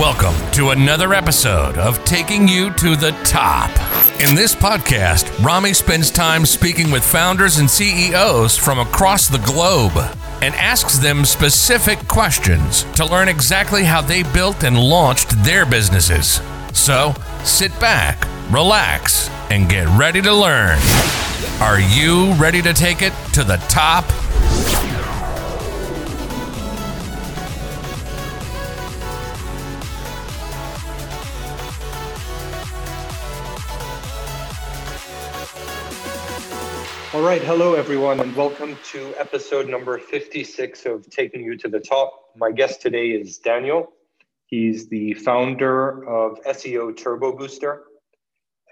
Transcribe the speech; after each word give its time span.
Welcome 0.00 0.50
to 0.52 0.70
another 0.70 1.12
episode 1.12 1.76
of 1.76 2.02
Taking 2.06 2.48
You 2.48 2.70
to 2.72 2.96
the 2.96 3.10
Top. 3.22 3.68
In 4.18 4.34
this 4.34 4.54
podcast, 4.54 5.44
Rami 5.44 5.74
spends 5.74 6.10
time 6.10 6.46
speaking 6.46 6.90
with 6.90 7.04
founders 7.04 7.58
and 7.58 7.68
CEOs 7.68 8.56
from 8.56 8.78
across 8.78 9.28
the 9.28 9.40
globe 9.40 9.92
and 10.40 10.54
asks 10.54 10.96
them 10.96 11.26
specific 11.26 12.08
questions 12.08 12.84
to 12.94 13.04
learn 13.04 13.28
exactly 13.28 13.84
how 13.84 14.00
they 14.00 14.22
built 14.22 14.64
and 14.64 14.78
launched 14.78 15.44
their 15.44 15.66
businesses. 15.66 16.40
So 16.72 17.14
sit 17.44 17.78
back, 17.78 18.26
relax, 18.50 19.28
and 19.50 19.68
get 19.68 19.86
ready 19.98 20.22
to 20.22 20.32
learn. 20.32 20.78
Are 21.60 21.78
you 21.78 22.32
ready 22.36 22.62
to 22.62 22.72
take 22.72 23.02
it 23.02 23.12
to 23.34 23.44
the 23.44 23.58
top? 23.68 24.06
All 37.20 37.26
right, 37.26 37.42
hello 37.42 37.74
everyone, 37.74 38.18
and 38.20 38.34
welcome 38.34 38.78
to 38.92 39.14
episode 39.18 39.68
number 39.68 39.98
56 39.98 40.86
of 40.86 41.06
Taking 41.10 41.42
You 41.42 41.54
to 41.58 41.68
the 41.68 41.78
Top. 41.78 42.30
My 42.34 42.50
guest 42.50 42.80
today 42.80 43.08
is 43.08 43.36
Daniel. 43.36 43.92
He's 44.46 44.88
the 44.88 45.12
founder 45.12 46.08
of 46.08 46.42
SEO 46.44 46.96
Turbo 46.96 47.36
Booster. 47.36 47.82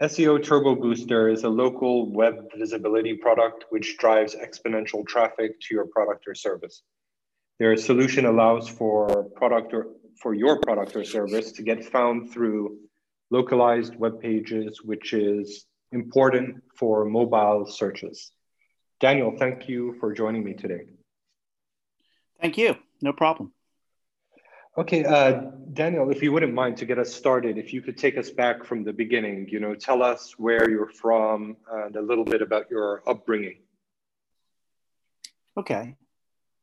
SEO 0.01 0.43
Turbo 0.43 0.75
Booster 0.77 1.29
is 1.29 1.45
a 1.45 1.49
local 1.51 2.11
web 2.11 2.37
visibility 2.57 3.13
product 3.13 3.67
which 3.69 3.99
drives 3.99 4.35
exponential 4.35 5.07
traffic 5.07 5.61
to 5.61 5.75
your 5.75 5.85
product 5.85 6.25
or 6.27 6.35
service. 6.35 6.81
Their 7.59 7.77
solution 7.77 8.25
allows 8.25 8.67
for 8.67 9.25
product 9.37 9.75
or 9.75 9.89
for 10.23 10.33
your 10.33 10.59
product 10.61 10.97
or 10.97 11.05
service 11.05 11.53
to 11.53 11.63
get 11.63 11.85
found 11.85 12.33
through 12.33 12.79
localized 13.31 13.95
web 13.97 14.23
pages, 14.23 14.81
which 14.83 15.13
is 15.13 15.67
important 15.93 16.63
for 16.75 17.05
mobile 17.05 17.67
searches. 17.67 18.33
Daniel, 19.01 19.35
thank 19.39 19.69
you 19.69 19.97
for 20.01 20.13
joining 20.13 20.43
me 20.43 20.55
today. 20.55 20.83
Thank 22.41 22.59
you. 22.59 22.77
No 23.01 23.13
problem. 23.13 23.53
Okay, 24.77 25.05
uh, 25.05 25.43
Daniel, 25.73 26.11
if 26.11 26.23
you 26.23 26.33
wouldn't 26.33 26.55
mind 26.55 26.77
to 26.77 26.87
get 26.87 26.99
us 26.99 27.13
started, 27.13 27.59
if 27.59 27.73
you 27.73 27.83
could 27.83 27.99
take 27.99 28.17
us 28.17 28.31
back 28.31 28.65
from 28.65 28.85
the 28.85 28.93
beginning, 28.93 29.49
you 29.51 29.59
know, 29.59 29.75
tell 29.75 30.05
us 30.05 30.35
where 30.39 30.71
you're 30.71 30.91
from 30.91 31.57
and 31.73 31.97
a 31.97 32.01
little 32.01 32.25
bit 32.25 32.43
about 32.43 32.71
your 32.71 33.03
upbringing. 33.09 33.59
Okay. 35.57 35.97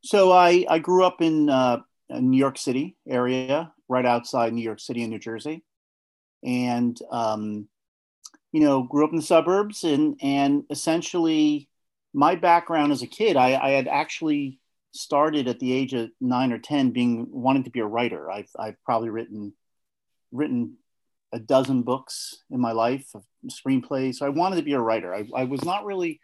So 0.01 0.31
I, 0.31 0.65
I 0.69 0.79
grew 0.79 1.03
up 1.03 1.21
in 1.21 1.49
uh, 1.49 1.81
New 2.09 2.37
York 2.37 2.57
City 2.57 2.95
area, 3.07 3.73
right 3.89 4.05
outside 4.05 4.53
New 4.53 4.61
York 4.63 4.79
City 4.79 5.03
in 5.03 5.09
New 5.09 5.19
Jersey. 5.19 5.63
And, 6.41 6.97
um, 7.11 7.67
you 8.53 8.61
know, 8.61 8.83
grew 8.83 9.03
up 9.03 9.11
in 9.11 9.17
the 9.17 9.23
suburbs 9.23 9.83
and, 9.83 10.17
and 10.21 10.63
essentially 10.69 11.67
my 12.15 12.35
background 12.35 12.91
as 12.93 13.01
a 13.01 13.07
kid, 13.07 13.35
I, 13.35 13.55
I, 13.61 13.69
had 13.71 13.89
actually 13.89 14.59
started 14.93 15.49
at 15.49 15.59
the 15.59 15.73
age 15.73 15.93
of 15.93 16.09
nine 16.21 16.53
or 16.53 16.57
ten, 16.57 16.91
being 16.91 17.27
wanting 17.29 17.65
to 17.65 17.69
be 17.69 17.81
a 17.81 17.85
writer. 17.85 18.31
I've, 18.31 18.49
I've 18.57 18.81
probably 18.85 19.09
written 19.09 19.53
written 20.31 20.77
a 21.33 21.39
dozen 21.39 21.81
books 21.81 22.43
in 22.49 22.59
my 22.59 22.71
life, 22.71 23.07
of 23.13 23.23
screenplays. 23.49 24.15
So 24.15 24.25
I 24.25 24.29
wanted 24.29 24.55
to 24.55 24.61
be 24.61 24.73
a 24.73 24.79
writer. 24.79 25.13
I, 25.13 25.27
I 25.35 25.43
was 25.43 25.63
not 25.65 25.85
really 25.85 26.21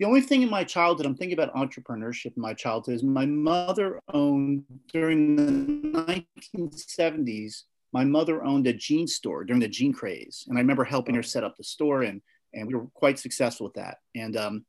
the 0.00 0.06
only 0.06 0.20
thing 0.20 0.42
in 0.42 0.50
my 0.50 0.64
childhood. 0.64 1.06
I'm 1.06 1.14
thinking 1.14 1.38
about 1.38 1.54
entrepreneurship 1.54 2.36
in 2.36 2.42
my 2.42 2.54
childhood. 2.54 2.96
Is 2.96 3.04
my 3.04 3.26
mother 3.26 4.00
owned 4.12 4.64
during 4.92 5.36
the 5.36 6.24
1970s. 6.54 7.62
My 7.92 8.04
mother 8.04 8.42
owned 8.42 8.66
a 8.66 8.72
jean 8.72 9.06
store 9.06 9.44
during 9.44 9.60
the 9.60 9.68
jean 9.68 9.92
craze, 9.92 10.44
and 10.48 10.58
I 10.58 10.60
remember 10.60 10.84
helping 10.84 11.14
her 11.14 11.22
set 11.22 11.44
up 11.44 11.56
the 11.56 11.64
store, 11.64 12.02
and 12.02 12.20
and 12.52 12.66
we 12.66 12.74
were 12.74 12.86
quite 12.94 13.18
successful 13.18 13.66
with 13.66 13.74
that. 13.74 13.98
And 14.16 14.36
um, 14.36 14.64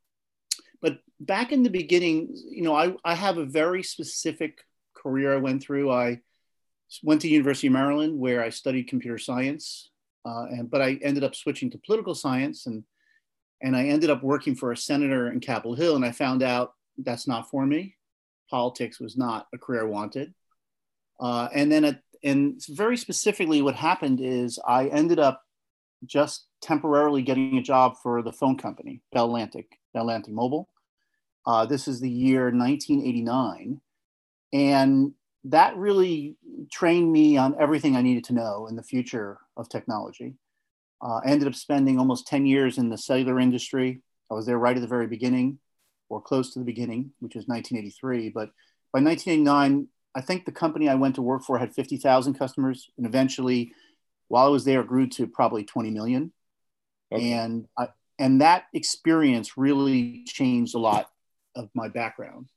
but 0.82 0.98
back 1.20 1.52
in 1.52 1.62
the 1.62 1.70
beginning, 1.70 2.36
you 2.50 2.62
know, 2.62 2.74
I, 2.74 2.94
I 3.04 3.14
have 3.14 3.38
a 3.38 3.46
very 3.46 3.84
specific 3.84 4.58
career 4.94 5.32
I 5.32 5.38
went 5.38 5.62
through. 5.62 5.90
I 5.90 6.20
went 7.02 7.22
to 7.22 7.28
University 7.28 7.68
of 7.68 7.72
Maryland 7.72 8.18
where 8.18 8.42
I 8.42 8.50
studied 8.50 8.88
computer 8.88 9.18
science, 9.18 9.90
uh, 10.26 10.46
and 10.50 10.70
but 10.70 10.82
I 10.82 10.98
ended 11.02 11.24
up 11.24 11.34
switching 11.34 11.70
to 11.70 11.78
political 11.78 12.14
science, 12.14 12.66
and 12.66 12.84
and 13.62 13.76
I 13.76 13.84
ended 13.84 14.10
up 14.10 14.22
working 14.22 14.56
for 14.56 14.72
a 14.72 14.76
senator 14.76 15.30
in 15.30 15.40
Capitol 15.40 15.76
Hill, 15.76 15.96
and 15.96 16.04
I 16.04 16.10
found 16.10 16.42
out 16.42 16.74
that's 16.98 17.28
not 17.28 17.48
for 17.48 17.64
me. 17.64 17.96
Politics 18.50 19.00
was 19.00 19.16
not 19.16 19.46
a 19.54 19.58
career 19.58 19.82
I 19.82 19.84
wanted, 19.84 20.34
uh, 21.20 21.48
and 21.54 21.70
then 21.70 21.84
at, 21.84 22.00
and 22.24 22.60
very 22.68 22.96
specifically, 22.96 23.62
what 23.62 23.76
happened 23.76 24.20
is 24.20 24.58
I 24.66 24.88
ended 24.88 25.20
up 25.20 25.42
just 26.04 26.46
temporarily 26.60 27.22
getting 27.22 27.58
a 27.58 27.62
job 27.62 27.94
for 28.02 28.22
the 28.22 28.32
phone 28.32 28.58
company, 28.58 29.00
Bell 29.12 29.26
Atlantic, 29.26 29.78
Bell 29.94 30.02
Atlantic 30.02 30.34
Mobile. 30.34 30.68
Uh, 31.46 31.66
this 31.66 31.88
is 31.88 32.00
the 32.00 32.10
year 32.10 32.44
1989. 32.44 33.80
And 34.52 35.12
that 35.44 35.76
really 35.76 36.36
trained 36.70 37.10
me 37.10 37.36
on 37.36 37.56
everything 37.58 37.96
I 37.96 38.02
needed 38.02 38.24
to 38.24 38.34
know 38.34 38.66
in 38.68 38.76
the 38.76 38.82
future 38.82 39.38
of 39.56 39.68
technology. 39.68 40.34
Uh, 41.02 41.20
I 41.24 41.30
ended 41.30 41.48
up 41.48 41.54
spending 41.54 41.98
almost 41.98 42.28
10 42.28 42.46
years 42.46 42.78
in 42.78 42.88
the 42.88 42.98
cellular 42.98 43.40
industry. 43.40 44.02
I 44.30 44.34
was 44.34 44.46
there 44.46 44.58
right 44.58 44.76
at 44.76 44.80
the 44.80 44.86
very 44.86 45.08
beginning 45.08 45.58
or 46.08 46.20
close 46.20 46.52
to 46.52 46.58
the 46.58 46.64
beginning, 46.64 47.10
which 47.18 47.34
was 47.34 47.46
1983. 47.46 48.28
But 48.28 48.50
by 48.92 49.00
1989, 49.00 49.88
I 50.14 50.20
think 50.20 50.44
the 50.44 50.52
company 50.52 50.88
I 50.88 50.94
went 50.94 51.16
to 51.16 51.22
work 51.22 51.42
for 51.42 51.58
had 51.58 51.74
50,000 51.74 52.34
customers. 52.34 52.88
And 52.96 53.06
eventually, 53.06 53.72
while 54.28 54.46
I 54.46 54.50
was 54.50 54.64
there, 54.64 54.80
it 54.80 54.86
grew 54.86 55.08
to 55.08 55.26
probably 55.26 55.64
20 55.64 55.90
million. 55.90 56.32
Okay. 57.10 57.32
And 57.32 57.66
I, 57.76 57.88
and 58.18 58.40
that 58.42 58.64
experience 58.72 59.56
really 59.56 60.22
changed 60.26 60.74
a 60.74 60.78
lot 60.78 61.08
of 61.54 61.68
my 61.74 61.88
background 61.88 62.48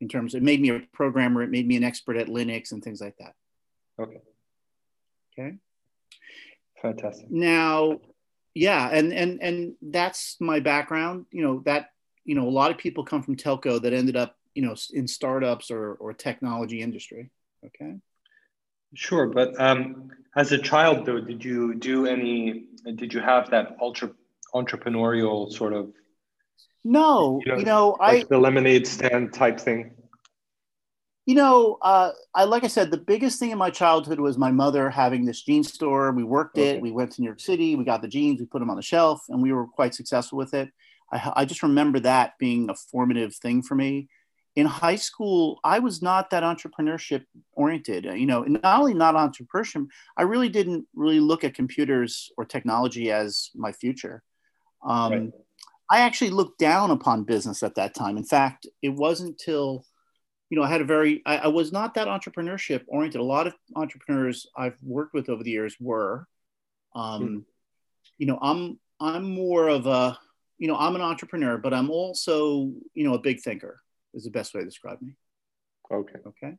in 0.00 0.08
terms 0.08 0.34
of, 0.34 0.42
it 0.42 0.44
made 0.44 0.60
me 0.60 0.70
a 0.70 0.80
programmer 0.92 1.42
it 1.42 1.50
made 1.50 1.66
me 1.66 1.76
an 1.76 1.84
expert 1.84 2.16
at 2.16 2.28
linux 2.28 2.72
and 2.72 2.82
things 2.82 3.00
like 3.00 3.16
that. 3.18 3.34
Okay. 4.00 4.20
Okay. 5.38 5.56
Fantastic. 6.80 7.30
Now 7.30 8.00
yeah 8.54 8.88
and 8.90 9.12
and 9.12 9.42
and 9.42 9.74
that's 9.82 10.36
my 10.40 10.60
background. 10.60 11.26
You 11.30 11.42
know 11.42 11.62
that 11.66 11.90
you 12.24 12.34
know 12.34 12.48
a 12.48 12.50
lot 12.50 12.70
of 12.70 12.78
people 12.78 13.04
come 13.04 13.22
from 13.22 13.36
telco 13.36 13.80
that 13.82 13.92
ended 13.92 14.16
up 14.16 14.36
you 14.54 14.62
know 14.62 14.74
in 14.92 15.06
startups 15.06 15.70
or 15.70 15.94
or 15.94 16.12
technology 16.12 16.80
industry. 16.80 17.30
Okay. 17.64 17.94
Sure 18.94 19.26
but 19.26 19.58
um 19.60 20.08
as 20.36 20.52
a 20.52 20.58
child 20.58 21.04
though 21.04 21.20
did 21.20 21.44
you 21.44 21.74
do 21.74 22.06
any 22.06 22.64
did 22.94 23.12
you 23.12 23.20
have 23.20 23.50
that 23.50 23.76
ultra 23.80 24.10
entrepreneurial 24.54 25.52
sort 25.52 25.72
of 25.72 25.92
no 26.86 27.40
you 27.44 27.52
know, 27.52 27.58
you 27.58 27.64
know 27.64 27.96
like 27.98 28.22
i 28.22 28.26
the 28.30 28.38
lemonade 28.38 28.86
stand 28.86 29.32
type 29.32 29.58
thing. 29.58 29.90
You 31.26 31.34
know 31.34 31.78
uh, 31.82 32.12
i 32.34 32.44
like 32.44 32.62
i 32.62 32.68
said 32.68 32.92
the 32.92 32.96
biggest 32.98 33.40
thing 33.40 33.50
in 33.50 33.58
my 33.58 33.70
childhood 33.70 34.20
was 34.20 34.38
my 34.38 34.52
mother 34.52 34.88
having 34.88 35.24
this 35.24 35.42
jean 35.42 35.64
store. 35.64 36.12
We 36.12 36.22
worked 36.22 36.56
okay. 36.56 36.76
it 36.76 36.80
we 36.80 36.92
went 36.92 37.10
to 37.12 37.20
new 37.20 37.26
york 37.26 37.40
city. 37.40 37.74
We 37.74 37.84
got 37.84 38.02
the 38.02 38.08
jeans 38.08 38.38
we 38.38 38.46
put 38.46 38.60
them 38.60 38.70
on 38.70 38.76
the 38.76 38.82
shelf 38.82 39.22
and 39.28 39.42
we 39.42 39.52
were 39.52 39.66
quite 39.66 39.94
successful 39.94 40.38
with 40.38 40.54
it. 40.54 40.70
I, 41.12 41.32
I 41.36 41.44
just 41.44 41.64
remember 41.64 41.98
that 42.00 42.34
being 42.38 42.70
a 42.70 42.74
formative 42.76 43.34
thing 43.34 43.62
for 43.62 43.74
me. 43.74 44.08
In 44.54 44.66
high 44.66 44.96
school 44.96 45.58
i 45.64 45.80
was 45.80 46.00
not 46.00 46.30
that 46.30 46.44
entrepreneurship 46.44 47.24
oriented. 47.54 48.04
You 48.04 48.26
know 48.26 48.42
not 48.42 48.78
only 48.78 48.94
not 48.94 49.16
entrepreneurship 49.16 49.88
i 50.16 50.22
really 50.22 50.48
didn't 50.48 50.86
really 50.94 51.18
look 51.18 51.42
at 51.42 51.54
computers 51.54 52.30
or 52.38 52.44
technology 52.44 53.10
as 53.10 53.50
my 53.56 53.72
future. 53.72 54.22
Um, 54.84 55.12
right. 55.12 55.32
I 55.90 56.00
actually 56.00 56.30
looked 56.30 56.58
down 56.58 56.90
upon 56.90 57.24
business 57.24 57.62
at 57.62 57.76
that 57.76 57.94
time. 57.94 58.16
In 58.16 58.24
fact, 58.24 58.66
it 58.82 58.88
wasn't 58.88 59.38
till, 59.38 59.84
you 60.50 60.58
know, 60.58 60.64
I 60.64 60.68
had 60.68 60.80
a 60.80 60.84
very, 60.84 61.22
I, 61.24 61.38
I, 61.38 61.46
was 61.48 61.72
not 61.72 61.94
that 61.94 62.08
entrepreneurship 62.08 62.82
oriented. 62.88 63.20
A 63.20 63.24
lot 63.24 63.46
of 63.46 63.54
entrepreneurs 63.74 64.46
I've 64.56 64.76
worked 64.82 65.14
with 65.14 65.28
over 65.28 65.44
the 65.44 65.50
years 65.50 65.76
were, 65.78 66.26
um, 66.94 67.26
hmm. 67.26 67.38
you 68.18 68.26
know, 68.26 68.38
I'm, 68.42 68.78
I'm 69.00 69.30
more 69.30 69.68
of 69.68 69.86
a, 69.86 70.18
you 70.58 70.66
know, 70.66 70.76
I'm 70.76 70.96
an 70.96 71.02
entrepreneur, 71.02 71.58
but 71.58 71.72
I'm 71.72 71.90
also, 71.90 72.72
you 72.94 73.06
know, 73.06 73.14
a 73.14 73.20
big 73.20 73.40
thinker 73.40 73.80
is 74.14 74.24
the 74.24 74.30
best 74.30 74.54
way 74.54 74.60
to 74.60 74.66
describe 74.66 75.00
me. 75.00 75.16
Okay. 75.92 76.18
Okay. 76.26 76.54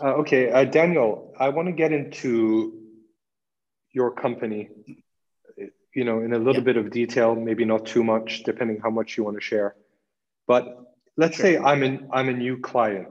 Uh, 0.00 0.14
okay. 0.14 0.50
Uh, 0.50 0.64
Daniel, 0.64 1.34
I 1.38 1.50
want 1.50 1.68
to 1.68 1.72
get 1.72 1.92
into 1.92 2.80
your 3.92 4.12
company 4.12 4.68
you 5.94 6.04
know, 6.04 6.20
in 6.20 6.32
a 6.32 6.38
little 6.38 6.56
yeah. 6.56 6.72
bit 6.72 6.76
of 6.76 6.90
detail, 6.90 7.34
maybe 7.34 7.64
not 7.64 7.86
too 7.86 8.04
much, 8.04 8.42
depending 8.44 8.80
how 8.82 8.90
much 8.90 9.16
you 9.16 9.24
want 9.24 9.36
to 9.36 9.40
share. 9.40 9.74
But 10.46 10.94
let's 11.16 11.36
sure. 11.36 11.44
say 11.44 11.58
I'm 11.58 11.82
an 11.82 12.08
I'm 12.12 12.28
a 12.28 12.32
new 12.32 12.58
client. 12.58 13.08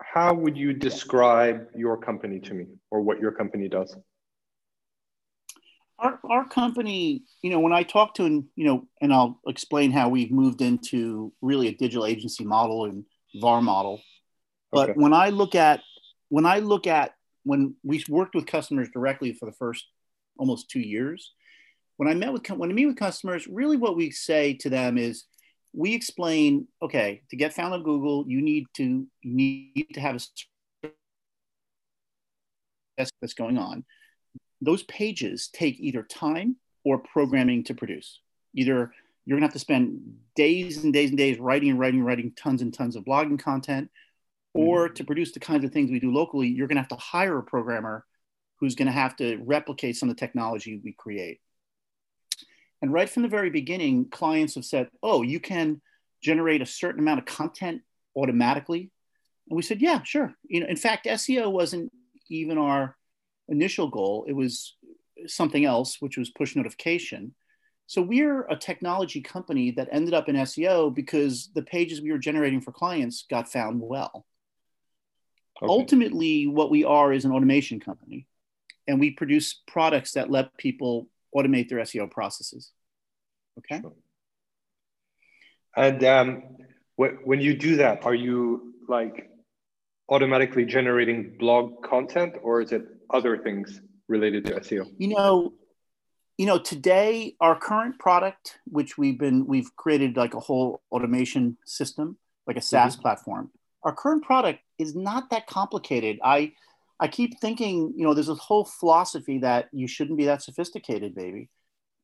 How 0.00 0.34
would 0.34 0.56
you 0.56 0.72
describe 0.72 1.68
your 1.76 1.96
company 1.96 2.40
to 2.40 2.54
me, 2.54 2.66
or 2.90 3.00
what 3.00 3.20
your 3.20 3.32
company 3.32 3.68
does? 3.68 3.96
Our, 5.98 6.18
our 6.30 6.48
company, 6.48 7.24
you 7.42 7.50
know, 7.50 7.60
when 7.60 7.74
I 7.74 7.82
talk 7.82 8.14
to, 8.14 8.24
and 8.24 8.44
you 8.56 8.64
know, 8.64 8.86
and 9.00 9.12
I'll 9.12 9.40
explain 9.46 9.92
how 9.92 10.08
we've 10.08 10.32
moved 10.32 10.62
into 10.62 11.32
really 11.42 11.68
a 11.68 11.74
digital 11.74 12.06
agency 12.06 12.44
model 12.44 12.86
and 12.86 13.04
VAR 13.36 13.60
model. 13.60 14.00
But 14.72 14.90
okay. 14.90 14.98
when 14.98 15.12
I 15.12 15.28
look 15.28 15.54
at 15.54 15.80
when 16.28 16.46
I 16.46 16.60
look 16.60 16.86
at 16.86 17.14
when 17.44 17.74
we 17.82 18.02
worked 18.08 18.34
with 18.34 18.46
customers 18.46 18.88
directly 18.92 19.32
for 19.32 19.46
the 19.46 19.52
first 19.52 19.86
almost 20.38 20.70
two 20.70 20.80
years, 20.80 21.32
when 22.00 22.08
I 22.08 22.14
met 22.14 22.32
with 22.32 22.48
when 22.48 22.70
I 22.70 22.72
meet 22.72 22.86
with 22.86 22.96
customers, 22.96 23.46
really 23.46 23.76
what 23.76 23.94
we 23.94 24.10
say 24.10 24.54
to 24.60 24.70
them 24.70 24.96
is, 24.96 25.24
we 25.74 25.92
explain, 25.92 26.66
okay, 26.80 27.20
to 27.28 27.36
get 27.36 27.52
found 27.52 27.74
on 27.74 27.82
Google, 27.82 28.24
you 28.26 28.40
need 28.40 28.64
to 28.76 29.06
you 29.20 29.34
need 29.34 29.86
to 29.92 30.00
have 30.00 30.16
a 30.16 30.88
that's 32.96 33.34
going 33.34 33.58
on. 33.58 33.84
Those 34.62 34.82
pages 34.84 35.50
take 35.52 35.78
either 35.78 36.02
time 36.02 36.56
or 36.84 37.00
programming 37.00 37.64
to 37.64 37.74
produce. 37.74 38.20
Either 38.54 38.94
you're 39.26 39.36
gonna 39.36 39.44
have 39.44 39.52
to 39.52 39.58
spend 39.58 40.00
days 40.34 40.82
and 40.82 40.94
days 40.94 41.10
and 41.10 41.18
days 41.18 41.38
writing 41.38 41.68
and 41.68 41.78
writing 41.78 42.00
and 42.00 42.06
writing 42.06 42.32
tons 42.34 42.62
and 42.62 42.72
tons 42.72 42.96
of 42.96 43.04
blogging 43.04 43.38
content, 43.38 43.90
or 44.54 44.86
mm-hmm. 44.86 44.94
to 44.94 45.04
produce 45.04 45.32
the 45.32 45.40
kinds 45.40 45.66
of 45.66 45.70
things 45.70 45.90
we 45.90 46.00
do 46.00 46.10
locally, 46.10 46.48
you're 46.48 46.66
gonna 46.66 46.80
have 46.80 46.88
to 46.88 46.96
hire 46.96 47.36
a 47.36 47.42
programmer 47.42 48.06
who's 48.58 48.74
gonna 48.74 48.90
have 48.90 49.16
to 49.16 49.36
replicate 49.44 49.98
some 49.98 50.08
of 50.08 50.16
the 50.16 50.20
technology 50.20 50.80
we 50.82 50.94
create. 50.94 51.40
And 52.82 52.92
right 52.92 53.08
from 53.08 53.22
the 53.22 53.28
very 53.28 53.50
beginning, 53.50 54.08
clients 54.10 54.54
have 54.54 54.64
said, 54.64 54.88
oh, 55.02 55.22
you 55.22 55.40
can 55.40 55.80
generate 56.22 56.62
a 56.62 56.66
certain 56.66 57.00
amount 57.00 57.20
of 57.20 57.26
content 57.26 57.82
automatically. 58.16 58.90
And 59.48 59.56
we 59.56 59.62
said, 59.62 59.80
yeah, 59.82 60.02
sure. 60.02 60.34
You 60.44 60.60
know, 60.60 60.66
in 60.66 60.76
fact, 60.76 61.06
SEO 61.06 61.50
wasn't 61.50 61.92
even 62.28 62.58
our 62.58 62.96
initial 63.48 63.88
goal. 63.88 64.24
It 64.28 64.32
was 64.32 64.76
something 65.26 65.64
else, 65.64 65.96
which 66.00 66.16
was 66.16 66.30
push 66.30 66.56
notification. 66.56 67.34
So 67.86 68.00
we're 68.00 68.42
a 68.42 68.56
technology 68.56 69.20
company 69.20 69.72
that 69.72 69.88
ended 69.90 70.14
up 70.14 70.28
in 70.28 70.36
SEO 70.36 70.94
because 70.94 71.50
the 71.54 71.62
pages 71.62 72.00
we 72.00 72.12
were 72.12 72.18
generating 72.18 72.60
for 72.60 72.70
clients 72.70 73.24
got 73.28 73.50
found 73.50 73.80
well. 73.80 74.24
Okay. 75.60 75.68
Ultimately, 75.68 76.46
what 76.46 76.70
we 76.70 76.84
are 76.84 77.12
is 77.12 77.24
an 77.24 77.32
automation 77.32 77.80
company, 77.80 78.26
and 78.86 79.00
we 79.00 79.10
produce 79.10 79.60
products 79.66 80.12
that 80.12 80.30
let 80.30 80.56
people 80.56 81.08
automate 81.34 81.68
their 81.68 81.78
SEO 81.78 82.10
processes. 82.10 82.72
Okay. 83.58 83.80
Sure. 83.80 83.92
And 85.76 86.02
um, 86.04 86.42
wh- 86.96 87.24
when 87.24 87.40
you 87.40 87.56
do 87.56 87.76
that, 87.76 88.04
are 88.04 88.14
you 88.14 88.74
like 88.88 89.30
automatically 90.08 90.64
generating 90.64 91.36
blog 91.38 91.82
content, 91.82 92.34
or 92.42 92.60
is 92.60 92.72
it 92.72 92.82
other 93.10 93.38
things 93.38 93.80
related 94.08 94.44
to 94.46 94.54
SEO? 94.54 94.90
You 94.98 95.08
know, 95.08 95.52
you 96.36 96.46
know, 96.46 96.58
today 96.58 97.36
our 97.40 97.58
current 97.58 97.98
product, 97.98 98.58
which 98.66 98.98
we've 98.98 99.18
been 99.18 99.46
we've 99.46 99.74
created 99.76 100.16
like 100.16 100.34
a 100.34 100.40
whole 100.40 100.82
automation 100.90 101.56
system, 101.64 102.16
like 102.46 102.56
a 102.56 102.62
SaaS 102.62 102.94
mm-hmm. 102.94 103.02
platform. 103.02 103.50
Our 103.82 103.94
current 103.94 104.24
product 104.24 104.60
is 104.78 104.94
not 104.94 105.30
that 105.30 105.46
complicated. 105.46 106.18
I 106.22 106.52
I 107.00 107.08
keep 107.08 107.40
thinking, 107.40 107.94
you 107.96 108.04
know, 108.04 108.12
there's 108.12 108.26
this 108.26 108.38
whole 108.38 108.66
philosophy 108.66 109.38
that 109.38 109.68
you 109.72 109.88
shouldn't 109.88 110.18
be 110.18 110.26
that 110.26 110.42
sophisticated, 110.42 111.14
baby. 111.14 111.48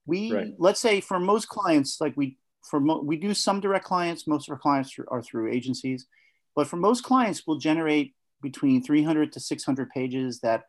We 0.07 0.33
right. 0.33 0.55
let's 0.59 0.81
say 0.81 1.01
for 1.03 1.21
most 1.21 1.49
clients, 1.49 2.01
like 2.01 2.15
we 2.17 2.39
for 2.63 2.81
mo- 2.81 3.03
we 3.03 3.17
do 3.17 3.35
some 3.35 3.61
direct 3.61 3.85
clients. 3.85 4.27
Most 4.27 4.49
of 4.49 4.53
our 4.53 4.59
clients 4.59 4.97
are 5.09 5.23
through 5.23 5.53
agencies, 5.53 6.07
but 6.55 6.67
for 6.67 6.77
most 6.77 7.05
clients, 7.05 7.43
we'll 7.47 7.59
generate 7.59 8.15
between 8.41 8.83
300 8.83 9.33
to 9.33 9.41
600 9.41 9.91
pages 9.91 10.41
that 10.41 10.63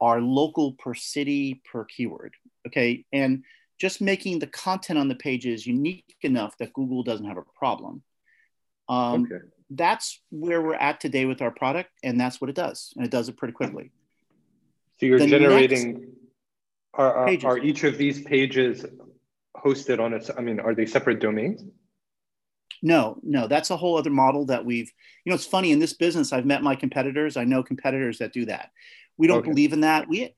are 0.00 0.20
local 0.20 0.74
per 0.74 0.94
city 0.94 1.60
per 1.70 1.84
keyword. 1.84 2.34
Okay, 2.68 3.04
and 3.12 3.42
just 3.80 4.00
making 4.00 4.38
the 4.38 4.46
content 4.46 4.98
on 4.98 5.08
the 5.08 5.16
pages 5.16 5.66
unique 5.66 6.14
enough 6.22 6.56
that 6.58 6.72
Google 6.72 7.02
doesn't 7.02 7.26
have 7.26 7.38
a 7.38 7.58
problem. 7.58 8.04
Um, 8.88 9.24
okay 9.24 9.44
that's 9.76 10.20
where 10.30 10.60
we're 10.60 10.74
at 10.74 11.00
today 11.00 11.24
with 11.24 11.42
our 11.42 11.50
product, 11.50 11.90
and 12.02 12.20
that's 12.20 12.40
what 12.40 12.50
it 12.50 12.56
does, 12.56 12.92
and 12.96 13.04
it 13.04 13.10
does 13.10 13.28
it 13.28 13.36
pretty 13.36 13.52
quickly. 13.52 13.90
So 14.98 15.06
you're 15.06 15.18
the 15.18 15.26
generating. 15.26 16.12
Are, 16.94 17.14
are, 17.14 17.38
are, 17.44 17.58
each 17.58 17.84
of 17.84 17.96
these 17.96 18.20
pages 18.22 18.84
hosted 19.56 19.98
on 19.98 20.12
its? 20.12 20.30
I 20.36 20.42
mean, 20.42 20.60
are 20.60 20.74
they 20.74 20.86
separate 20.86 21.20
domains? 21.20 21.64
No, 22.82 23.18
no, 23.22 23.46
that's 23.46 23.70
a 23.70 23.76
whole 23.76 23.96
other 23.96 24.10
model 24.10 24.46
that 24.46 24.64
we've. 24.64 24.92
You 25.24 25.30
know, 25.30 25.34
it's 25.34 25.46
funny 25.46 25.72
in 25.72 25.78
this 25.78 25.94
business. 25.94 26.32
I've 26.32 26.46
met 26.46 26.62
my 26.62 26.74
competitors. 26.74 27.36
I 27.36 27.44
know 27.44 27.62
competitors 27.62 28.18
that 28.18 28.32
do 28.32 28.44
that. 28.46 28.70
We 29.16 29.26
don't 29.26 29.38
okay. 29.38 29.50
believe 29.50 29.72
in 29.72 29.80
that. 29.80 30.08
We 30.08 30.34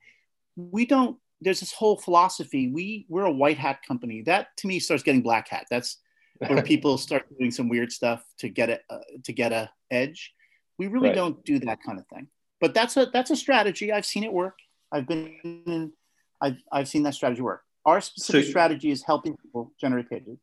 we 0.55 0.85
don't. 0.85 1.17
There's 1.41 1.59
this 1.59 1.73
whole 1.73 1.97
philosophy. 1.97 2.69
We 2.69 3.05
we're 3.09 3.25
a 3.25 3.31
white 3.31 3.57
hat 3.57 3.79
company. 3.85 4.21
That 4.21 4.55
to 4.57 4.67
me 4.67 4.79
starts 4.79 5.03
getting 5.03 5.21
black 5.21 5.49
hat. 5.49 5.65
That's 5.69 5.97
where 6.39 6.61
people 6.73 6.97
start 6.97 7.25
doing 7.37 7.51
some 7.51 7.69
weird 7.69 7.91
stuff 7.91 8.23
to 8.39 8.49
get 8.49 8.69
a 8.69 8.79
uh, 8.89 8.99
to 9.23 9.33
get 9.33 9.51
a 9.51 9.69
edge. 9.91 10.33
We 10.77 10.87
really 10.87 11.09
right. 11.09 11.15
don't 11.15 11.43
do 11.45 11.59
that 11.59 11.79
kind 11.83 11.99
of 11.99 12.07
thing. 12.07 12.27
But 12.59 12.73
that's 12.73 12.97
a 12.97 13.07
that's 13.07 13.31
a 13.31 13.35
strategy. 13.35 13.91
I've 13.91 14.05
seen 14.05 14.23
it 14.23 14.33
work. 14.33 14.57
I've 14.91 15.07
been 15.07 15.35
in, 15.43 15.93
I've 16.41 16.57
I've 16.71 16.87
seen 16.87 17.03
that 17.03 17.13
strategy 17.13 17.41
work. 17.41 17.61
Our 17.85 18.01
specific 18.01 18.45
so, 18.45 18.49
strategy 18.49 18.91
is 18.91 19.03
helping 19.03 19.37
people 19.37 19.71
generate 19.79 20.09
pages. 20.09 20.39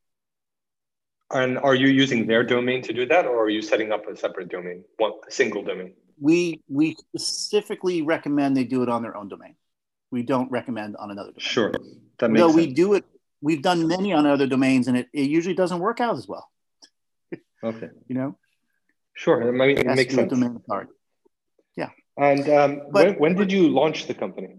And 1.33 1.59
are 1.59 1.75
you 1.75 1.89
using 1.89 2.27
their 2.27 2.45
domain 2.45 2.83
to 2.83 2.93
do 2.93 3.07
that, 3.07 3.27
or 3.27 3.45
are 3.45 3.49
you 3.49 3.63
setting 3.63 3.91
up 3.91 4.07
a 4.07 4.15
separate 4.17 4.51
domain, 4.51 4.85
one 4.99 5.13
a 5.27 5.31
single 5.31 5.63
domain? 5.63 5.95
We 6.21 6.63
we 6.69 6.97
specifically 7.17 8.03
recommend 8.03 8.57
they 8.57 8.65
do 8.65 8.83
it 8.83 8.89
on 8.89 9.03
their 9.03 9.17
own 9.17 9.29
domain. 9.29 9.57
We 10.11 10.23
don't 10.23 10.51
recommend 10.51 10.97
on 10.97 11.11
another 11.11 11.31
domain. 11.31 11.41
Sure, 11.41 11.73
that 12.19 12.31
makes 12.31 12.41
Though 12.41 12.49
sense. 12.49 12.57
we 12.57 12.73
do 12.75 12.95
it 12.95 13.05
we've 13.43 13.61
done 13.61 13.87
many 13.87 14.13
on 14.13 14.25
other 14.25 14.47
domains 14.47 14.89
and 14.89 14.97
it, 14.97 15.09
it 15.13 15.29
usually 15.29 15.55
doesn't 15.55 15.81
work 15.81 16.01
out 16.01 16.17
as 16.17 16.27
well. 16.27 16.49
okay. 17.63 17.91
You 18.09 18.15
know? 18.15 18.39
Sure. 19.15 19.47
I 19.47 19.51
mean, 19.51 19.77
it 19.77 19.87
makes 19.87 20.15
sense. 20.15 20.31
Domain 20.31 20.57
authority. 20.57 20.93
Yeah. 21.77 21.91
And 22.17 22.49
um, 22.49 22.83
but, 22.91 23.07
when, 23.07 23.19
when 23.19 23.35
did 23.35 23.53
you 23.53 23.69
launch 23.69 24.07
the 24.07 24.15
company? 24.15 24.57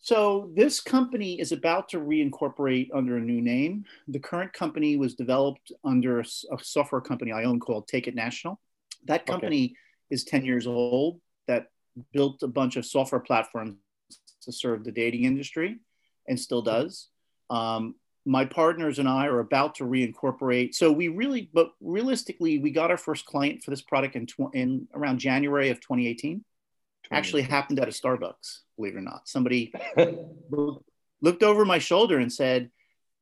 So 0.00 0.50
this 0.54 0.80
company 0.80 1.40
is 1.40 1.50
about 1.50 1.88
to 1.90 1.98
reincorporate 1.98 2.88
under 2.94 3.16
a 3.16 3.20
new 3.20 3.40
name. 3.40 3.84
The 4.06 4.20
current 4.20 4.52
company 4.52 4.96
was 4.96 5.14
developed 5.14 5.72
under 5.84 6.20
a, 6.20 6.24
a 6.52 6.58
software 6.62 7.00
company 7.00 7.32
I 7.32 7.44
own 7.44 7.58
called 7.58 7.88
Take 7.88 8.06
It 8.06 8.14
National. 8.14 8.60
That 9.06 9.26
company 9.26 9.64
okay. 9.64 9.74
is 10.10 10.24
10 10.24 10.44
years 10.44 10.66
old 10.66 11.20
that 11.48 11.66
built 12.12 12.42
a 12.42 12.48
bunch 12.48 12.76
of 12.76 12.86
software 12.86 13.20
platforms 13.20 13.76
to 14.42 14.52
serve 14.52 14.84
the 14.84 14.92
dating 14.92 15.24
industry 15.24 15.80
and 16.28 16.38
still 16.38 16.62
does. 16.62 17.08
Um, 17.50 17.94
my 18.26 18.44
partners 18.44 18.98
and 18.98 19.08
I 19.08 19.26
are 19.26 19.38
about 19.38 19.76
to 19.76 19.84
reincorporate. 19.84 20.74
So 20.74 20.90
we 20.90 21.08
really, 21.08 21.48
but 21.54 21.70
realistically, 21.80 22.58
we 22.58 22.72
got 22.72 22.90
our 22.90 22.96
first 22.96 23.24
client 23.24 23.62
for 23.62 23.70
this 23.70 23.82
product 23.82 24.16
in, 24.16 24.26
tw- 24.26 24.52
in 24.52 24.88
around 24.94 25.20
January 25.20 25.70
of 25.70 25.80
2018. 25.80 26.44
Actually 27.12 27.42
happened 27.42 27.78
at 27.78 27.86
a 27.86 27.92
Starbucks, 27.92 28.62
believe 28.76 28.96
it 28.96 28.98
or 28.98 29.02
not. 29.02 29.28
Somebody 29.28 29.72
looked 31.20 31.42
over 31.44 31.64
my 31.64 31.78
shoulder 31.78 32.18
and 32.18 32.32
said, 32.32 32.68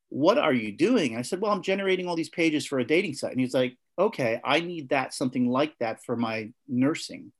"What 0.08 0.38
are 0.38 0.54
you 0.54 0.73
doing?" 0.73 1.18
I 1.18 1.23
said, 1.23 1.38
"Well, 1.38 1.52
I'm 1.52 1.61
generating 1.61 2.08
all 2.08 2.16
these 2.16 2.30
pages 2.30 2.64
for 2.64 2.78
a 2.78 2.87
dating 2.87 3.12
site." 3.12 3.32
And 3.32 3.40
he's 3.40 3.52
like, 3.52 3.76
"Okay, 3.99 4.40
I 4.42 4.61
need 4.61 4.88
that 4.88 5.12
something 5.12 5.50
like 5.50 5.76
that 5.80 6.02
for 6.02 6.16
my 6.16 6.50
nursing 6.66 7.30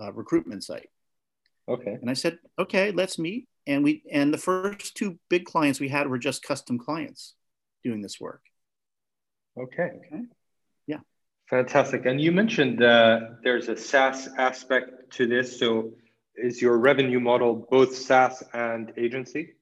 uh, 0.00 0.10
recruitment 0.14 0.64
site." 0.64 0.88
Okay. 1.68 1.98
And 2.00 2.08
I 2.08 2.14
said, 2.14 2.38
"Okay, 2.58 2.90
let's 2.90 3.18
meet." 3.18 3.46
And 3.66 3.84
we 3.84 4.02
and 4.10 4.32
the 4.32 4.38
first 4.38 4.96
two 4.96 5.18
big 5.28 5.44
clients 5.44 5.80
we 5.80 5.88
had 5.88 6.08
were 6.08 6.18
just 6.18 6.42
custom 6.42 6.78
clients 6.78 7.34
doing 7.82 8.02
this 8.02 8.20
work. 8.20 8.42
Okay. 9.58 9.90
Okay. 9.96 10.22
Yeah. 10.86 11.00
Fantastic. 11.48 12.06
And 12.06 12.20
you 12.20 12.32
mentioned 12.32 12.82
uh, 12.82 13.20
there's 13.42 13.68
a 13.68 13.76
saas 13.76 14.28
aspect 14.38 15.12
to 15.14 15.26
this. 15.26 15.58
So 15.58 15.92
is 16.36 16.60
your 16.60 16.78
revenue 16.78 17.20
model 17.20 17.66
both 17.70 17.94
saas 17.94 18.42
and 18.52 18.92
agency? 18.96 19.52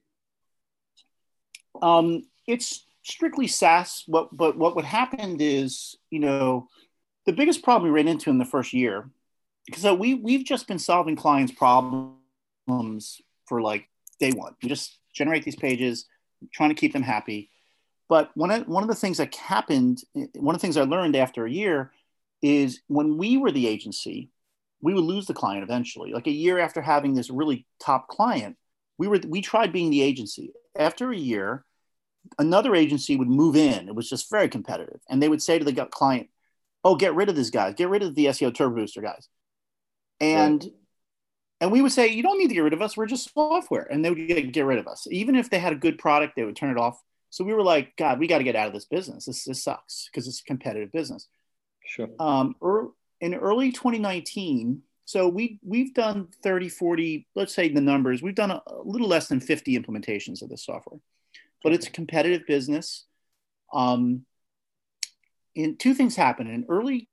Um, 1.81 2.23
it's 2.47 2.85
strictly 3.03 3.47
saas. 3.47 4.03
What 4.07 4.35
but 4.35 4.57
what 4.57 4.75
would 4.75 4.85
happen 4.85 5.37
is 5.39 5.95
you 6.09 6.19
know 6.19 6.67
the 7.25 7.33
biggest 7.33 7.63
problem 7.63 7.91
we 7.91 7.95
ran 7.95 8.07
into 8.07 8.29
in 8.29 8.37
the 8.37 8.45
first 8.45 8.73
year 8.73 9.09
because 9.65 9.97
we 9.97 10.15
we've 10.15 10.45
just 10.45 10.67
been 10.67 10.79
solving 10.79 11.15
clients 11.15 11.53
problems 11.53 13.21
for 13.45 13.61
like 13.61 13.87
day 14.19 14.31
one. 14.31 14.55
We 14.61 14.69
just 14.69 14.97
generate 15.13 15.43
these 15.43 15.55
pages, 15.55 16.05
trying 16.53 16.69
to 16.69 16.75
keep 16.75 16.93
them 16.93 17.03
happy. 17.03 17.49
But 18.09 18.31
one 18.35 18.51
of, 18.51 18.67
one 18.67 18.83
of 18.83 18.89
the 18.89 18.95
things 18.95 19.17
that 19.17 19.33
happened, 19.35 20.01
one 20.35 20.55
of 20.55 20.61
the 20.61 20.65
things 20.65 20.77
I 20.77 20.83
learned 20.83 21.15
after 21.15 21.45
a 21.45 21.51
year 21.51 21.91
is 22.41 22.81
when 22.87 23.17
we 23.17 23.37
were 23.37 23.51
the 23.51 23.67
agency, 23.67 24.29
we 24.81 24.93
would 24.93 25.03
lose 25.03 25.25
the 25.25 25.33
client 25.33 25.63
eventually. 25.63 26.11
Like 26.11 26.27
a 26.27 26.31
year 26.31 26.59
after 26.59 26.81
having 26.81 27.13
this 27.13 27.29
really 27.29 27.65
top 27.79 28.09
client, 28.09 28.57
we 28.97 29.07
were 29.07 29.19
we 29.27 29.41
tried 29.41 29.71
being 29.71 29.89
the 29.89 30.01
agency. 30.01 30.51
After 30.77 31.11
a 31.11 31.17
year, 31.17 31.65
another 32.37 32.75
agency 32.75 33.15
would 33.15 33.29
move 33.29 33.55
in. 33.55 33.87
It 33.87 33.95
was 33.95 34.09
just 34.09 34.29
very 34.29 34.49
competitive, 34.49 34.99
and 35.09 35.21
they 35.21 35.29
would 35.29 35.41
say 35.41 35.57
to 35.57 35.65
the 35.65 35.85
client, 35.85 36.29
"Oh, 36.83 36.95
get 36.95 37.15
rid 37.15 37.29
of 37.29 37.35
this 37.35 37.49
guy. 37.49 37.71
Get 37.71 37.89
rid 37.89 38.03
of 38.03 38.13
the 38.13 38.27
SEO 38.27 38.53
Turbo 38.53 38.75
Booster 38.75 39.01
guys." 39.01 39.29
And 40.19 40.61
right. 40.63 40.73
And 41.63 41.71
we 41.71 41.81
would 41.81 41.93
say, 41.93 42.09
you 42.09 42.21
don't 42.21 42.37
need 42.37 42.49
to 42.49 42.55
get 42.55 42.59
rid 42.59 42.73
of 42.73 42.81
us. 42.81 42.97
We're 42.97 43.05
just 43.05 43.33
software. 43.33 43.87
And 43.89 44.03
they 44.03 44.09
would 44.09 44.27
get, 44.27 44.51
get 44.51 44.65
rid 44.65 44.79
of 44.79 44.85
us. 44.85 45.07
Even 45.09 45.33
if 45.33 45.49
they 45.49 45.59
had 45.59 45.71
a 45.71 45.77
good 45.77 45.97
product, 45.97 46.35
they 46.35 46.43
would 46.43 46.57
turn 46.57 46.71
it 46.71 46.77
off. 46.77 47.01
So 47.29 47.45
we 47.45 47.53
were 47.53 47.63
like, 47.63 47.95
God, 47.95 48.19
we 48.19 48.27
got 48.27 48.39
to 48.39 48.43
get 48.43 48.57
out 48.57 48.67
of 48.67 48.73
this 48.73 48.83
business. 48.83 49.23
This, 49.23 49.45
this 49.45 49.63
sucks 49.63 50.09
because 50.11 50.27
it's 50.27 50.41
a 50.41 50.43
competitive 50.43 50.91
business. 50.91 51.29
Sure. 51.85 52.09
Um, 52.19 52.57
er, 52.61 52.89
in 53.21 53.33
early 53.33 53.71
2019, 53.71 54.81
So 55.05 55.29
we 55.29 55.57
we've 55.63 55.93
done 55.93 56.27
30, 56.43 56.67
40, 56.67 57.27
let's 57.33 57.55
say 57.55 57.69
the 57.69 57.79
numbers, 57.79 58.21
we've 58.21 58.35
done 58.35 58.51
a, 58.51 58.61
a 58.67 58.83
little 58.83 59.07
less 59.07 59.29
than 59.29 59.39
50 59.39 59.79
implementations 59.79 60.41
of 60.41 60.49
this 60.49 60.65
software. 60.65 60.99
But 61.63 61.71
it's 61.71 61.87
a 61.87 61.91
competitive 61.91 62.45
business. 62.45 63.05
Um, 63.71 64.25
and 65.55 65.79
two 65.79 65.93
things 65.93 66.17
happened. 66.17 66.49
In 66.49 66.65
early 66.67 67.07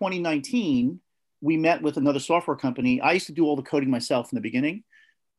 2019, 0.00 1.00
we 1.40 1.56
met 1.56 1.82
with 1.82 1.96
another 1.96 2.20
software 2.20 2.56
company. 2.56 3.00
I 3.00 3.12
used 3.12 3.26
to 3.26 3.32
do 3.32 3.44
all 3.44 3.56
the 3.56 3.62
coding 3.62 3.90
myself 3.90 4.32
in 4.32 4.36
the 4.36 4.42
beginning. 4.42 4.84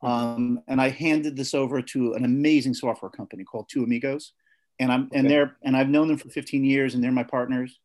Um, 0.01 0.61
and 0.67 0.79
I 0.79 0.89
handed 0.89 1.35
this 1.35 1.53
over 1.55 1.81
to 1.81 2.13
an 2.13 2.23
amazing 2.23 2.75
software 2.75 3.09
company 3.09 3.43
called 3.43 3.67
Two 3.67 3.83
Amigos. 3.83 4.33
And 4.79 4.91
I'm 4.91 5.09
and 5.11 5.27
they're 5.27 5.57
and 5.63 5.75
I've 5.75 5.89
known 5.89 6.07
them 6.07 6.17
for 6.17 6.29
15 6.29 6.63
years 6.63 6.93
and 6.93 7.03
they're 7.03 7.11
my 7.11 7.23
partners. 7.23 7.79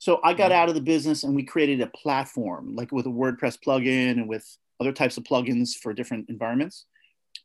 So 0.00 0.20
I 0.24 0.34
got 0.34 0.50
Mhm. 0.50 0.54
out 0.54 0.68
of 0.68 0.74
the 0.74 0.80
business 0.80 1.22
and 1.22 1.34
we 1.34 1.44
created 1.44 1.80
a 1.80 1.86
platform 1.86 2.74
like 2.74 2.90
with 2.90 3.06
a 3.06 3.10
WordPress 3.10 3.58
plugin 3.64 4.10
and 4.12 4.28
with 4.28 4.44
other 4.80 4.92
types 4.92 5.16
of 5.16 5.22
plugins 5.22 5.76
for 5.76 5.94
different 5.94 6.28
environments. 6.28 6.86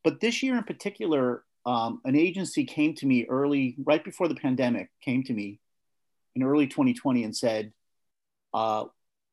But 0.02 0.18
this 0.20 0.42
year 0.42 0.56
in 0.56 0.64
particular, 0.64 1.44
um, 1.64 2.00
an 2.04 2.16
agency 2.16 2.64
came 2.64 2.94
to 2.94 3.06
me 3.06 3.26
early, 3.26 3.76
right 3.84 4.02
before 4.02 4.26
the 4.26 4.34
pandemic, 4.34 4.90
came 5.00 5.22
to 5.24 5.32
me 5.32 5.60
in 6.34 6.42
early 6.42 6.66
2020 6.66 7.22
and 7.22 7.36
said, 7.36 7.72
uh, 8.52 8.86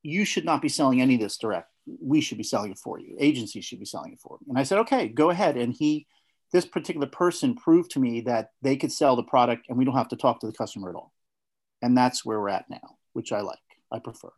"You 0.07 0.23
should 0.25 0.45
not 0.45 0.61
be 0.61 0.69
selling 0.69 1.01
any 1.01 1.15
of 1.15 1.21
this 1.21 1.37
direct. 1.37 1.69
We 2.01 2.21
should 2.21 2.37
be 2.37 2.43
selling 2.43 2.71
it 2.71 2.79
for 2.79 2.99
you. 2.99 3.15
Agencies 3.19 3.65
should 3.65 3.79
be 3.79 3.85
selling 3.85 4.13
it 4.13 4.19
for 4.19 4.37
me. 4.39 4.47
And 4.49 4.57
I 4.57 4.63
said, 4.63 4.79
"Okay, 4.79 5.09
go 5.09 5.29
ahead." 5.29 5.57
And 5.57 5.73
he, 5.73 6.07
this 6.53 6.65
particular 6.65 7.07
person, 7.07 7.55
proved 7.55 7.91
to 7.91 7.99
me 7.99 8.21
that 8.21 8.51
they 8.61 8.77
could 8.77 8.91
sell 8.91 9.15
the 9.15 9.23
product, 9.23 9.67
and 9.67 9.77
we 9.77 9.85
don't 9.85 9.95
have 9.95 10.09
to 10.09 10.15
talk 10.15 10.39
to 10.39 10.47
the 10.47 10.53
customer 10.53 10.89
at 10.89 10.95
all. 10.95 11.11
And 11.81 11.97
that's 11.97 12.23
where 12.25 12.39
we're 12.39 12.49
at 12.49 12.69
now, 12.69 12.97
which 13.13 13.31
I 13.33 13.41
like. 13.41 13.59
I 13.91 13.99
prefer. 13.99 14.29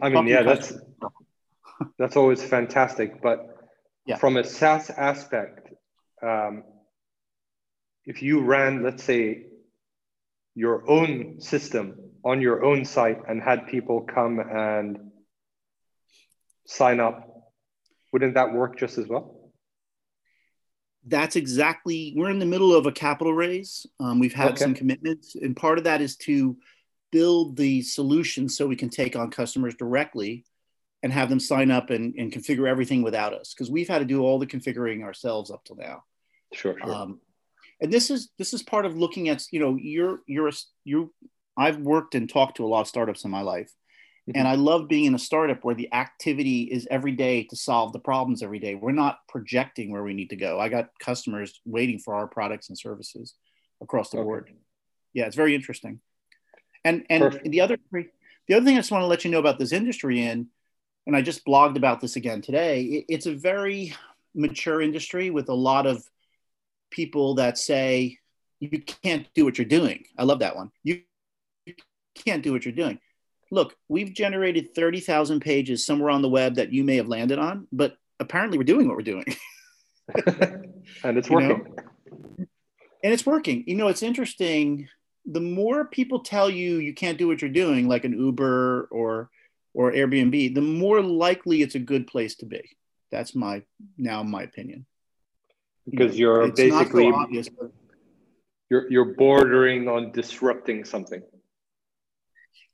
I 0.00 0.08
mean, 0.08 0.12
Talking 0.12 0.28
yeah, 0.28 0.42
that's 0.42 0.72
that's 1.98 2.16
always 2.16 2.42
fantastic. 2.42 3.22
But 3.22 3.38
Yeah. 4.06 4.18
from 4.18 4.36
a 4.36 4.44
SaaS 4.44 4.90
aspect, 4.90 5.72
um, 6.22 6.64
if 8.04 8.22
you 8.22 8.40
ran, 8.40 8.82
let's 8.82 9.02
say, 9.02 9.46
your 10.54 10.88
own 10.88 11.40
system 11.40 12.05
on 12.26 12.40
your 12.42 12.64
own 12.64 12.84
site 12.84 13.18
and 13.28 13.40
had 13.40 13.68
people 13.68 14.00
come 14.02 14.40
and 14.40 14.98
sign 16.66 16.98
up, 16.98 17.52
wouldn't 18.12 18.34
that 18.34 18.52
work 18.52 18.76
just 18.78 18.98
as 18.98 19.06
well? 19.06 19.32
that's 21.08 21.36
exactly 21.36 22.12
we're 22.16 22.30
in 22.30 22.40
the 22.40 22.44
middle 22.44 22.74
of 22.74 22.84
a 22.86 22.90
capital 22.90 23.32
raise 23.32 23.86
um, 24.00 24.18
we've 24.18 24.34
had 24.34 24.48
Okay. 24.48 24.64
some 24.64 24.74
commitments 24.74 25.36
and 25.36 25.54
part 25.56 25.78
of 25.78 25.84
that 25.84 26.00
is 26.00 26.16
to 26.16 26.56
build 27.12 27.56
the 27.56 27.80
solution 27.80 28.48
so 28.48 28.66
we 28.66 28.74
can 28.74 28.90
take 28.90 29.14
on 29.14 29.30
customers 29.30 29.76
directly 29.76 30.44
and 31.04 31.12
have 31.12 31.28
them 31.28 31.38
sign 31.38 31.70
up 31.70 31.90
and, 31.90 32.12
and 32.18 32.32
configure 32.32 32.68
everything 32.68 33.02
without 33.04 33.32
us 33.34 33.54
because 33.54 33.70
we've 33.70 33.86
had 33.86 34.00
to 34.00 34.04
do 34.04 34.20
all 34.24 34.40
the 34.40 34.46
configuring 34.48 35.04
ourselves 35.04 35.48
up 35.52 35.62
till 35.64 35.76
now 35.76 36.02
Sure, 36.52 36.76
sure. 36.76 36.92
um, 36.92 37.20
and 37.80 37.92
this 37.92 38.10
is 38.10 38.30
this 38.36 38.52
is 38.52 38.64
part 38.64 38.84
of 38.84 38.96
looking 38.96 39.28
at 39.28 39.44
you 39.52 39.60
know 39.60 39.76
you're 39.80 40.22
you're 40.26 40.48
a, 40.48 40.52
you 40.82 41.14
i've 41.56 41.78
worked 41.78 42.14
and 42.14 42.28
talked 42.28 42.56
to 42.56 42.64
a 42.64 42.68
lot 42.68 42.82
of 42.82 42.88
startups 42.88 43.24
in 43.24 43.30
my 43.30 43.42
life 43.42 43.72
mm-hmm. 44.28 44.38
and 44.38 44.48
i 44.48 44.54
love 44.54 44.88
being 44.88 45.04
in 45.04 45.14
a 45.14 45.18
startup 45.18 45.64
where 45.64 45.74
the 45.74 45.92
activity 45.92 46.62
is 46.62 46.86
every 46.90 47.12
day 47.12 47.44
to 47.44 47.56
solve 47.56 47.92
the 47.92 47.98
problems 47.98 48.42
every 48.42 48.58
day 48.58 48.74
we're 48.74 48.92
not 48.92 49.18
projecting 49.28 49.90
where 49.90 50.02
we 50.02 50.14
need 50.14 50.30
to 50.30 50.36
go 50.36 50.58
i 50.60 50.68
got 50.68 50.90
customers 51.00 51.60
waiting 51.64 51.98
for 51.98 52.14
our 52.14 52.26
products 52.26 52.68
and 52.68 52.78
services 52.78 53.34
across 53.82 54.10
the 54.10 54.18
Okay. 54.18 54.24
board 54.24 54.50
yeah 55.12 55.26
it's 55.26 55.36
very 55.36 55.54
interesting 55.54 56.00
and 56.84 57.04
and 57.10 57.22
Perfect. 57.22 57.50
the 57.50 57.60
other 57.60 57.78
the 58.48 58.54
other 58.54 58.64
thing 58.64 58.76
i 58.76 58.80
just 58.80 58.90
want 58.90 59.02
to 59.02 59.06
let 59.06 59.24
you 59.24 59.30
know 59.30 59.38
about 59.40 59.58
this 59.58 59.72
industry 59.72 60.22
in 60.22 60.48
and 61.06 61.16
i 61.16 61.22
just 61.22 61.44
blogged 61.44 61.76
about 61.76 62.00
this 62.00 62.16
again 62.16 62.42
today 62.42 62.82
it, 62.82 63.04
it's 63.08 63.26
a 63.26 63.34
very 63.34 63.94
mature 64.34 64.82
industry 64.82 65.30
with 65.30 65.48
a 65.48 65.54
lot 65.54 65.86
of 65.86 66.04
people 66.90 67.34
that 67.36 67.58
say 67.58 68.18
you 68.60 68.80
can't 69.02 69.26
do 69.34 69.44
what 69.44 69.58
you're 69.58 69.66
doing. 69.66 70.04
I 70.16 70.24
love 70.24 70.40
that 70.40 70.56
one. 70.56 70.70
You 70.82 71.02
can't 72.24 72.42
do 72.42 72.52
what 72.52 72.64
you're 72.64 72.74
doing. 72.74 72.98
Look, 73.50 73.76
we've 73.88 74.12
generated 74.12 74.74
30,000 74.74 75.40
pages 75.40 75.86
somewhere 75.86 76.10
on 76.10 76.22
the 76.22 76.28
web 76.28 76.56
that 76.56 76.72
you 76.72 76.82
may 76.84 76.96
have 76.96 77.08
landed 77.08 77.38
on, 77.38 77.68
but 77.72 77.96
apparently 78.18 78.58
we're 78.58 78.64
doing 78.64 78.88
what 78.88 78.96
we're 78.96 79.02
doing. 79.02 79.24
and 81.04 81.18
it's 81.18 81.30
you 81.30 81.38
know, 81.40 81.48
working. 81.48 81.74
and 83.02 83.12
it's 83.12 83.26
working. 83.26 83.64
You 83.66 83.76
know, 83.76 83.88
it's 83.88 84.02
interesting. 84.02 84.88
The 85.26 85.40
more 85.40 85.86
people 85.86 86.20
tell 86.20 86.50
you 86.50 86.78
you 86.78 86.94
can't 86.94 87.18
do 87.18 87.28
what 87.28 87.42
you're 87.42 87.50
doing, 87.50 87.88
like 87.88 88.04
an 88.04 88.18
Uber 88.18 88.88
or 88.90 89.30
or 89.74 89.92
Airbnb, 89.92 90.54
the 90.54 90.62
more 90.62 91.02
likely 91.02 91.62
it's 91.62 91.74
a 91.74 91.80
good 91.80 92.06
place 92.06 92.36
to 92.36 92.46
be. 92.46 92.62
That's 93.10 93.34
my 93.34 93.62
now 93.98 94.22
my 94.22 94.42
opinion. 94.42 94.86
You 95.86 95.98
Because 95.98 96.12
know, 96.12 96.18
you're 96.18 96.42
it's 96.46 96.60
not 96.60 96.88
so 96.88 97.02
basically 97.02 97.10
obvious, 97.12 97.48
you're 98.70 98.90
you're 98.90 99.14
bordering 99.14 99.88
on 99.88 100.12
disrupting 100.12 100.84
something. 100.84 101.22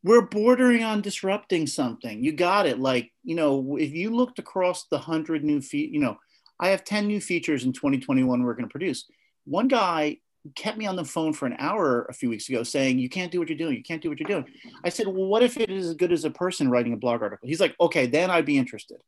We're 0.04 0.23
bordering 0.23 0.82
on 0.82 1.00
disrupting 1.00 1.66
something. 1.66 2.23
You 2.23 2.32
got 2.32 2.66
it. 2.66 2.80
Like, 2.80 3.12
you 3.23 3.37
know, 3.37 3.76
if 3.76 3.92
you 3.92 4.11
looked 4.11 4.38
across 4.38 4.87
the 4.87 4.99
hundred 4.99 5.44
new 5.44 5.61
feet, 5.61 5.90
you 5.90 6.00
know, 6.00 6.18
I 6.59 6.68
have 6.68 6.85
10 6.85 7.06
new 7.06 7.21
features 7.21 7.64
in 7.64 7.73
2021 7.73 8.42
we're 8.42 8.54
going 8.54 8.64
to 8.64 8.71
produce. 8.71 9.04
One 9.44 9.68
guy 9.68 10.18
kept 10.56 10.76
me 10.76 10.87
on 10.87 10.97
the 10.97 11.04
phone 11.04 11.32
for 11.32 11.47
an 11.47 11.54
hour 11.59 12.06
a 12.09 12.12
few 12.12 12.28
weeks 12.28 12.49
ago 12.49 12.64
saying, 12.64 12.99
You 12.99 13.09
can't 13.09 13.30
do 13.30 13.38
what 13.38 13.49
you're 13.49 13.59
doing. 13.59 13.76
You 13.76 13.82
can't 13.82 14.02
do 14.02 14.09
what 14.09 14.18
you're 14.18 14.28
doing. 14.28 14.47
I 14.85 14.88
said, 14.88 15.06
Well, 15.06 15.26
what 15.26 15.42
if 15.42 15.56
it 15.56 15.71
is 15.71 15.88
as 15.88 15.94
good 15.94 16.12
as 16.12 16.25
a 16.25 16.30
person 16.30 16.68
writing 16.68 16.92
a 16.92 16.97
blog 16.97 17.23
article? 17.23 17.49
He's 17.49 17.61
like, 17.61 17.76
Okay, 17.80 18.06
then 18.06 18.30
I'd 18.30 18.47
be 18.47 18.59
interested. 18.59 19.00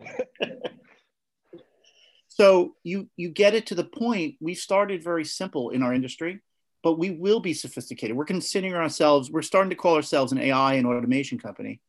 so 2.28 2.74
you 2.82 3.10
you 3.16 3.28
get 3.28 3.54
it 3.54 3.66
to 3.66 3.74
the 3.74 3.84
point 3.84 4.36
we 4.40 4.54
started 4.54 5.04
very 5.04 5.26
simple 5.26 5.70
in 5.70 5.82
our 5.82 5.92
industry 5.92 6.40
but 6.82 6.98
we 6.98 7.10
will 7.10 7.40
be 7.40 7.54
sophisticated. 7.54 8.16
We're 8.16 8.24
considering 8.24 8.74
ourselves, 8.74 9.30
we're 9.30 9.42
starting 9.42 9.70
to 9.70 9.76
call 9.76 9.96
ourselves 9.96 10.32
an 10.32 10.38
AI 10.38 10.74
and 10.74 10.86
automation 10.86 11.38
company. 11.38 11.80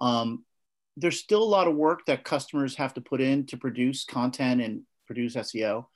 Um, 0.00 0.44
there's 0.96 1.18
still 1.18 1.42
a 1.42 1.44
lot 1.44 1.66
of 1.66 1.74
work 1.74 2.06
that 2.06 2.24
customers 2.24 2.76
have 2.76 2.94
to 2.94 3.00
put 3.00 3.20
in 3.20 3.46
to 3.46 3.56
produce 3.56 4.04
content 4.04 4.60
and 4.60 4.82
produce 5.06 5.34
SEO, 5.34 5.86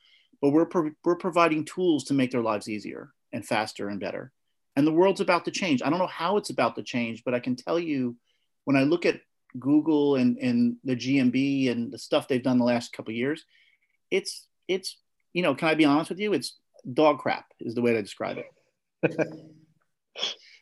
but 0.41 0.51
we're, 0.51 0.67
pro- 0.67 0.91
we're 1.05 1.17
providing 1.17 1.65
tools 1.65 2.05
to 2.05 2.15
make 2.15 2.31
their 2.31 2.43
lives 2.43 2.69
easier 2.69 3.13
and 3.33 3.47
faster 3.47 3.89
and 3.89 4.01
better. 4.01 4.33
And 4.77 4.87
the 4.87 4.93
world's 4.93 5.21
about 5.21 5.45
to 5.45 5.51
change. 5.51 5.83
I 5.83 5.91
don't 5.91 5.99
know 5.99 6.07
how 6.07 6.37
it's 6.37 6.51
about 6.51 6.75
to 6.77 6.83
change, 6.83 7.23
but 7.25 7.35
I 7.35 7.41
can 7.41 7.55
tell 7.55 7.79
you 7.79 8.17
when 8.65 8.77
I 8.77 8.83
look 8.83 9.07
at 9.07 9.21
Google 9.59 10.17
and, 10.17 10.37
and 10.39 10.77
the 10.83 10.97
GMB 10.97 11.71
and 11.71 11.93
the 11.93 11.99
stuff 11.99 12.27
they've 12.27 12.43
done 12.43 12.59
the 12.59 12.65
last 12.65 12.93
couple 12.93 13.15
years, 13.15 13.45
it's, 14.11 14.49
it's, 14.67 14.97
you 15.33 15.43
know, 15.43 15.55
can 15.55 15.69
I 15.69 15.75
be 15.75 15.85
honest 15.85 16.11
with 16.11 16.19
you? 16.19 16.33
It's 16.33 16.57
dog 16.93 17.19
crap 17.19 17.47
is 17.61 17.75
the 17.75 17.83
way 17.83 17.93
to 17.93 18.03
describe 18.03 18.39
it. 18.39 19.21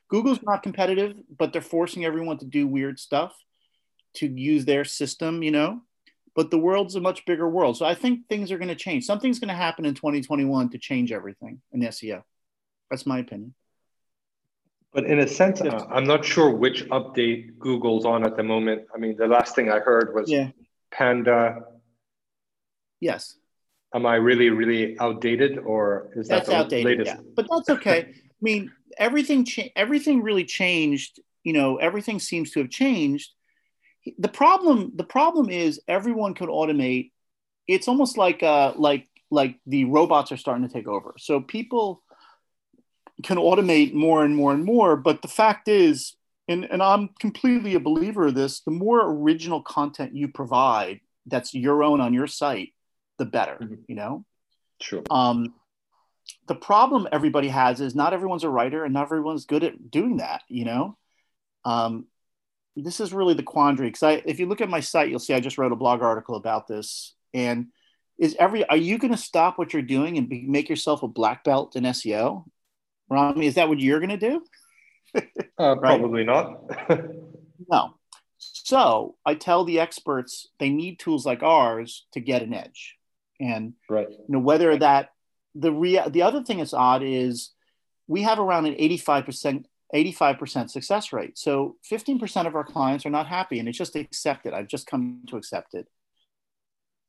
Google's 0.08 0.42
not 0.42 0.62
competitive, 0.62 1.14
but 1.38 1.52
they're 1.52 1.62
forcing 1.62 2.04
everyone 2.04 2.38
to 2.38 2.44
do 2.44 2.66
weird 2.66 2.98
stuff 2.98 3.34
to 4.14 4.26
use 4.26 4.64
their 4.64 4.84
system, 4.84 5.42
you 5.42 5.50
know. 5.50 5.80
But 6.34 6.50
the 6.50 6.58
world's 6.58 6.96
a 6.96 7.00
much 7.00 7.24
bigger 7.26 7.48
world. 7.48 7.76
So 7.76 7.84
I 7.84 7.94
think 7.94 8.28
things 8.28 8.50
are 8.50 8.58
going 8.58 8.68
to 8.68 8.74
change. 8.74 9.04
Something's 9.04 9.38
going 9.38 9.48
to 9.48 9.54
happen 9.54 9.84
in 9.84 9.94
2021 9.94 10.70
to 10.70 10.78
change 10.78 11.12
everything 11.12 11.60
in 11.72 11.80
SEO. 11.80 12.22
That's 12.90 13.06
my 13.06 13.18
opinion. 13.18 13.54
But 14.92 15.04
in 15.04 15.20
a 15.20 15.26
sense, 15.26 15.62
uh, 15.62 15.86
I'm 15.90 16.04
not 16.04 16.24
sure 16.24 16.50
which 16.50 16.86
update 16.90 17.58
Google's 17.58 18.04
on 18.04 18.24
at 18.24 18.36
the 18.36 18.42
moment. 18.42 18.82
I 18.94 18.98
mean, 18.98 19.16
the 19.16 19.26
last 19.26 19.54
thing 19.54 19.70
I 19.70 19.78
heard 19.78 20.14
was 20.14 20.30
Yeah. 20.30 20.50
Panda. 20.90 21.64
Yes. 23.00 23.36
Am 23.94 24.06
I 24.06 24.16
really, 24.16 24.50
really 24.50 24.99
outdated, 24.99 25.58
or 25.58 26.08
is 26.16 26.28
that 26.28 26.46
the 26.46 26.56
outdated. 26.56 26.84
latest? 26.84 27.16
Yeah. 27.16 27.30
But 27.37 27.46
that's 27.50 27.68
okay. 27.68 28.06
I 28.08 28.14
mean, 28.40 28.72
everything 28.99 29.44
cha- 29.44 29.70
everything 29.76 30.22
really 30.22 30.44
changed. 30.44 31.20
You 31.44 31.52
know, 31.52 31.76
everything 31.76 32.18
seems 32.18 32.52
to 32.52 32.61
have 32.61 32.70
changed. 32.70 33.30
The 34.18 34.28
problem 34.28 34.92
the 34.94 35.04
problem 35.04 35.50
is 35.50 35.80
everyone 35.88 36.34
could 36.34 36.49
automate. 36.49 37.11
It's 37.66 37.87
almost 37.87 38.16
like 38.16 38.42
uh 38.42 38.72
like 38.76 39.08
like 39.30 39.58
the 39.66 39.84
robots 39.84 40.32
are 40.32 40.37
starting 40.37 40.66
to 40.66 40.72
take 40.72 40.88
over. 40.88 41.14
So 41.18 41.40
people 41.40 42.02
can 43.22 43.38
automate 43.38 43.94
more 43.94 44.25
and 44.25 44.37
more 44.37 44.52
and 44.52 44.64
more. 44.64 44.96
But 44.96 45.22
the 45.22 45.28
fact 45.28 45.68
is, 45.68 46.14
and, 46.49 46.64
and 46.64 46.82
I'm 46.82 47.11
completely 47.20 47.75
a 47.75 47.80
believer 47.80 48.26
of 48.26 48.34
this, 48.34 48.61
the 48.61 48.70
more 48.70 49.00
original 49.00 49.62
content 49.62 50.14
you 50.14 50.28
provide 50.28 51.00
that's 51.26 51.54
your 51.54 51.84
own 51.84 52.00
on 52.00 52.12
your 52.12 52.26
site, 52.26 52.75
the 53.19 53.25
better, 53.25 53.57
Mhm. 53.61 53.85
you 53.88 53.95
know? 53.95 54.25
Sure. 54.81 55.02
Um, 55.11 55.54
the 56.47 56.54
problem 56.54 57.09
everybody 57.12 57.49
has 57.49 57.81
is 57.81 57.95
not 57.95 58.12
everyone's 58.12 58.45
a 58.45 58.49
writer 58.49 58.85
and 58.85 58.95
not 58.95 59.02
everyone's 59.04 59.45
good 59.45 59.64
at 59.64 59.90
doing 59.90 60.19
that, 60.19 60.42
you 60.49 60.64
know? 60.64 60.97
Um, 61.64 62.07
this 62.76 63.00
is 63.00 63.12
really 63.12 63.35
the 63.35 63.42
quandary 63.42 63.88
because 63.88 64.02
I, 64.02 64.23
if 64.25 64.40
you 64.40 64.47
look 64.47 64.61
at 64.61 64.71
my 64.71 64.81
site, 64.81 65.11
you'll 65.11 65.19
see 65.19 65.35
I 65.35 65.40
just 65.40 65.59
wrote 65.59 65.73
a 65.73 65.76
blog 65.76 66.00
article 66.02 66.37
about 66.37 66.66
this. 66.66 67.14
And 67.35 67.69
is 68.19 68.35
every, 68.38 68.64
are 68.69 68.76
you 68.76 68.99
going 68.99 69.11
to 69.12 69.16
stop 69.19 69.59
what 69.59 69.73
you're 69.73 69.83
doing 69.83 70.16
and 70.16 70.28
be, 70.28 70.42
make 70.42 70.69
yourself 70.69 71.02
a 71.02 71.09
black 71.09 71.45
belt 71.45 71.76
in 71.76 71.85
SEO? 71.85 72.45
Rami, 73.11 73.47
is 73.47 73.57
that 73.57 73.69
what 73.69 73.78
you're 73.81 74.00
going 74.00 74.19
to 74.19 74.31
do? 74.31 74.45
Uh, 75.59 75.76
Probably 75.76 76.25
not. 76.25 76.62
No. 77.71 77.95
So 78.38 79.16
I 79.25 79.35
tell 79.35 79.64
the 79.64 79.78
experts 79.78 80.49
they 80.59 80.71
need 80.71 80.99
tools 80.99 81.25
like 81.26 81.42
ours 81.42 82.07
to 82.12 82.21
get 82.21 82.42
an 82.42 82.52
edge. 82.54 82.97
And 83.40 83.74
right. 83.88 84.08
you 84.08 84.24
know 84.28 84.38
whether 84.38 84.76
that 84.76 85.10
the 85.54 85.72
rea- 85.72 86.08
the 86.08 86.22
other 86.22 86.42
thing 86.42 86.58
that's 86.58 86.74
odd 86.74 87.02
is 87.02 87.50
we 88.06 88.22
have 88.22 88.38
around 88.38 88.66
an 88.66 88.74
85% 88.74 89.64
85% 89.94 90.70
success 90.70 91.12
rate. 91.12 91.36
So 91.36 91.76
15% 91.90 92.46
of 92.46 92.54
our 92.54 92.64
clients 92.64 93.04
are 93.04 93.10
not 93.10 93.26
happy 93.26 93.58
and 93.58 93.68
it's 93.68 93.76
just 93.76 93.94
accepted. 93.94 94.54
I've 94.54 94.68
just 94.68 94.86
come 94.86 95.20
to 95.28 95.36
accept 95.36 95.74
it. 95.74 95.86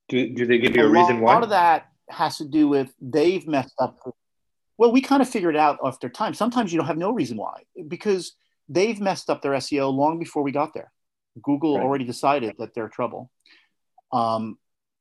Do, 0.09 0.33
do 0.33 0.45
they 0.45 0.57
give 0.57 0.75
you 0.75 0.83
a, 0.83 0.87
a 0.87 0.89
reason 0.89 1.21
why? 1.21 1.31
A 1.31 1.35
lot 1.35 1.43
of 1.43 1.49
that 1.49 1.87
has 2.09 2.37
to 2.37 2.45
do 2.45 2.67
with 2.67 2.93
they've 3.01 3.47
messed 3.47 3.75
up. 3.79 3.99
Well, 4.77 4.91
we 4.91 5.01
kind 5.01 5.21
of 5.21 5.29
figured 5.29 5.55
out 5.55 5.79
after 5.83 6.09
time. 6.09 6.33
Sometimes 6.33 6.73
you 6.73 6.77
don't 6.77 6.87
have 6.87 6.97
no 6.97 7.11
reason 7.11 7.37
why 7.37 7.61
because 7.87 8.33
they've 8.67 8.99
messed 8.99 9.29
up 9.29 9.41
their 9.41 9.53
SEO 9.53 9.93
long 9.93 10.19
before 10.19 10.43
we 10.43 10.51
got 10.51 10.73
there. 10.73 10.91
Google 11.41 11.77
right. 11.77 11.83
already 11.83 12.05
decided 12.05 12.55
that 12.59 12.73
they're 12.73 12.89
trouble. 12.89 13.31
Um, 14.11 14.57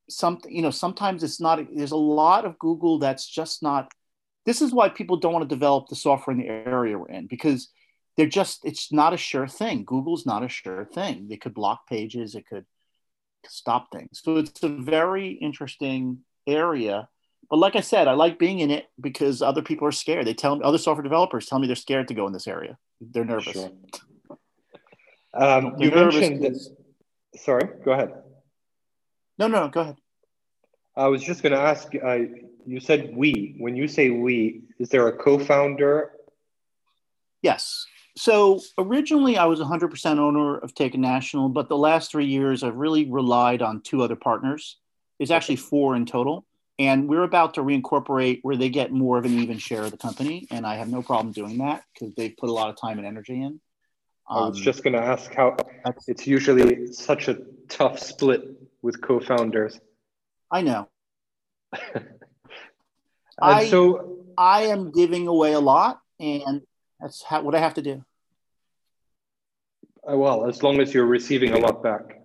some, 0.09 0.39
you 0.49 0.63
know, 0.63 0.71
sometimes 0.71 1.23
it's 1.23 1.41
not. 1.41 1.61
There's 1.75 1.93
a 1.93 1.97
lot 1.97 2.45
of 2.45 2.59
Google 2.59 2.99
that's 2.99 3.27
just 3.27 3.63
not. 3.63 3.91
This 4.45 4.61
is 4.61 4.73
why 4.73 4.89
people 4.89 5.17
don't 5.17 5.33
want 5.33 5.49
to 5.49 5.55
develop 5.55 5.89
the 5.89 5.97
software 5.97 6.37
in 6.37 6.41
the 6.41 6.49
area 6.49 6.99
we're 6.99 7.09
in 7.09 7.27
because 7.27 7.71
they're 8.17 8.27
just. 8.27 8.65
It's 8.65 8.93
not 8.93 9.15
a 9.15 9.17
sure 9.17 9.49
thing. 9.49 9.85
Google's 9.85 10.27
not 10.27 10.45
a 10.45 10.49
sure 10.49 10.85
thing. 10.85 11.29
They 11.29 11.37
could 11.37 11.55
block 11.55 11.87
pages. 11.89 12.35
It 12.35 12.47
could 12.47 12.67
stop 13.47 13.91
things. 13.93 14.21
So 14.23 14.37
it's 14.37 14.63
a 14.63 14.69
very 14.69 15.31
interesting 15.31 16.19
area. 16.47 17.09
But 17.51 17.59
like 17.59 17.77
I 17.77 17.81
said, 17.81 18.09
I 18.09 18.13
like 18.13 18.39
being 18.39 18.61
in 18.61 18.71
it 18.71 18.87
because 19.01 19.43
other 19.43 19.63
people 19.63 19.87
are 19.87 19.93
scared. 19.93 20.27
They 20.27 20.35
tell 20.35 20.57
me 20.57 20.63
other 20.65 20.79
software 20.79 21.03
developers 21.03 21.47
tell 21.47 21.59
me 21.59 21.67
they're 21.67 21.77
scared 21.77 22.09
to 22.09 22.15
go 22.15 22.27
in 22.27 22.33
this 22.33 22.47
area. 22.47 22.79
They're 23.01 23.25
nervous. 23.25 23.55
Sure. 23.55 23.71
Um, 25.35 25.77
you 25.79 25.91
mentioned 25.91 26.43
that. 26.43 26.59
Sorry, 27.35 27.67
go 27.87 27.93
ahead. 27.93 28.22
No, 29.43 29.49
no, 29.49 29.67
go 29.67 29.81
ahead. 29.81 29.97
I 30.95 31.09
was 31.09 31.21
just 31.21 31.43
going 31.43 31.53
to 31.53 31.59
ask. 31.59 31.93
Uh, 32.01 32.19
you 32.65 32.79
said 32.79 33.11
we. 33.17 33.57
When 33.59 33.75
you 33.75 33.89
say 33.89 34.11
we, 34.11 34.63
is 34.79 34.89
there 34.89 35.09
a 35.09 35.13
co-founder? 35.17 36.13
Yes. 37.43 37.85
So 38.17 38.61
originally, 38.79 39.37
I 39.37 39.47
was 39.47 39.59
100% 39.59 40.19
owner 40.19 40.59
of 40.59 40.77
Take 40.77 40.97
National, 40.97 41.49
but 41.49 41.69
the 41.69 41.77
last 41.77 42.13
three 42.13 42.27
years, 42.27 42.63
I've 42.63 42.77
really 42.77 43.11
relied 43.11 43.63
on 43.63 43.81
two 43.81 44.03
other 44.03 44.15
partners. 44.15 44.77
There's 45.19 45.33
actually 45.33 45.57
four 45.57 45.97
in 45.97 46.07
total, 46.07 46.47
and 46.79 47.09
we're 47.09 47.25
about 47.25 47.55
to 47.55 47.63
reincorporate 47.63 48.41
where 48.43 48.57
they 48.57 48.69
get 48.69 48.93
more 48.93 49.19
of 49.19 49.25
an 49.25 49.41
even 49.41 49.59
share 49.59 49.83
of 49.83 49.91
the 49.91 49.97
company, 49.97 50.47
and 50.53 50.65
I 50.65 50.77
have 50.77 50.89
no 50.89 51.03
problem 51.03 51.33
doing 51.33 51.59
that 51.59 51.83
because 51.93 52.15
they've 52.15 52.37
put 52.37 52.49
a 52.49 52.53
lot 52.53 52.69
of 52.69 52.77
time 52.77 52.99
and 52.99 53.07
energy 53.09 53.43
in. 53.43 53.61
I 54.29 54.37
was 54.37 54.57
um, 54.57 54.63
just 54.63 54.85
going 54.85 54.93
to 54.95 55.03
ask 55.03 55.35
how 55.35 55.57
it's 56.07 56.29
usually 56.29 56.93
such 56.93 57.27
a 57.27 57.39
tough 57.69 57.99
split 57.99 58.62
with 58.83 59.01
co-founders. 59.01 59.81
I 60.51 60.62
know. 60.62 60.89
I 63.41 63.69
so 63.69 64.19
I 64.37 64.65
am 64.65 64.91
giving 64.91 65.27
away 65.27 65.53
a 65.53 65.61
lot, 65.61 66.01
and 66.21 66.62
that's 67.01 67.23
how, 67.23 67.43
what 67.43 67.55
I 67.55 67.59
have 67.61 67.75
to 67.75 67.83
do. 67.83 68.05
Uh, 70.09 70.17
well, 70.17 70.47
as 70.47 70.62
long 70.62 70.81
as 70.81 70.93
you're 70.93 71.07
receiving 71.07 71.53
a 71.53 71.59
lot 71.59 71.83
back. 71.83 72.19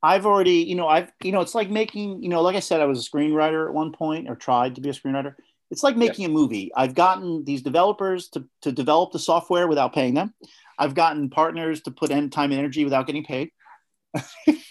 I've 0.00 0.26
already, 0.26 0.62
you 0.62 0.76
know, 0.76 0.86
I've, 0.86 1.10
you 1.22 1.32
know, 1.32 1.40
it's 1.40 1.56
like 1.56 1.70
making, 1.70 2.22
you 2.22 2.28
know, 2.28 2.40
like 2.40 2.54
I 2.54 2.60
said, 2.60 2.80
I 2.80 2.84
was 2.84 3.04
a 3.04 3.10
screenwriter 3.10 3.66
at 3.66 3.74
one 3.74 3.92
point 3.92 4.28
or 4.28 4.36
tried 4.36 4.76
to 4.76 4.80
be 4.80 4.88
a 4.90 4.92
screenwriter. 4.92 5.34
It's 5.70 5.82
like 5.82 5.96
making 5.96 6.22
yeah. 6.22 6.28
a 6.28 6.32
movie. 6.32 6.70
I've 6.74 6.94
gotten 6.94 7.44
these 7.44 7.62
developers 7.62 8.28
to, 8.28 8.44
to 8.62 8.70
develop 8.70 9.12
the 9.12 9.18
software 9.18 9.66
without 9.66 9.92
paying 9.92 10.14
them. 10.14 10.32
I've 10.78 10.94
gotten 10.94 11.28
partners 11.30 11.82
to 11.82 11.90
put 11.90 12.10
in 12.10 12.30
time 12.30 12.52
and 12.52 12.60
energy 12.60 12.84
without 12.84 13.06
getting 13.06 13.24
paid. 13.24 13.50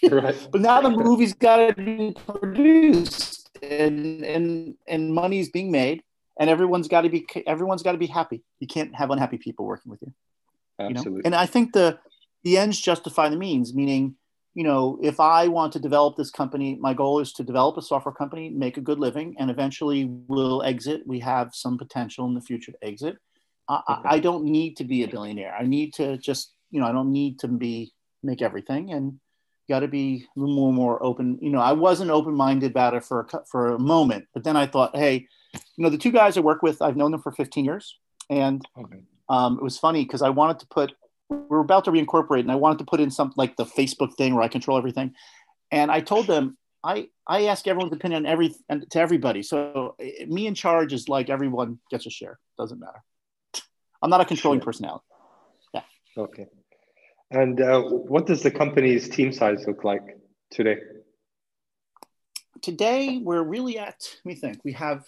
Right. 0.10 0.36
But 0.51 0.62
now 0.62 0.82
the 0.82 0.89
movie's 0.89 1.34
got 1.34 1.58
to 1.67 1.74
be 1.74 2.15
produced 2.27 3.50
and, 3.62 4.24
and, 4.24 4.75
and 4.88 5.14
money's 5.14 5.50
being 5.50 5.72
made 5.72 6.03
and 6.40 6.50
everyone's 6.50 6.88
got 6.88 7.01
to 7.01 7.09
be, 7.09 7.25
everyone's 7.46 7.83
got 7.83 7.94
to 7.94 7.98
be 7.98 8.07
happy. 8.07 8.44
You 8.59 8.68
can't 8.68 8.96
have 8.96 9.12
unhappy 9.12 9.38
people 9.38 9.66
working 9.66 9.90
with 9.90 10.01
you. 10.01 10.14
Absolutely. 10.79 11.12
You 11.12 11.16
know? 11.18 11.22
And 11.25 11.35
I 11.35 11.46
think 11.46 11.74
the, 11.74 12.00
the 12.44 12.57
ends 12.57 12.79
justify 12.79 13.29
the 13.29 13.38
means, 13.38 13.74
meaning 13.74 14.16
you 14.57 14.64
know, 14.64 14.98
if 15.03 15.20
I 15.20 15.50
want 15.50 15.74
to 15.74 15.79
develop 15.79 16.16
this 16.16 16.31
company, 16.31 16.79
my 16.81 16.96
goal 16.96 17.20
is 17.20 17.31
to 17.33 17.44
develop 17.44 17.77
a 17.77 17.81
software 17.83 18.16
company, 18.16 18.50
make 18.50 18.77
a 18.77 18.81
good 18.81 18.98
living, 18.98 19.35
and 19.38 19.51
eventually 19.51 20.05
we'll 20.27 20.64
exit. 20.64 21.03
We 21.05 21.20
have 21.20 21.51
some 21.53 21.77
potential 21.77 22.25
in 22.25 22.33
the 22.33 22.42
future 22.42 22.72
to 22.72 22.77
exit. 22.83 23.18
I, 23.70 23.81
okay. 23.88 24.01
I 24.05 24.20
don't 24.20 24.46
need 24.46 24.75
to 24.77 24.83
be 24.83 25.03
a 25.03 25.07
billionaire. 25.07 25.53
I 25.53 25.68
need 25.68 25.94
to 25.96 26.18
just, 26.18 26.55
you 26.72 26.79
know, 26.79 26.88
I 26.88 26.92
don't 26.92 27.12
need 27.12 27.38
to 27.42 27.48
be 27.48 27.94
make 28.24 28.42
everything, 28.42 28.94
and 28.94 29.20
got 29.70 29.82
to 29.82 29.88
be 29.88 30.25
a 30.36 30.40
little 30.40 30.56
more 30.56 30.74
more 30.74 31.03
open. 31.03 31.38
You 31.42 31.50
know, 31.50 31.62
I 31.62 31.74
wasn't 31.74 32.12
open 32.12 32.34
minded 32.34 32.72
about 32.72 32.94
it 32.94 33.03
for 33.03 33.27
a, 33.32 33.46
for 33.46 33.74
a 33.74 33.80
moment, 33.80 34.27
but 34.34 34.44
then 34.44 34.56
I 34.56 34.68
thought, 34.68 34.96
hey, 34.96 35.27
you 35.53 35.84
know, 35.84 35.90
the 35.90 35.98
two 35.98 36.12
guys 36.12 36.38
I 36.38 36.42
work 36.42 36.62
with, 36.62 36.82
I've 36.82 36.98
known 36.98 37.12
them 37.12 37.22
for 37.22 37.32
15 37.32 37.66
years, 37.66 37.98
and 38.30 38.66
okay. 38.77 39.00
um, 39.30 39.58
it 39.58 39.64
was 39.64 39.77
funny 39.77 40.03
because 40.03 40.22
I 40.22 40.30
wanted 40.30 40.60
to 40.60 40.68
put 40.68 40.94
we're 41.30 41.60
about 41.60 41.86
to 41.86 41.92
reincorporate 41.92 42.42
and 42.42 42.51
I 42.51 42.56
wanted 42.56 42.80
to 42.80 42.86
put 42.86 43.00
in 43.00 43.12
something 43.12 43.36
like 43.38 43.58
the 43.58 43.66
Facebook 43.66 44.16
thing 44.16 44.34
where 44.34 44.44
I 44.44 44.48
control 44.48 44.77
everything. 44.77 45.14
And 45.72 45.92
I 45.92 46.00
told 46.00 46.27
them, 46.27 46.58
I, 46.84 47.10
I 47.27 47.48
ask 47.48 47.68
everyone's 47.68 47.94
opinion 47.94 48.25
on 48.25 48.32
every 48.32 48.56
to 48.70 49.00
everybody. 49.00 49.44
So 49.44 49.96
eh, 50.00 50.25
me 50.25 50.48
in 50.48 50.56
charge 50.56 50.94
is 50.94 51.10
like 51.10 51.30
everyone 51.30 51.80
gets 51.92 52.06
a 52.06 52.10
share. 52.10 52.40
Doesn't 52.58 52.80
matter. 52.80 53.03
I'm 54.01 54.10
not 54.10 54.22
a 54.22 54.25
controlling 54.25 54.60
sure. 54.60 54.66
personality. 54.66 55.03
Yeah. 55.74 55.82
Okay. 56.18 56.46
And 57.29 57.59
uh, 57.59 57.81
what 57.81 58.25
does 58.25 58.42
the 58.42 58.51
company's 58.51 59.09
team 59.09 59.33
size 59.33 59.66
look 59.68 59.83
like 59.83 60.18
today? 60.50 60.77
Today 62.61 63.20
we're 63.22 63.44
really 63.44 63.77
at. 63.77 64.07
Let 64.24 64.25
me 64.25 64.35
think. 64.35 64.59
We 64.63 64.72
have 64.74 65.05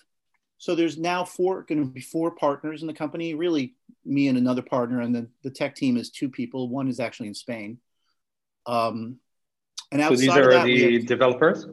so 0.60 0.75
there's 0.75 0.97
now 0.97 1.23
four 1.23 1.63
going 1.63 1.82
to 1.82 1.89
be 1.89 2.01
four 2.01 2.32
partners 2.32 2.82
in 2.82 2.88
the 2.88 2.93
company. 2.93 3.34
Really, 3.34 3.75
me 4.05 4.27
and 4.27 4.38
another 4.38 4.62
partner, 4.62 4.99
and 4.99 5.15
the, 5.15 5.27
the 5.41 5.49
tech 5.49 5.73
team 5.73 5.95
is 5.95 6.10
two 6.10 6.27
people. 6.29 6.67
One 6.67 6.89
is 6.89 6.99
actually 6.99 7.29
in 7.29 7.34
Spain. 7.34 7.79
Um, 8.65 9.19
and 9.91 10.01
outside 10.01 10.15
so 10.15 10.21
these 10.21 10.38
are 10.38 10.51
that, 10.51 10.65
the 10.65 10.97
have, 10.97 11.05
developers. 11.05 11.65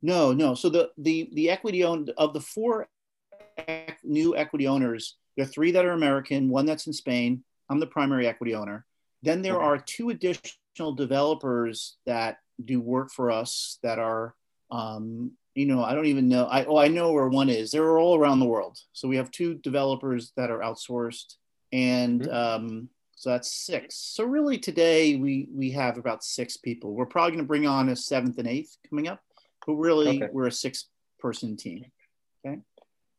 No, 0.00 0.32
no. 0.32 0.54
So 0.54 0.70
the 0.70 0.90
the 0.96 1.28
the 1.34 1.50
equity 1.50 1.84
owned 1.84 2.10
of 2.16 2.32
the 2.32 2.40
four 2.40 2.88
new 4.02 4.34
equity 4.34 4.66
owners, 4.66 5.16
there 5.36 5.44
are 5.44 5.48
three 5.48 5.70
that 5.72 5.84
are 5.84 5.92
American, 5.92 6.48
one 6.48 6.64
that's 6.64 6.86
in 6.86 6.94
Spain. 6.94 7.44
I'm 7.68 7.80
the 7.80 7.86
primary 7.86 8.26
equity 8.26 8.54
owner. 8.54 8.86
Then 9.24 9.42
there 9.42 9.60
are 9.60 9.78
two 9.78 10.10
additional 10.10 10.94
developers 10.94 11.96
that 12.06 12.38
do 12.64 12.80
work 12.80 13.10
for 13.10 13.30
us 13.30 13.78
that 13.82 13.98
are 13.98 14.34
um, 14.70 15.32
you 15.54 15.66
know, 15.66 15.84
I 15.84 15.94
don't 15.94 16.06
even 16.06 16.28
know. 16.28 16.46
I 16.46 16.64
oh, 16.64 16.76
I 16.76 16.88
know 16.88 17.12
where 17.12 17.28
one 17.28 17.48
is. 17.48 17.70
They're 17.70 17.98
all 17.98 18.18
around 18.18 18.40
the 18.40 18.46
world. 18.46 18.78
So 18.92 19.06
we 19.06 19.16
have 19.16 19.30
two 19.30 19.54
developers 19.54 20.32
that 20.36 20.50
are 20.50 20.58
outsourced, 20.58 21.36
and 21.72 22.22
mm-hmm. 22.22 22.34
um, 22.34 22.88
so 23.14 23.30
that's 23.30 23.52
six. 23.52 23.96
So 23.96 24.24
really, 24.24 24.58
today 24.58 25.16
we 25.16 25.48
we 25.54 25.70
have 25.70 25.96
about 25.96 26.24
six 26.24 26.56
people. 26.56 26.92
We're 26.92 27.06
probably 27.06 27.32
going 27.32 27.44
to 27.44 27.48
bring 27.48 27.66
on 27.66 27.88
a 27.88 27.96
seventh 27.96 28.38
and 28.38 28.48
eighth 28.48 28.76
coming 28.90 29.06
up, 29.06 29.20
but 29.64 29.74
really 29.74 30.22
okay. 30.22 30.28
we're 30.32 30.48
a 30.48 30.52
six 30.52 30.86
person 31.20 31.56
team. 31.56 31.84
Okay. 32.44 32.58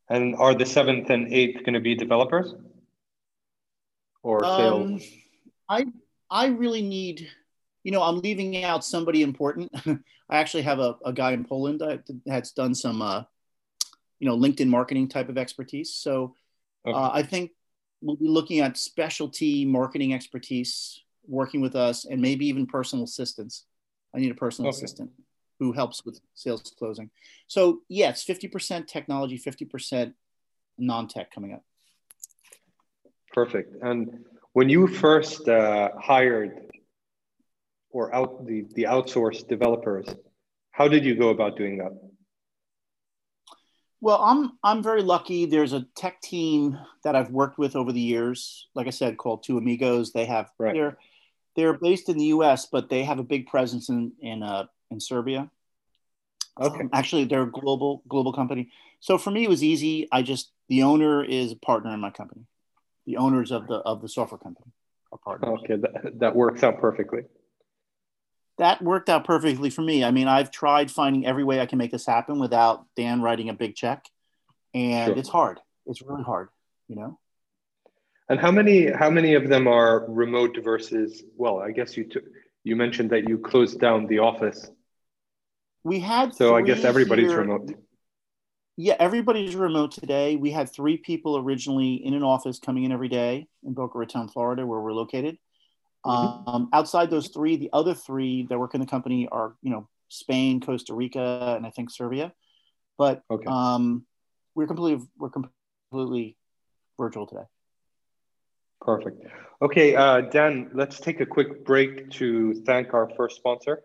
And 0.09 0.35
are 0.35 0.53
the 0.53 0.65
seventh 0.65 1.09
and 1.09 1.33
eighth 1.33 1.63
going 1.63 1.73
to 1.73 1.79
be 1.79 1.95
developers 1.95 2.53
or 4.23 4.43
sales? 4.43 4.91
Um, 4.91 4.99
I 5.69 5.85
I 6.29 6.47
really 6.47 6.81
need 6.81 7.29
you 7.85 7.91
know, 7.91 8.01
I'm 8.01 8.19
leaving 8.19 8.63
out 8.63 8.83
somebody 8.83 9.21
important. 9.21 9.71
I 10.29 10.37
actually 10.37 10.63
have 10.63 10.79
a, 10.79 10.97
a 11.05 11.13
guy 11.13 11.33
in 11.33 11.45
Poland 11.45 11.81
that 11.81 12.03
has 12.27 12.51
done 12.51 12.73
some, 12.73 12.99
uh, 13.03 13.23
you 14.17 14.27
know, 14.27 14.35
LinkedIn 14.35 14.67
marketing 14.67 15.07
type 15.07 15.29
of 15.29 15.37
expertise. 15.37 15.93
So 15.93 16.33
okay. 16.85 16.97
uh, 16.97 17.11
I 17.13 17.21
think 17.21 17.51
we'll 18.01 18.15
be 18.15 18.27
looking 18.27 18.59
at 18.59 18.75
specialty 18.75 19.65
marketing 19.65 20.15
expertise 20.15 20.99
working 21.27 21.61
with 21.61 21.75
us 21.75 22.05
and 22.05 22.19
maybe 22.19 22.47
even 22.47 22.65
personal 22.65 23.05
assistance. 23.05 23.65
I 24.15 24.19
need 24.19 24.31
a 24.31 24.35
personal 24.35 24.69
okay. 24.69 24.77
assistant 24.77 25.11
who 25.59 25.71
helps 25.71 26.03
with 26.03 26.19
sales 26.33 26.73
closing. 26.79 27.11
So 27.45 27.81
yes, 27.87 28.25
50% 28.25 28.87
technology, 28.87 29.37
50% 29.37 30.11
non-tech 30.79 31.31
coming 31.31 31.53
up. 31.53 31.63
Perfect. 33.31 33.75
And 33.83 34.25
when 34.55 34.69
you 34.69 34.87
first 34.87 35.49
uh, 35.49 35.89
hired 35.99 36.71
or 37.89 38.13
out 38.15 38.47
the, 38.47 38.65
the 38.73 38.83
outsourced 38.83 39.49
developers. 39.49 40.07
How 40.71 40.87
did 40.87 41.03
you 41.03 41.13
go 41.15 41.29
about 41.29 41.57
doing 41.57 41.77
that? 41.79 41.91
Well, 43.99 44.21
I'm 44.21 44.51
I'm 44.63 44.81
very 44.81 45.01
lucky. 45.01 45.45
There's 45.45 45.73
a 45.73 45.85
tech 45.95 46.21
team 46.21 46.79
that 47.03 47.17
I've 47.17 47.31
worked 47.31 47.57
with 47.57 47.75
over 47.75 47.91
the 47.91 47.99
years. 47.99 48.67
Like 48.75 48.87
I 48.87 48.91
said, 48.91 49.17
called 49.17 49.43
Two 49.43 49.57
Amigos. 49.57 50.13
They 50.13 50.25
have 50.25 50.49
right. 50.57 50.73
they're 50.73 50.97
they're 51.57 51.73
based 51.73 52.07
in 52.07 52.17
the 52.17 52.25
U.S., 52.35 52.67
but 52.71 52.89
they 52.89 53.03
have 53.03 53.19
a 53.19 53.23
big 53.23 53.47
presence 53.47 53.89
in 53.89 54.13
in 54.21 54.41
uh, 54.41 54.65
in 54.89 55.01
Serbia. 55.01 55.49
Okay. 56.61 56.81
Um, 56.81 56.89
actually, 56.93 57.25
they're 57.25 57.43
a 57.43 57.51
global 57.51 58.03
global 58.07 58.31
company. 58.31 58.69
So 59.01 59.17
for 59.17 59.31
me, 59.31 59.43
it 59.43 59.49
was 59.49 59.63
easy. 59.63 60.07
I 60.13 60.21
just 60.21 60.51
the 60.69 60.83
owner 60.83 61.23
is 61.25 61.51
a 61.51 61.57
partner 61.57 61.93
in 61.93 61.99
my 61.99 62.11
company. 62.11 62.45
The 63.05 63.17
owners 63.17 63.51
of 63.51 63.67
the 63.67 63.75
of 63.75 64.01
the 64.01 64.09
software 64.09 64.39
company 64.39 64.71
our 65.11 65.17
partners. 65.19 65.59
Okay, 65.63 65.75
that, 65.77 66.19
that 66.19 66.35
works 66.35 66.63
out 66.63 66.79
perfectly. 66.79 67.21
That 68.57 68.81
worked 68.81 69.09
out 69.09 69.25
perfectly 69.25 69.69
for 69.69 69.81
me. 69.81 70.03
I 70.03 70.11
mean, 70.11 70.27
I've 70.27 70.49
tried 70.49 70.89
finding 70.89 71.25
every 71.25 71.43
way 71.43 71.59
I 71.59 71.65
can 71.65 71.77
make 71.77 71.91
this 71.91 72.05
happen 72.05 72.39
without 72.39 72.85
Dan 72.95 73.21
writing 73.21 73.49
a 73.49 73.53
big 73.53 73.75
check, 73.75 74.05
and 74.73 75.09
Sure. 75.09 75.17
it's 75.17 75.29
hard. 75.29 75.59
It's 75.85 76.01
really 76.01 76.23
hard, 76.23 76.49
you 76.87 76.95
know. 76.95 77.19
And 78.27 78.39
how 78.39 78.49
many 78.51 78.89
how 78.91 79.09
many 79.11 79.35
of 79.35 79.47
them 79.49 79.67
are 79.67 80.05
remote 80.09 80.57
versus? 80.63 81.21
Well, 81.37 81.59
I 81.59 81.71
guess 81.71 81.95
you 81.95 82.05
took 82.05 82.23
you 82.63 82.75
mentioned 82.75 83.11
that 83.11 83.29
you 83.29 83.37
closed 83.37 83.79
down 83.79 84.07
the 84.07 84.19
office, 84.19 84.71
We 85.83 85.99
had 85.99 86.33
so 86.33 86.55
I 86.55 86.63
guess 86.63 86.83
everybody's 86.83 87.29
here- 87.29 87.41
remote. 87.41 87.71
Yeah, 88.77 88.95
everybody's 88.99 89.55
remote 89.55 89.91
today. 89.91 90.35
We 90.35 90.51
had 90.51 90.69
three 90.69 90.97
people 90.97 91.37
originally 91.37 91.93
in 91.93 92.13
an 92.13 92.23
office 92.23 92.59
coming 92.59 92.83
in 92.83 92.91
every 92.91 93.07
day 93.07 93.47
in 93.63 93.73
Boca 93.73 93.97
Raton, 93.97 94.27
Florida, 94.27 94.65
where 94.65 94.81
we're 94.81 94.91
located. 94.91 95.37
Mhm. 96.05 96.47
Um, 96.47 96.69
outside 96.73 97.09
those 97.09 97.29
three, 97.29 97.55
the 97.55 97.69
other 97.71 97.93
three 97.93 98.43
that 98.47 98.59
work 98.59 98.75
in 98.75 98.81
the 98.81 98.85
company 98.85 99.27
are, 99.29 99.55
you 99.61 99.71
know, 99.71 99.87
Spain, 100.09 100.59
Costa 100.59 100.93
Rica, 100.93 101.55
and 101.55 101.65
I 101.65 101.69
think 101.69 101.89
Serbia. 101.89 102.33
But 102.97 103.23
Okay. 103.31 103.47
um, 103.47 104.05
we're 104.55 104.67
completely 104.67 105.07
we're 105.17 105.29
completely 105.29 106.37
virtual 106.97 107.27
today. 107.27 107.45
Perfect. 108.81 109.25
Okay, 109.61 109.95
uh, 109.95 110.21
Dan, 110.21 110.69
let's 110.73 110.99
take 110.99 111.21
a 111.21 111.25
quick 111.25 111.65
break 111.65 112.11
to 112.11 112.53
thank 112.65 112.93
our 112.93 113.09
first 113.15 113.37
sponsor. 113.37 113.83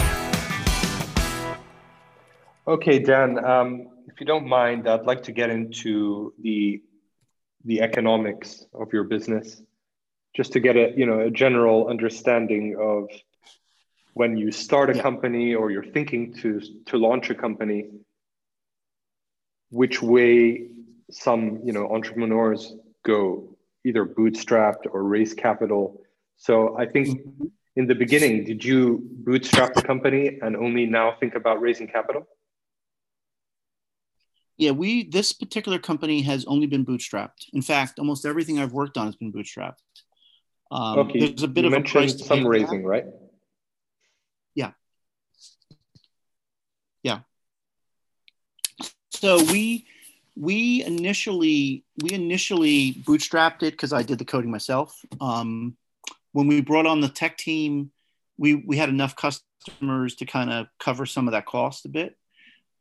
Okay, 2.66 2.98
Dan, 2.98 3.42
um, 3.44 3.88
if 4.08 4.20
you 4.20 4.26
don't 4.26 4.46
mind, 4.46 4.88
I'd 4.88 5.06
like 5.06 5.22
to 5.24 5.32
get 5.32 5.50
into 5.50 6.34
the 6.42 6.82
the 7.64 7.80
economics 7.80 8.64
of 8.72 8.92
your 8.92 9.04
business, 9.04 9.60
just 10.34 10.52
to 10.52 10.60
get 10.60 10.76
a 10.76 10.92
you 10.96 11.06
know 11.06 11.20
a 11.20 11.30
general 11.30 11.88
understanding 11.88 12.76
of 12.78 13.08
when 14.14 14.36
you 14.36 14.50
start 14.52 14.90
a 14.90 14.96
Yeah. 14.96 15.02
company 15.02 15.54
or 15.54 15.70
you're 15.70 15.90
thinking 15.96 16.34
to 16.42 16.60
to 16.86 16.96
launch 16.98 17.30
a 17.30 17.34
company, 17.34 17.86
which 19.70 20.02
way 20.02 20.66
some 21.10 21.60
you 21.64 21.72
know 21.72 21.88
entrepreneurs 21.92 22.74
go, 23.04 23.56
either 23.84 24.04
bootstrapped 24.04 24.86
or 24.90 25.04
raise 25.04 25.34
capital. 25.34 26.02
So 26.36 26.78
I 26.78 26.86
think 26.86 27.20
in 27.76 27.86
the 27.86 27.94
beginning, 27.94 28.44
did 28.44 28.64
you 28.64 29.02
bootstrap 29.24 29.74
the 29.74 29.82
company 29.82 30.38
and 30.42 30.56
only 30.56 30.86
now 30.86 31.16
think 31.18 31.34
about 31.34 31.60
raising 31.60 31.88
capital? 31.88 32.26
Yeah, 34.56 34.72
we 34.72 35.08
this 35.08 35.32
particular 35.32 35.78
company 35.78 36.22
has 36.22 36.44
only 36.46 36.66
been 36.66 36.84
bootstrapped. 36.84 37.48
In 37.52 37.62
fact, 37.62 37.98
almost 37.98 38.26
everything 38.26 38.58
I've 38.58 38.72
worked 38.72 38.96
on 38.96 39.06
has 39.06 39.16
been 39.16 39.32
bootstrapped. 39.32 39.78
Um, 40.70 40.98
Okay, 40.98 41.20
there's 41.20 41.42
a 41.42 41.48
bit 41.48 41.62
you 41.62 41.68
of 41.68 41.72
a 41.72 41.76
mentioned 41.76 41.92
price 41.92 42.12
to 42.14 42.22
pay 42.24 42.28
some 42.28 42.46
raising, 42.46 42.84
right? 42.84 43.04
So 49.20 49.42
we 49.50 49.84
we 50.38 50.84
initially 50.84 51.84
we 52.02 52.12
initially 52.12 52.94
bootstrapped 52.94 53.62
it 53.62 53.72
because 53.72 53.92
I 53.92 54.02
did 54.02 54.18
the 54.18 54.24
coding 54.24 54.50
myself. 54.50 54.96
Um, 55.20 55.76
when 56.32 56.46
we 56.46 56.60
brought 56.60 56.86
on 56.86 57.00
the 57.00 57.08
tech 57.08 57.36
team, 57.36 57.90
we 58.38 58.54
we 58.54 58.76
had 58.76 58.88
enough 58.88 59.16
customers 59.16 60.14
to 60.16 60.26
kind 60.26 60.50
of 60.50 60.66
cover 60.78 61.06
some 61.06 61.26
of 61.26 61.32
that 61.32 61.46
cost 61.46 61.86
a 61.86 61.88
bit. 61.88 62.16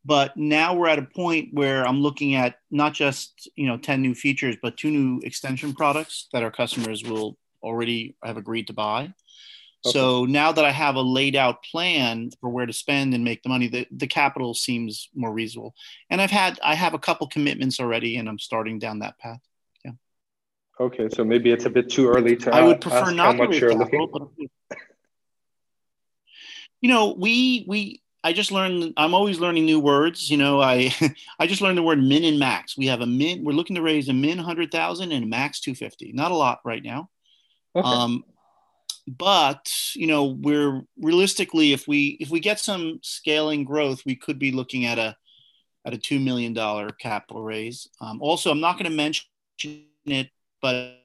But 0.05 0.37
now 0.37 0.75
we're 0.75 0.87
at 0.87 0.99
a 0.99 1.03
point 1.03 1.49
where 1.53 1.85
I'm 1.85 2.01
looking 2.01 2.35
at 2.35 2.59
not 2.69 2.93
just 2.93 3.49
you 3.55 3.65
know 3.65 3.77
10 3.77 4.01
new 4.01 4.13
features, 4.13 4.55
but 4.61 4.77
two 4.77 4.91
new 4.91 5.19
extension 5.23 5.73
products 5.73 6.27
that 6.33 6.43
our 6.43 6.51
customers 6.51 7.03
will 7.03 7.37
already 7.63 8.15
have 8.23 8.37
agreed 8.37 8.67
to 8.67 8.73
buy. 8.73 9.13
So 9.85 10.25
now 10.25 10.51
that 10.51 10.65
I 10.65 10.71
have 10.71 10.95
a 10.95 11.01
laid 11.01 11.35
out 11.35 11.63
plan 11.63 12.31
for 12.41 12.49
where 12.49 12.65
to 12.65 12.73
spend 12.73 13.13
and 13.13 13.23
make 13.23 13.43
the 13.43 13.49
money, 13.49 13.67
the, 13.67 13.87
the 13.91 14.07
capital 14.07 14.53
seems 14.53 15.09
more 15.15 15.31
reasonable. 15.31 15.75
And 16.09 16.21
I've 16.21 16.31
had 16.31 16.59
I 16.63 16.75
have 16.75 16.93
a 16.93 16.99
couple 16.99 17.27
commitments 17.27 17.79
already, 17.79 18.17
and 18.17 18.27
I'm 18.27 18.39
starting 18.39 18.79
down 18.79 18.99
that 18.99 19.17
path. 19.19 19.39
Yeah. 19.85 19.91
Okay, 20.79 21.07
so 21.09 21.23
maybe 21.23 21.51
it's 21.51 21.65
a 21.65 21.69
bit 21.69 21.89
too 21.89 22.09
early 22.09 22.35
to 22.37 22.53
I 22.53 22.63
would 22.63 22.81
prefer 22.81 22.97
ask 22.97 23.15
not 23.15 23.25
how 23.25 23.43
to 23.43 23.49
much 23.49 23.59
you're 23.59 23.77
capital, 23.77 24.09
looking. 24.11 24.49
but 24.69 24.77
you 26.81 26.89
know, 26.89 27.15
we 27.17 27.63
we 27.67 28.01
I 28.23 28.33
just 28.33 28.51
learned. 28.51 28.93
I'm 28.97 29.13
always 29.13 29.39
learning 29.39 29.65
new 29.65 29.79
words. 29.79 30.29
You 30.29 30.37
know, 30.37 30.59
I 30.59 30.93
I 31.39 31.47
just 31.47 31.61
learned 31.61 31.77
the 31.77 31.83
word 31.83 32.03
min 32.03 32.23
and 32.23 32.39
max. 32.39 32.77
We 32.77 32.87
have 32.87 33.01
a 33.01 33.05
min. 33.05 33.43
We're 33.43 33.53
looking 33.53 33.75
to 33.75 33.81
raise 33.81 34.09
a 34.09 34.13
min 34.13 34.37
hundred 34.37 34.71
thousand 34.71 35.11
and 35.11 35.23
a 35.23 35.27
max 35.27 35.61
two 35.61 35.75
fifty. 35.75 36.11
Not 36.11 36.31
a 36.31 36.35
lot 36.35 36.59
right 36.65 36.83
now. 36.83 37.09
Okay. 37.75 37.87
Um, 37.87 38.23
but 39.07 39.71
you 39.95 40.07
know, 40.07 40.25
we're 40.25 40.81
realistically, 40.99 41.73
if 41.73 41.87
we 41.87 42.17
if 42.19 42.29
we 42.29 42.39
get 42.39 42.59
some 42.59 42.99
scaling 43.01 43.63
growth, 43.63 44.03
we 44.05 44.15
could 44.15 44.37
be 44.37 44.51
looking 44.51 44.85
at 44.85 44.99
a 44.99 45.15
at 45.85 45.93
a 45.93 45.97
two 45.97 46.19
million 46.19 46.53
dollar 46.53 46.89
capital 46.89 47.41
raise. 47.41 47.87
Um, 48.01 48.21
also, 48.21 48.51
I'm 48.51 48.59
not 48.59 48.73
going 48.73 48.91
to 48.91 48.95
mention 48.95 49.25
it, 50.05 50.29
but 50.61 50.99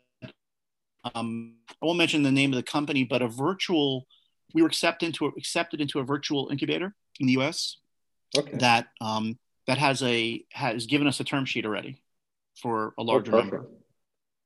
um, 1.14 1.54
I 1.70 1.86
won't 1.86 1.98
mention 1.98 2.22
the 2.22 2.32
name 2.32 2.52
of 2.52 2.56
the 2.56 2.62
company, 2.62 3.04
but 3.04 3.22
a 3.22 3.28
virtual. 3.28 4.06
We 4.54 4.60
were 4.60 4.68
accepted 4.68 5.06
into 5.06 5.26
a, 5.26 5.28
accepted 5.38 5.80
into 5.80 5.98
a 5.98 6.04
virtual 6.04 6.48
incubator 6.50 6.94
in 7.20 7.26
the 7.26 7.32
U.S. 7.34 7.78
okay. 8.36 8.58
that 8.58 8.88
um, 9.00 9.38
that 9.66 9.78
has 9.78 10.02
a 10.02 10.44
has 10.50 10.86
given 10.86 11.06
us 11.06 11.20
a 11.20 11.24
term 11.24 11.44
sheet 11.46 11.64
already 11.64 12.02
for 12.60 12.88
a 12.88 12.92
Oh, 12.98 13.02
larger 13.04 13.30
perfect. 13.30 13.52
number. 13.52 13.68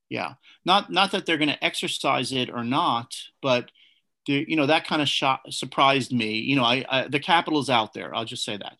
Yeah, 0.08 0.34
not 0.64 0.90
not 0.90 1.12
that 1.12 1.26
they're 1.26 1.38
going 1.38 1.48
to 1.48 1.64
exercise 1.64 2.32
it 2.32 2.50
or 2.50 2.62
not, 2.62 3.14
but 3.42 3.70
the, 4.26 4.44
you 4.46 4.56
know 4.56 4.66
that 4.66 4.86
kind 4.86 5.02
of 5.02 5.08
shot 5.08 5.40
surprised 5.50 6.12
me. 6.12 6.38
You 6.38 6.56
know, 6.56 6.64
I, 6.64 6.84
I 6.88 7.08
the 7.08 7.20
capital 7.20 7.60
is 7.60 7.70
out 7.70 7.92
there. 7.94 8.14
I'll 8.14 8.24
just 8.24 8.44
say 8.44 8.56
that. 8.56 8.76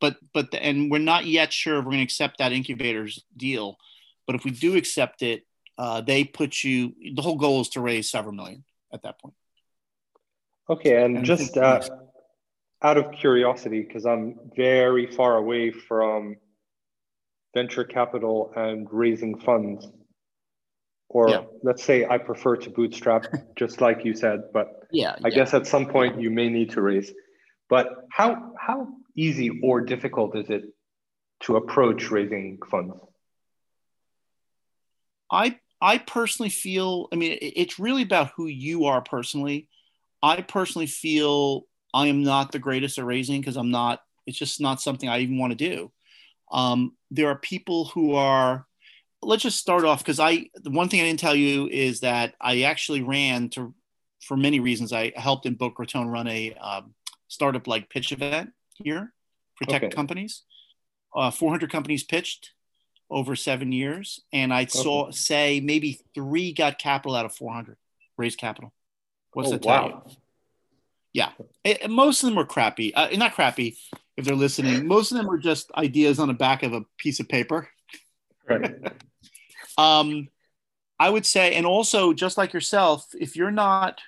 But 0.00 0.16
but 0.34 0.50
the, 0.50 0.62
and 0.62 0.90
we're 0.90 0.98
not 0.98 1.26
yet 1.26 1.52
sure 1.52 1.78
if 1.78 1.84
we're 1.84 1.92
going 1.92 1.98
to 1.98 2.04
accept 2.04 2.38
that 2.38 2.52
incubator's 2.52 3.24
deal. 3.36 3.78
But 4.26 4.36
if 4.36 4.44
we 4.44 4.50
do 4.50 4.76
accept 4.76 5.22
it, 5.22 5.46
uh, 5.78 6.02
they 6.02 6.24
put 6.24 6.62
you. 6.62 6.94
The 7.14 7.22
whole 7.22 7.36
goal 7.36 7.62
is 7.62 7.70
to 7.70 7.80
raise 7.80 8.10
several 8.10 8.34
million 8.34 8.64
at 8.92 9.02
that 9.02 9.18
point. 9.18 9.34
Okay, 10.68 11.02
and 11.02 11.16
And 11.16 11.26
just 11.26 11.56
uh, 11.56 11.82
out 12.82 12.96
of 12.96 13.12
curiosity, 13.12 13.82
because 13.82 14.06
I'm 14.06 14.38
very 14.56 15.06
far 15.06 15.36
away 15.36 15.70
from 15.70 16.36
venture 17.54 17.84
capital 17.84 18.52
and 18.56 18.86
raising 18.90 19.38
funds, 19.38 19.88
or 21.10 21.28
Yeah. 21.28 21.42
let's 21.62 21.82
say 21.82 22.06
I 22.06 22.18
prefer 22.18 22.56
to 22.56 22.70
bootstrap, 22.70 23.26
just 23.56 23.80
like 23.80 24.04
you 24.04 24.14
said, 24.14 24.52
but 24.52 24.68
Yeah, 24.92 25.16
I 25.22 25.30
guess 25.30 25.54
at 25.54 25.66
some 25.66 25.86
point 25.86 26.20
you 26.20 26.30
may 26.30 26.48
need 26.48 26.70
to 26.70 26.80
raise. 26.80 27.12
But 27.68 27.86
how 28.10 28.54
how 28.58 28.88
easy 29.16 29.60
or 29.62 29.80
difficult 29.80 30.36
is 30.36 30.48
it 30.50 30.62
to 31.40 31.56
approach 31.56 32.10
raising 32.10 32.58
funds? 32.70 32.94
I 35.30 35.58
I 35.80 35.98
personally 35.98 36.50
feel. 36.50 37.08
I 37.12 37.16
mean, 37.16 37.38
it's 37.40 37.78
really 37.78 38.02
about 38.02 38.32
who 38.36 38.46
you 38.46 38.86
are 38.86 39.02
personally. 39.02 39.68
I 40.22 40.42
personally 40.42 40.86
feel 40.86 41.66
I 41.92 42.06
am 42.06 42.22
not 42.22 42.52
the 42.52 42.58
greatest 42.58 42.98
at 42.98 43.04
raising 43.04 43.40
because 43.40 43.56
I'm 43.56 43.70
not. 43.70 44.00
It's 44.26 44.38
just 44.38 44.60
not 44.60 44.80
something 44.80 45.08
I 45.08 45.20
even 45.20 45.38
want 45.38 45.52
to 45.52 45.68
do. 45.70 45.92
Um, 46.52 46.96
there 47.10 47.28
are 47.28 47.38
people 47.38 47.86
who 47.86 48.14
are. 48.14 48.66
Let's 49.22 49.42
just 49.42 49.58
start 49.58 49.84
off 49.84 49.98
because 49.98 50.18
I. 50.20 50.48
The 50.54 50.70
one 50.70 50.88
thing 50.88 51.00
I 51.00 51.04
didn't 51.04 51.20
tell 51.20 51.34
you 51.36 51.68
is 51.68 52.00
that 52.00 52.34
I 52.40 52.62
actually 52.62 53.02
ran 53.02 53.50
to, 53.50 53.74
for 54.22 54.36
many 54.36 54.60
reasons. 54.60 54.92
I 54.92 55.12
helped 55.14 55.44
in 55.46 55.54
Boca 55.54 55.76
Raton 55.80 56.08
run 56.08 56.26
a 56.26 56.54
um, 56.54 56.94
startup 57.28 57.66
like 57.66 57.90
pitch 57.90 58.12
event 58.12 58.50
here 58.74 59.12
for 59.56 59.66
tech 59.66 59.82
Okay. 59.84 59.94
companies. 59.94 60.42
Uh, 61.14 61.30
400 61.30 61.70
companies 61.70 62.02
pitched 62.04 62.52
over 63.10 63.34
seven 63.36 63.72
years, 63.72 64.20
and 64.32 64.54
I 64.54 64.64
saw 64.66 65.10
say 65.10 65.60
maybe 65.60 66.00
three 66.14 66.52
got 66.52 66.78
capital 66.78 67.14
out 67.16 67.26
of 67.26 67.34
400 67.34 67.76
raised 68.16 68.38
capital. 68.38 68.72
What's 69.32 69.48
Oh, 69.48 69.52
that 69.52 69.62
tell 69.62 69.86
you? 69.86 69.92
wow. 69.92 70.06
Yeah, 71.12 71.30
Eh, 71.64 71.88
most 71.88 72.22
of 72.22 72.28
them 72.28 72.36
were 72.36 72.46
crappy. 72.46 72.94
Uh, 72.94 73.08
not 73.16 73.34
crappy 73.34 73.76
if 74.16 74.24
they're 74.24 74.36
listening. 74.36 74.86
Most 74.86 75.10
of 75.10 75.18
them 75.18 75.26
were 75.26 75.38
just 75.38 75.70
ideas 75.72 76.20
on 76.20 76.28
the 76.28 76.34
back 76.34 76.62
of 76.62 76.72
a 76.72 76.82
piece 76.98 77.18
of 77.18 77.28
paper. 77.28 77.68
Right. 78.50 78.92
Um, 79.78 80.28
I 80.98 81.08
would 81.08 81.24
say, 81.24 81.54
and 81.54 81.64
also 81.64 82.12
just 82.12 82.36
like 82.36 82.52
yourself, 82.52 83.06
if 83.18 83.36
you're 83.36 83.50
not 83.50 84.00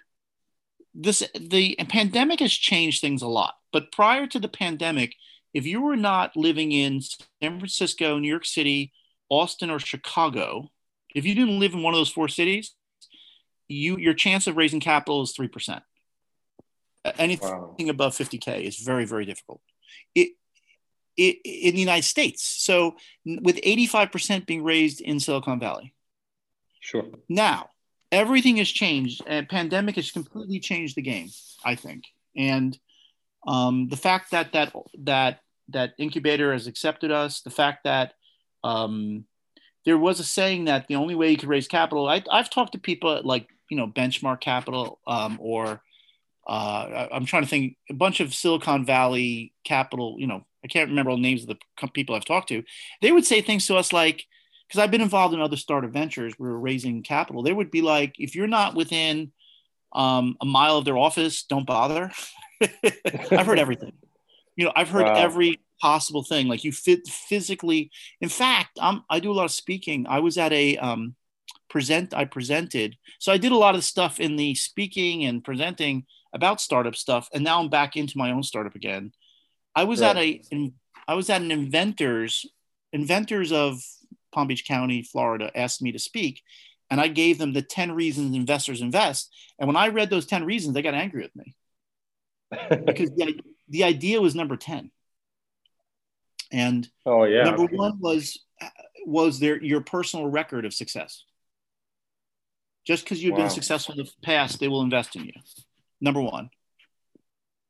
this, 0.94 1.22
the 1.34 1.76
pandemic 1.88 2.40
has 2.40 2.52
changed 2.52 3.00
things 3.00 3.22
a 3.22 3.28
lot. 3.28 3.54
But 3.72 3.92
prior 3.92 4.26
to 4.26 4.38
the 4.38 4.48
pandemic, 4.48 5.14
if 5.54 5.64
you 5.64 5.80
were 5.80 5.96
not 5.96 6.36
living 6.36 6.72
in 6.72 7.00
San 7.00 7.58
Francisco, 7.58 8.18
New 8.18 8.28
York 8.28 8.44
City, 8.44 8.92
Austin, 9.30 9.70
or 9.70 9.78
Chicago, 9.78 10.70
if 11.14 11.24
you 11.24 11.34
didn't 11.34 11.58
live 11.60 11.72
in 11.72 11.82
one 11.82 11.94
of 11.94 11.98
those 11.98 12.10
four 12.10 12.28
cities, 12.28 12.74
you 13.68 13.96
your 13.96 14.14
chance 14.14 14.46
of 14.46 14.56
raising 14.58 14.80
capital 14.80 15.22
is 15.22 15.32
three 15.32 15.48
percent. 15.48 15.82
Anything 17.18 17.48
Wow. 17.48 17.76
above 17.88 18.14
50k 18.14 18.62
is 18.62 18.78
very 18.78 19.06
very 19.06 19.24
difficult. 19.24 19.60
It, 20.14 20.32
in 21.16 21.74
the 21.74 21.80
United 21.80 22.04
States. 22.04 22.42
So 22.44 22.96
with 23.24 23.56
85% 23.56 24.46
being 24.46 24.62
raised 24.62 25.00
in 25.00 25.20
Silicon 25.20 25.60
Valley. 25.60 25.94
Sure. 26.80 27.04
Now, 27.28 27.68
everything 28.10 28.56
has 28.56 28.68
changed, 28.68 29.22
and 29.26 29.48
pandemic 29.48 29.96
has 29.96 30.10
completely 30.10 30.60
changed 30.60 30.96
the 30.96 31.02
game. 31.02 31.30
I 31.64 31.76
think, 31.76 32.04
and 32.36 32.76
um, 33.46 33.88
the 33.88 33.96
fact 33.96 34.32
that 34.32 34.52
that 34.52 34.72
that 35.04 35.40
that 35.68 35.94
incubator 35.98 36.52
has 36.52 36.66
accepted 36.66 37.10
us, 37.10 37.40
the 37.40 37.50
fact 37.50 37.84
that 37.84 38.14
um, 38.64 39.24
there 39.84 39.98
was 39.98 40.20
a 40.20 40.24
saying 40.24 40.66
that 40.66 40.86
the 40.88 40.96
only 40.96 41.14
way 41.14 41.30
you 41.30 41.36
could 41.36 41.48
raise 41.48 41.68
capital. 41.68 42.08
I, 42.08 42.22
I've 42.30 42.50
talked 42.50 42.72
to 42.72 42.78
people 42.78 43.12
at 43.16 43.24
like 43.24 43.48
you 43.68 43.76
know 43.76 43.86
Benchmark 43.86 44.40
Capital 44.40 45.00
um, 45.06 45.38
or 45.40 45.82
uh, 46.46 46.50
I- 46.50 47.08
I'm 47.12 47.24
trying 47.26 47.42
to 47.44 47.48
think 47.48 47.76
a 47.90 47.94
bunch 47.94 48.20
of 48.20 48.34
Silicon 48.34 48.84
Valley 48.84 49.54
capital. 49.64 50.16
You 50.18 50.26
know, 50.26 50.46
I 50.64 50.68
can't 50.68 50.90
remember 50.90 51.10
all 51.10 51.16
the 51.16 51.22
names 51.22 51.42
of 51.42 51.48
the 51.48 51.88
people 51.88 52.14
I've 52.14 52.24
talked 52.24 52.48
to. 52.48 52.62
They 53.00 53.12
would 53.12 53.26
say 53.26 53.40
things 53.40 53.66
to 53.66 53.76
us 53.76 53.92
like, 53.92 54.24
because 54.68 54.80
I've 54.80 54.90
been 54.90 55.00
involved 55.00 55.34
in 55.34 55.40
other 55.40 55.56
startup 55.56 55.90
ventures, 55.90 56.34
we 56.38 56.48
were 56.48 56.58
raising 56.58 57.02
capital. 57.02 57.42
They 57.42 57.52
would 57.52 57.70
be 57.70 57.82
like, 57.82 58.14
if 58.18 58.34
you're 58.34 58.46
not 58.46 58.74
within 58.74 59.32
um, 59.92 60.36
a 60.40 60.46
mile 60.46 60.78
of 60.78 60.84
their 60.84 60.96
office, 60.96 61.42
don't 61.44 61.66
bother. 61.66 62.10
I've 62.62 63.46
heard 63.46 63.58
everything. 63.58 63.92
You 64.56 64.66
know, 64.66 64.72
I've 64.76 64.88
heard 64.88 65.06
Wow. 65.06 65.14
every 65.16 65.60
possible 65.80 66.22
thing. 66.22 66.46
Like 66.46 66.64
you 66.64 66.72
fit 66.72 67.06
physically. 67.08 67.90
In 68.20 68.28
fact, 68.28 68.78
I'm, 68.80 69.02
I 69.10 69.20
do 69.20 69.32
a 69.32 69.34
lot 69.34 69.44
of 69.44 69.50
speaking. 69.50 70.06
I 70.08 70.20
was 70.20 70.38
at 70.38 70.52
a 70.52 70.76
um, 70.78 71.16
present. 71.68 72.14
I 72.14 72.24
presented, 72.24 72.96
so 73.18 73.32
I 73.32 73.38
did 73.38 73.52
a 73.52 73.56
lot 73.56 73.74
of 73.74 73.84
stuff 73.84 74.20
in 74.20 74.36
the 74.36 74.54
speaking 74.54 75.24
and 75.24 75.44
presenting 75.44 76.04
about 76.32 76.60
startup 76.60 76.96
stuff. 76.96 77.28
And 77.34 77.44
now 77.44 77.60
I'm 77.60 77.68
back 77.68 77.96
into 77.96 78.16
my 78.16 78.30
own 78.30 78.42
startup 78.42 78.74
again. 78.74 79.12
I 79.74 79.84
was 79.84 80.02
at 80.02 80.16
a, 80.16 80.42
in, 80.50 80.74
I 81.08 81.14
was 81.14 81.30
at 81.30 81.42
an 81.42 81.50
inventors, 81.50 82.46
inventors 82.92 83.52
of 83.52 83.80
Palm 84.32 84.48
Beach 84.48 84.66
County, 84.66 85.02
Florida, 85.02 85.50
asked 85.54 85.82
me 85.82 85.92
to 85.92 85.98
speak, 85.98 86.42
and 86.90 87.00
I 87.00 87.08
gave 87.08 87.38
them 87.38 87.52
the 87.52 87.62
ten 87.62 87.92
reasons 87.92 88.36
investors 88.36 88.80
invest. 88.80 89.34
And 89.58 89.66
when 89.66 89.76
I 89.76 89.88
read 89.88 90.10
those 90.10 90.26
ten 90.26 90.44
reasons, 90.44 90.74
they 90.74 90.82
got 90.82 90.94
angry 90.94 91.22
with 91.22 91.36
me 91.36 91.54
because 92.84 93.10
the, 93.10 93.40
the 93.68 93.84
idea 93.84 94.20
was 94.20 94.34
number 94.34 94.56
10 94.56 94.90
and 96.52 96.86
oh 97.06 97.24
yeah. 97.24 97.44
number 97.44 97.64
one 97.64 97.98
was 97.98 98.38
was 99.06 99.40
there 99.40 99.62
your 99.62 99.80
personal 99.80 100.26
record 100.26 100.66
of 100.66 100.74
success 100.74 101.24
just 102.86 103.04
because 103.04 103.22
you've 103.22 103.32
Wow. 103.32 103.38
been 103.44 103.50
successful 103.50 103.94
in 103.94 104.04
the 104.04 104.10
past 104.22 104.60
they 104.60 104.68
will 104.68 104.82
invest 104.82 105.16
in 105.16 105.24
you 105.24 105.32
number 106.00 106.20
one 106.20 106.50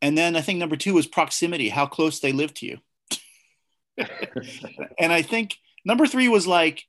and 0.02 0.18
then 0.18 0.36
i 0.36 0.42
think 0.42 0.58
number 0.58 0.76
two 0.76 0.98
is 0.98 1.06
proximity 1.06 1.70
how 1.70 1.86
close 1.86 2.20
they 2.20 2.32
live 2.32 2.52
to 2.54 2.66
you. 2.66 2.78
And 4.98 5.12
i 5.12 5.22
think 5.22 5.56
number 5.84 6.06
three 6.06 6.28
was 6.28 6.46
like 6.46 6.84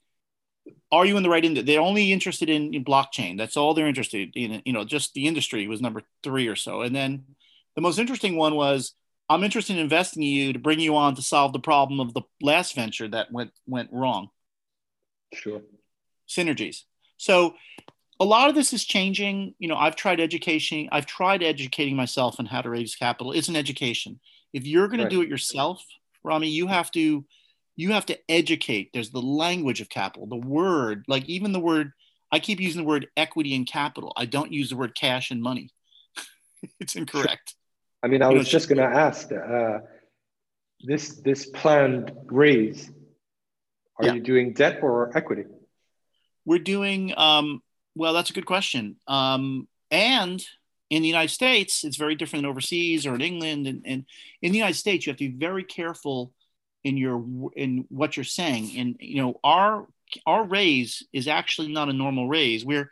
are 0.92 1.06
you 1.06 1.18
in 1.18 1.24
the 1.24 1.30
right 1.30 1.44
industry 1.44 1.66
they're 1.66 1.82
only 1.82 2.12
interested 2.12 2.50
in, 2.50 2.74
in 2.74 2.86
blockchain. 2.86 3.38
That's 3.38 3.58
all 3.58 3.74
they're 3.74 3.88
interested 3.88 4.32
in 4.36 4.62
you 4.66 4.74
know 4.74 4.86
just 4.86 5.14
the 5.14 5.28
industry 5.28 5.68
was 5.68 5.82
number 5.82 6.04
three 6.24 6.48
or 6.48 6.56
so. 6.56 6.82
And 6.82 6.96
then 6.96 7.26
the 7.76 7.82
most 7.82 8.00
interesting 8.00 8.36
one 8.36 8.56
was 8.56 8.94
i'm 9.30 9.44
interested 9.44 9.76
in 9.76 9.82
investing 9.82 10.22
in 10.24 10.30
you 10.30 10.54
to 10.54 10.60
bring 10.60 10.80
you 10.80 10.96
on 10.96 11.16
to 11.16 11.22
solve 11.22 11.54
the 11.54 11.60
problem 11.60 12.00
of 12.00 12.14
the 12.14 12.22
last 12.42 12.76
venture 12.76 13.08
that 13.08 13.32
went 13.32 13.52
went 13.68 13.90
wrong. 13.92 14.30
Sure. 15.34 15.62
synergies. 16.28 16.84
So 17.18 17.56
a 18.20 18.26
lot 18.26 18.50
of 18.50 18.56
this 18.56 18.74
is 18.74 18.84
changing 18.86 19.54
you 19.60 19.68
know 19.68 19.76
i've 19.76 19.96
tried 19.96 20.20
education 20.20 20.88
i've 20.92 21.06
tried 21.06 21.42
educating 21.44 21.96
myself 21.96 22.36
on 22.40 22.46
how 22.46 22.62
to 22.62 22.70
raise 22.70 22.96
capital 22.96 23.32
it's 23.32 23.48
an 23.50 23.56
education 23.56 24.20
if 24.54 24.66
you're 24.68 24.88
going 24.88 25.00
Right. 25.00 25.10
to 25.10 25.16
do 25.16 25.22
it 25.22 25.30
yourself 25.30 25.84
rami 26.24 26.48
you 26.50 26.68
have 26.68 26.92
to 26.92 27.26
you 27.76 27.92
have 27.92 28.06
to 28.06 28.18
educate 28.30 28.92
there's 28.94 29.10
the 29.12 29.22
language 29.22 29.82
of 29.82 29.90
capital 29.90 30.28
the 30.28 30.36
word 30.36 31.04
like 31.08 31.26
even 31.26 31.52
the 31.52 31.60
word 31.60 31.92
i 32.32 32.40
keep 32.40 32.60
using 32.60 32.82
the 32.84 32.88
word 32.88 33.08
equity 33.18 33.56
and 33.56 33.68
capital 33.68 34.14
i 34.16 34.26
don't 34.26 34.54
use 34.54 34.70
the 34.70 34.78
word 34.78 34.94
cash 34.96 35.32
and 35.32 35.42
money 35.42 35.70
it's 36.80 36.96
incorrect 36.96 37.56
I 38.04 38.10
mean, 38.10 38.22
I 38.22 38.28
You 38.28 38.34
know, 38.34 38.40
was 38.40 38.50
just 38.50 38.68
going 38.68 38.80
to 38.80 38.84
ask 38.84 39.32
uh, 39.32 39.80
this 40.82 41.22
this 41.24 41.46
planned 41.46 42.12
raise. 42.26 42.92
Are 43.98 44.04
Yeah. 44.06 44.16
you 44.16 44.20
doing 44.20 44.52
debt 44.52 44.80
or 44.84 45.10
equity? 45.18 45.46
we're 46.44 46.60
doing 46.60 47.14
um, 47.18 47.63
well 47.96 48.14
that's 48.14 48.30
a 48.30 48.34
good 48.34 48.46
question 48.46 48.96
um, 49.08 49.68
and 49.92 50.46
in 50.90 51.02
the 51.02 51.08
united 51.08 51.32
states 51.32 51.84
it's 51.84 51.98
very 51.98 52.16
different 52.16 52.44
than 52.44 52.50
overseas 52.50 53.06
or 53.06 53.16
in 53.16 53.22
england 53.22 53.68
and, 53.68 53.82
and 53.86 54.06
in 54.42 54.52
the 54.52 54.58
united 54.58 54.76
states 54.76 55.06
you 55.06 55.12
have 55.12 55.18
to 55.18 55.30
be 55.30 55.38
very 55.38 55.64
careful 55.64 56.32
in 56.84 56.98
your 56.98 57.24
in 57.56 57.86
what 57.90 58.18
you're 58.18 58.24
saying 58.24 58.72
and 58.78 58.96
you 59.00 59.22
know 59.22 59.40
our 59.44 59.88
our 60.28 60.46
raise 60.46 61.02
is 61.14 61.28
actually 61.28 61.72
not 61.72 61.90
a 61.90 61.94
normal 61.94 62.28
raise 62.28 62.66
we're 62.66 62.90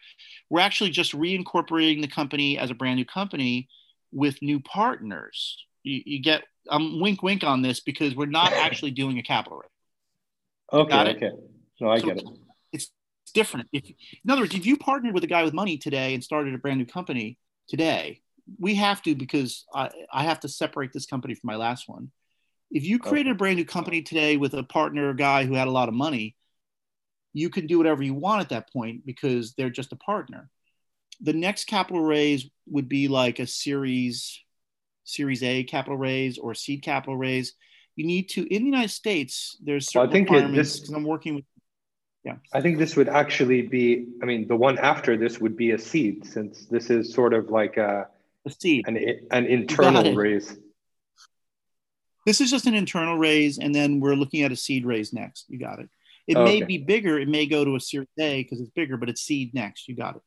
we're 0.49 0.61
actually 0.61 0.89
just 0.89 1.13
reincorporating 1.13 2.01
the 2.01 2.07
company 2.07 2.57
as 2.57 2.71
a 2.71 2.75
brand 2.75 2.95
new 2.95 3.05
company 3.05 3.67
with 4.11 4.41
new 4.41 4.59
partners 4.59 5.65
you, 5.83 6.01
you 6.05 6.19
get 6.21 6.43
i'm 6.69 6.99
wink 6.99 7.21
wink 7.21 7.43
on 7.43 7.61
this 7.61 7.79
because 7.79 8.15
we're 8.15 8.25
not 8.25 8.51
actually 8.53 8.91
doing 8.91 9.19
a 9.19 9.23
capital 9.23 9.59
raise 9.59 9.71
Okay. 10.73 10.95
Okay. 10.95 11.31
No, 11.79 11.89
I 11.89 11.99
So 11.99 12.07
get 12.07 12.17
it. 12.17 12.25
It's 13.31 13.47
different. 13.47 13.69
If, 13.71 13.85
in 13.87 14.29
other 14.29 14.41
words, 14.41 14.53
if 14.55 14.65
you 14.65 14.75
partnered 14.77 15.13
with 15.13 15.23
a 15.23 15.27
guy 15.27 15.43
with 15.43 15.53
money 15.53 15.77
today 15.77 16.13
and 16.13 16.21
started 16.23 16.53
a 16.53 16.57
brand 16.57 16.79
new 16.79 16.85
company 16.85 17.37
today, 17.69 18.19
we 18.59 18.75
have 18.75 19.01
to 19.03 19.15
because 19.15 19.65
I, 19.73 19.89
I 20.11 20.23
have 20.23 20.41
to 20.41 20.49
separate 20.49 20.91
this 20.91 21.05
company 21.05 21.35
from 21.35 21.47
my 21.47 21.55
last 21.55 21.87
one. 21.87 22.11
If 22.71 22.83
you 22.83 22.99
created 22.99 23.29
Okay. 23.29 23.35
a 23.35 23.37
brand 23.37 23.55
new 23.57 23.65
company 23.65 24.01
today 24.01 24.35
with 24.35 24.53
a 24.53 24.63
partner 24.63 25.13
guy 25.13 25.45
who 25.45 25.53
had 25.53 25.67
a 25.69 25.71
lot 25.71 25.87
of 25.87 25.93
money, 25.95 26.35
you 27.33 27.49
can 27.49 27.67
do 27.67 27.77
whatever 27.77 28.03
you 28.03 28.13
want 28.13 28.41
at 28.41 28.49
that 28.49 28.71
point 28.73 29.05
because 29.05 29.53
they're 29.53 29.69
just 29.69 29.93
a 29.93 29.97
partner. 29.97 30.49
The 31.21 31.33
next 31.33 31.65
capital 31.67 32.01
raise 32.01 32.49
would 32.67 32.89
be 32.89 33.07
like 33.07 33.39
a 33.39 33.47
series, 33.47 34.41
series 35.05 35.41
A 35.43 35.63
capital 35.63 35.97
raise 35.97 36.37
or 36.37 36.53
seed 36.53 36.81
capital 36.83 37.15
raise. 37.15 37.53
You 37.95 38.05
need 38.05 38.27
to 38.31 38.41
in 38.53 38.63
the 38.63 38.69
United 38.69 38.89
States. 38.91 39.57
There's 39.63 39.87
Well, 39.95 40.03
I 40.03 40.07
certain 40.07 40.13
think 40.13 40.29
it- 40.29 40.33
requirements 40.33 40.79
this- 40.81 40.89
I'm 40.89 41.03
working 41.03 41.35
with 41.35 41.45
Yeah 42.23 42.35
i 42.53 42.61
think 42.61 42.77
this 42.77 42.95
would 42.95 43.09
actually 43.09 43.61
be. 43.63 44.07
I 44.21 44.25
mean, 44.25 44.47
the 44.47 44.55
one 44.55 44.77
after 44.77 45.17
this 45.17 45.39
would 45.39 45.55
be 45.55 45.71
a 45.71 45.79
seed, 45.79 46.25
since 46.25 46.65
this 46.67 46.89
is 46.89 47.13
sort 47.13 47.33
of 47.33 47.49
like 47.49 47.77
a, 47.77 48.07
a 48.45 48.51
seed. 48.51 48.87
an 48.87 48.97
an 49.31 49.45
internal 49.45 50.13
raise. 50.13 50.57
This 52.25 52.39
is 52.39 52.51
just 52.51 52.67
an 52.67 52.75
internal 52.75 53.17
raise, 53.17 53.57
and 53.57 53.73
then 53.73 53.99
we're 53.99 54.15
looking 54.15 54.43
at 54.43 54.51
a 54.51 54.55
seed 54.55 54.85
raise 54.85 55.11
next. 55.11 55.45
You 55.49 55.57
got 55.57 55.79
it. 55.79 55.89
It 56.27 56.37
may 56.37 56.57
Okay. 56.57 56.65
be 56.65 56.77
bigger. 56.77 57.19
It 57.19 57.27
may 57.27 57.47
go 57.47 57.65
to 57.65 57.75
a 57.75 57.79
Series 57.79 58.07
A 58.19 58.43
because 58.43 58.61
it's 58.61 58.69
bigger, 58.69 58.95
but 58.97 59.09
it's 59.09 59.21
seed 59.21 59.53
next. 59.55 59.87
You 59.87 59.95
got 59.95 60.17
it. 60.17 60.21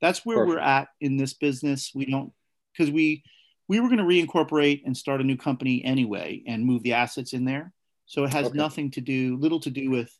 That's 0.00 0.24
where 0.24 0.44
we're 0.46 0.58
at 0.58 0.88
in 1.00 1.16
this 1.18 1.34
business. 1.34 1.92
We 1.94 2.06
don't 2.06 2.32
because 2.72 2.90
we 2.90 3.22
we 3.68 3.80
were 3.80 3.88
going 3.88 3.98
to 3.98 4.04
reincorporate 4.04 4.82
and 4.86 4.96
start 4.96 5.20
a 5.20 5.24
new 5.24 5.36
company 5.36 5.84
anyway 5.84 6.42
and 6.46 6.64
move 6.64 6.82
the 6.82 6.94
assets 6.94 7.32
in 7.32 7.44
there. 7.44 7.72
So 8.06 8.24
it 8.24 8.32
has 8.32 8.46
Okay. 8.46 8.56
nothing 8.56 8.90
to 8.92 9.00
do, 9.00 9.36
little 9.36 9.60
to 9.60 9.70
do 9.70 9.90
with 9.90 10.10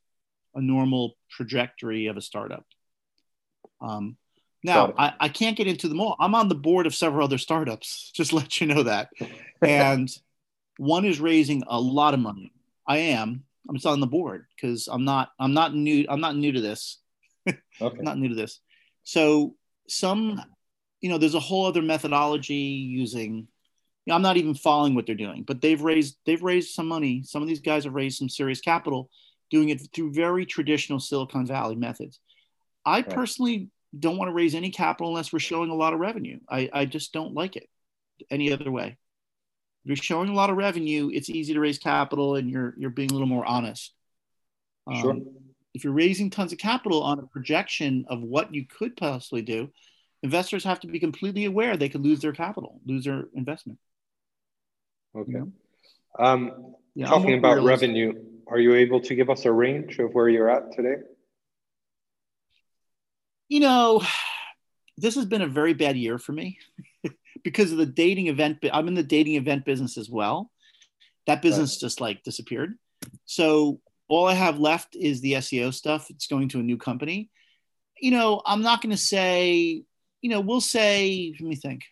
a 0.57 0.61
normal 0.61 1.17
trajectory 1.31 2.07
of 2.07 2.17
a 2.17 2.21
startup. 2.21 2.65
Um, 3.81 4.17
now 4.65 4.95
I, 4.99 5.13
I 5.21 5.29
can't 5.29 5.57
get 5.57 5.69
into 5.69 5.87
them 5.87 6.01
all. 6.01 6.17
I'm 6.19 6.35
on 6.35 6.49
the 6.49 6.55
board 6.55 6.87
of 6.87 6.95
several 6.95 7.25
other 7.25 7.39
startups. 7.39 8.11
Just 8.17 8.33
let 8.33 8.61
you 8.61 8.67
know 8.67 8.83
that 8.83 9.11
and 9.63 10.11
one 10.79 11.05
is 11.05 11.21
raising 11.21 11.63
a 11.67 11.81
lot 11.81 12.15
of 12.15 12.21
money. 12.21 12.53
I 12.87 12.99
am. 12.99 13.45
I'm 13.69 13.75
just 13.75 13.87
on 13.87 13.99
the 13.99 14.07
board 14.07 14.47
because 14.55 14.87
I'm 14.87 15.05
not. 15.05 15.31
I'm 15.41 15.53
not 15.53 15.75
new. 15.75 16.07
I'm 16.09 16.21
not 16.21 16.37
new 16.37 16.53
to 16.53 16.61
this. 16.61 17.01
Okay. 17.79 17.99
I'm 17.99 18.05
not 18.05 18.17
new 18.17 18.31
to 18.31 18.35
this. 18.35 18.61
So 19.05 19.55
some, 19.87 20.43
you 21.03 21.11
know, 21.11 21.19
there's 21.19 21.35
a 21.35 21.41
whole 21.41 21.67
other 21.67 21.83
methodology 21.83 22.55
using 22.55 23.47
you 24.07 24.13
know, 24.13 24.15
I'm 24.15 24.23
not 24.23 24.37
even 24.37 24.55
following 24.55 24.95
what 24.95 25.05
they're 25.05 25.15
doing, 25.15 25.43
but 25.43 25.61
they've 25.61 25.81
raised 25.81 26.17
they've 26.25 26.43
raised 26.43 26.75
some 26.75 26.87
money. 26.87 27.23
Some 27.25 27.43
of 27.43 27.49
these 27.49 27.61
guys 27.61 27.85
have 27.85 27.95
raised 27.95 28.19
some 28.19 28.29
serious 28.29 28.61
capital, 28.61 29.11
doing 29.51 29.69
it 29.69 29.81
through 29.93 30.13
very 30.13 30.47
traditional 30.47 31.01
Silicon 31.01 31.47
Valley 31.47 31.77
methods. 31.77 32.21
I 32.85 32.99
right. 32.99 33.09
personally 33.09 33.71
don't 33.99 34.19
want 34.19 34.29
to 34.29 34.35
raise 34.35 34.55
any 34.55 34.71
capital 34.71 35.09
unless 35.09 35.33
we're 35.33 35.39
showing 35.39 35.71
a 35.71 35.75
lot 35.75 35.95
of 35.95 36.01
revenue. 36.01 36.39
I, 36.49 36.69
I 36.73 36.85
just 36.85 37.13
don't 37.13 37.35
like 37.35 37.57
it 37.57 37.69
any 38.31 38.53
other 38.53 38.71
way. 38.71 38.97
If 39.85 39.89
you're 39.89 39.97
showing 39.97 40.29
a 40.29 40.35
lot 40.35 40.51
of 40.51 40.57
revenue, 40.57 41.11
it's 41.13 41.31
easy 41.31 41.55
to 41.55 41.61
raise 41.61 41.79
capital 41.79 42.35
and 42.35 42.51
you're 42.51 42.75
you're 42.77 42.91
being 42.91 43.11
a 43.11 43.13
little 43.13 43.29
more 43.29 43.47
honest. 43.47 43.95
Um, 44.87 45.01
sure. 45.01 45.17
If 45.75 45.85
you're 45.85 45.93
raising 45.93 46.31
tons 46.31 46.53
of 46.53 46.59
capital 46.59 47.03
on 47.03 47.19
a 47.19 47.27
projection 47.27 48.07
of 48.09 48.23
what 48.23 48.53
you 48.53 48.67
could 48.67 48.97
possibly 48.97 49.43
do, 49.43 49.71
investors 50.23 50.65
have 50.65 50.81
to 50.81 50.87
be 50.87 50.99
completely 50.99 51.45
aware 51.45 51.77
they 51.77 51.89
could 51.89 52.03
lose 52.03 52.21
their 52.21 52.33
capital, 52.33 52.81
lose 52.85 53.05
their 53.05 53.25
investment. 53.35 53.79
Okay. 55.15 55.33
You 55.33 55.53
know? 56.19 56.25
um, 56.25 56.75
yeah, 56.95 57.07
talking 57.07 57.39
about 57.39 57.57
realistic. 57.57 57.89
revenue, 57.89 58.13
are 58.49 58.59
you 58.59 58.75
able 58.75 59.01
to 59.01 59.15
give 59.15 59.31
us 59.31 59.45
a 59.45 59.53
range 59.53 59.99
of 59.99 60.15
where 60.15 60.29
you're 60.29 60.49
at 60.49 60.73
today? 60.73 61.03
You 63.49 63.61
know, 63.61 64.03
this 64.97 65.15
has 65.15 65.27
been 65.27 65.43
a 65.43 65.49
very 65.49 65.75
bad 65.75 65.97
year 65.97 66.19
for 66.19 66.33
me 66.33 66.59
because 67.45 67.73
of 67.73 67.79
the 67.79 67.87
dating 67.87 68.29
event. 68.29 68.59
I'm 68.73 68.89
in 68.89 68.95
the 68.95 69.03
dating 69.03 69.35
event 69.35 69.65
business 69.65 69.99
as 69.99 70.09
well. 70.09 70.51
That 71.27 71.43
business 71.43 71.77
right. 71.77 71.87
just 71.87 72.01
like 72.01 72.23
disappeared. 72.23 72.75
So 73.25 73.81
all 74.09 74.27
I 74.27 74.35
have 74.35 74.59
left 74.59 74.95
is 74.95 75.21
the 75.21 75.35
SEO 75.35 75.75
stuff. 75.75 76.11
It's 76.11 76.29
going 76.29 76.49
to 76.51 76.61
a 76.61 76.63
new 76.63 76.77
company. 76.77 77.31
You 78.01 78.13
know, 78.13 78.43
I'm 78.47 78.63
not 78.63 78.83
going 78.83 78.93
to 78.93 78.97
say, 78.97 79.83
you 80.21 80.31
know, 80.31 80.41
we'll 80.41 80.61
say, 80.61 81.35
let 81.41 81.49
me 81.49 81.57
think. 81.57 81.83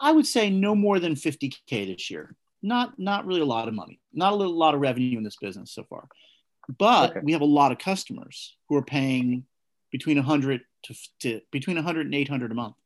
I 0.00 0.10
would 0.10 0.26
say 0.26 0.50
no 0.50 0.74
more 0.74 0.98
than 0.98 1.14
50K 1.14 1.86
this 1.86 2.10
year. 2.10 2.34
Not, 2.64 2.98
not 2.98 3.26
really 3.26 3.42
a 3.42 3.44
lot 3.44 3.68
of 3.68 3.74
money, 3.74 4.00
not 4.14 4.32
a 4.32 4.36
little, 4.36 4.56
lot 4.56 4.74
of 4.74 4.80
revenue 4.80 5.18
in 5.18 5.22
this 5.22 5.36
business 5.36 5.70
so 5.70 5.84
far. 5.84 6.08
But 6.78 7.10
okay. 7.10 7.20
we 7.22 7.32
have 7.32 7.42
a 7.42 7.46
lot 7.46 7.72
of 7.72 7.78
customers 7.78 8.56
who 8.70 8.76
are 8.76 8.82
paying 8.82 9.44
between 9.92 10.16
100 10.16 10.62
to, 10.84 10.94
to 11.20 11.40
between 11.52 11.76
100 11.76 12.06
and 12.06 12.14
800 12.14 12.50
a 12.50 12.54
month 12.54 12.76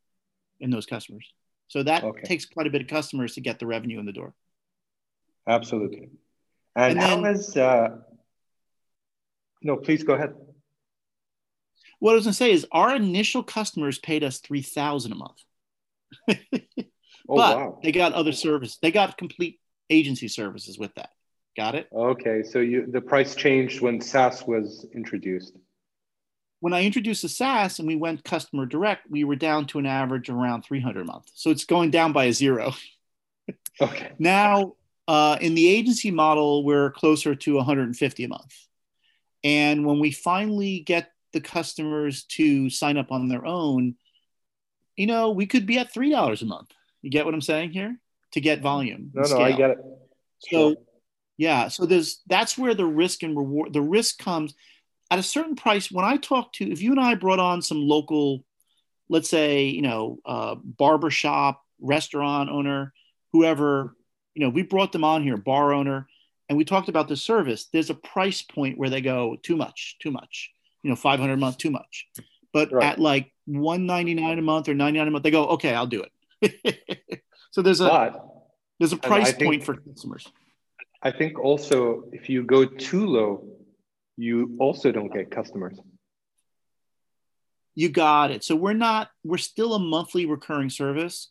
in 0.59 0.71
those 0.71 0.85
customers. 0.85 1.33
So 1.69 1.85
that 1.85 2.03
okay. 2.03 2.23
takes 2.23 2.45
quite 2.45 2.67
a 2.67 2.71
bit 2.71 2.83
of 2.83 2.89
customers 2.89 3.35
to 3.35 3.41
get 3.41 3.61
the 3.61 3.67
revenue 3.67 4.01
in 4.01 4.07
the 4.07 4.13
door. 4.13 4.35
Absolutely. 5.47 6.11
And, 6.75 6.93
and 6.93 7.01
how 7.01 7.15
then, 7.15 7.25
has, 7.25 7.57
uh, 7.57 7.99
no, 9.63 9.77
please 9.77 10.03
go 10.03 10.15
ahead. 10.15 10.35
What 12.01 12.13
I 12.13 12.15
was 12.15 12.25
going 12.25 12.33
to 12.33 12.37
say 12.37 12.51
is 12.51 12.67
our 12.73 12.97
initial 12.97 13.45
customers 13.45 14.01
paid 14.01 14.25
us 14.25 14.39
3000 14.39 15.13
a 15.13 15.15
month. 15.15 15.39
oh, 16.29 16.37
but 17.29 17.57
wow. 17.59 17.79
they 17.83 17.93
got 17.93 18.13
other 18.13 18.33
service. 18.33 18.79
They 18.83 18.91
got 18.91 19.17
complete 19.17 19.61
agency 19.91 20.29
services 20.29 20.79
with 20.79 20.95
that. 20.95 21.11
Got 21.57 21.75
it? 21.75 21.89
Okay. 21.93 22.43
So 22.43 22.61
you 22.61 22.87
the 22.87 23.01
price 23.01 23.35
changed 23.35 23.81
when 23.81 24.01
SaaS 24.01 24.47
was 24.47 24.87
introduced. 24.95 25.57
When 26.61 26.73
I 26.73 26.85
introduced 26.85 27.23
the 27.23 27.29
SaaS 27.29 27.79
and 27.79 27.87
we 27.87 27.97
went 27.97 28.25
customer 28.25 28.67
direct, 28.67 29.11
we 29.11 29.25
were 29.25 29.37
down 29.37 29.67
to 29.67 29.79
an 29.79 29.87
average 29.87 30.29
around 30.29 30.63
300 30.63 31.03
a 31.03 31.05
month. 31.05 31.31
So 31.35 31.51
it's 31.51 31.65
going 31.65 31.91
down 31.91 32.13
by 32.13 32.25
a 32.25 32.33
zero. 32.33 32.75
okay. 33.81 34.13
Now, 34.19 34.75
uh, 35.07 35.39
in 35.41 35.55
the 35.55 35.69
agency 35.69 36.11
model, 36.11 36.65
we're 36.65 36.91
closer 36.91 37.35
to 37.35 37.55
150 37.55 38.25
a 38.25 38.29
month. 38.29 38.55
And 39.45 39.87
when 39.87 40.01
we 40.01 40.11
finally 40.11 40.81
get 40.81 41.13
the 41.33 41.41
customers 41.41 42.25
to 42.25 42.71
sign 42.71 42.97
up 42.97 43.13
on 43.13 43.29
their 43.29 43.47
own, 43.47 43.95
you 44.97 45.07
know, 45.07 45.31
we 45.31 45.47
could 45.47 45.67
be 45.67 45.79
at 45.79 45.93
three 45.93 46.11
dollars 46.11 46.43
a 46.43 46.47
month. 46.47 46.73
You 47.03 47.11
get 47.11 47.25
what 47.25 47.35
I'm 47.35 47.41
saying 47.41 47.71
here? 47.71 47.97
To 48.39 48.43
get 48.43 48.61
volume. 48.61 49.11
No, 49.15 49.23
no, 49.23 49.41
I 49.41 49.53
get 49.53 49.71
it. 49.71 49.79
So, 50.39 50.77
yeah, 51.37 51.69
so 51.69 51.87
there's 51.87 52.23
that's 52.29 52.57
where 52.57 52.75
the 52.75 52.87
risk 52.87 53.25
and 53.25 53.37
reward. 53.37 53.73
The 53.73 53.83
risk 53.83 54.19
comes 54.19 54.55
at 55.11 55.19
a 55.19 55.23
certain 55.25 55.57
price. 55.57 55.91
When 55.91 56.05
I 56.05 56.19
talk 56.19 56.53
to, 56.55 56.71
if 56.71 56.81
you 56.81 56.93
and 56.93 57.01
I 57.01 57.15
brought 57.17 57.41
on 57.41 57.63
some 57.63 57.81
local, 57.81 58.45
let's 59.09 59.29
say, 59.29 59.65
you 59.65 59.83
know, 59.83 60.19
uh, 60.25 60.55
barber 60.55 61.11
shop, 61.11 61.65
restaurant 61.81 62.49
owner, 62.49 62.93
whoever, 63.33 63.97
you 64.35 64.45
know, 64.45 64.51
we 64.51 64.63
brought 64.63 64.93
them 64.93 65.05
on 65.05 65.25
here, 65.25 65.37
bar 65.37 65.73
owner 65.73 66.07
and 66.49 66.57
we 66.57 66.65
talked 66.65 66.89
about 66.89 67.09
the 67.09 67.17
service 67.17 67.69
there's 67.73 67.91
a 67.91 67.95
price 67.95 68.43
point 68.43 68.79
where 68.79 68.91
they 68.91 69.01
go 69.01 69.37
too 69.43 69.57
much 69.57 69.97
too 70.01 70.11
much 70.11 70.51
you 70.83 70.91
know 70.91 70.97
500 70.97 71.33
a 71.33 71.37
month 71.37 71.59
too 71.59 71.71
much 71.71 72.09
but 72.53 72.73
right. 72.73 72.85
at 72.85 72.99
like 72.99 73.33
199 73.47 74.39
a 74.39 74.43
month 74.43 74.69
or 74.69 74.75
99 74.75 75.09
a 75.09 75.11
month 75.11 75.25
they 75.25 75.31
go 75.31 75.47
okay 75.49 75.75
i'll 75.75 75.87
do 75.87 76.05
it 76.41 77.23
so 77.51 77.63
there's 77.63 77.81
a 77.81 77.89
but, 77.89 78.25
there's 78.79 78.93
a 78.93 78.97
price 78.97 79.33
think, 79.33 79.45
point 79.45 79.65
for 79.65 79.77
customers 79.77 80.31
i 81.03 81.11
think 81.11 81.39
also 81.39 82.05
if 82.13 82.29
you 82.29 82.43
go 82.43 82.65
too 82.65 83.07
low 83.07 83.45
you 84.17 84.57
also 84.59 84.91
don't 84.91 85.13
get 85.13 85.31
customers 85.31 85.79
you 87.75 87.89
got 87.89 88.31
it 88.31 88.43
so 88.43 88.57
we're 88.57 88.73
not 88.73 89.11
we're 89.25 89.39
still 89.39 89.75
a 89.75 89.79
monthly 89.79 90.27
recurring 90.27 90.71
service 90.71 91.31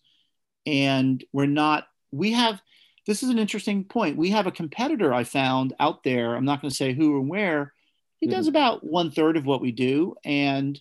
and 0.65 1.23
we're 1.33 1.45
not 1.45 1.87
we 2.11 2.31
have 2.31 2.61
this 3.07 3.23
is 3.23 3.29
an 3.29 3.39
interesting 3.39 3.85
point. 3.85 4.17
We 4.17 4.31
have 4.31 4.47
a 4.47 4.51
competitor 4.51 5.13
I 5.13 5.23
found 5.23 5.73
out 5.79 6.03
there. 6.03 6.35
I'm 6.35 6.45
not 6.45 6.61
going 6.61 6.69
to 6.69 6.75
say 6.75 6.93
who 6.93 7.17
and 7.17 7.29
where. 7.29 7.73
He 8.19 8.27
mm-hmm. 8.27 8.35
does 8.35 8.47
about 8.47 8.83
one 8.83 9.11
third 9.11 9.37
of 9.37 9.45
what 9.45 9.61
we 9.61 9.71
do, 9.71 10.15
and 10.25 10.79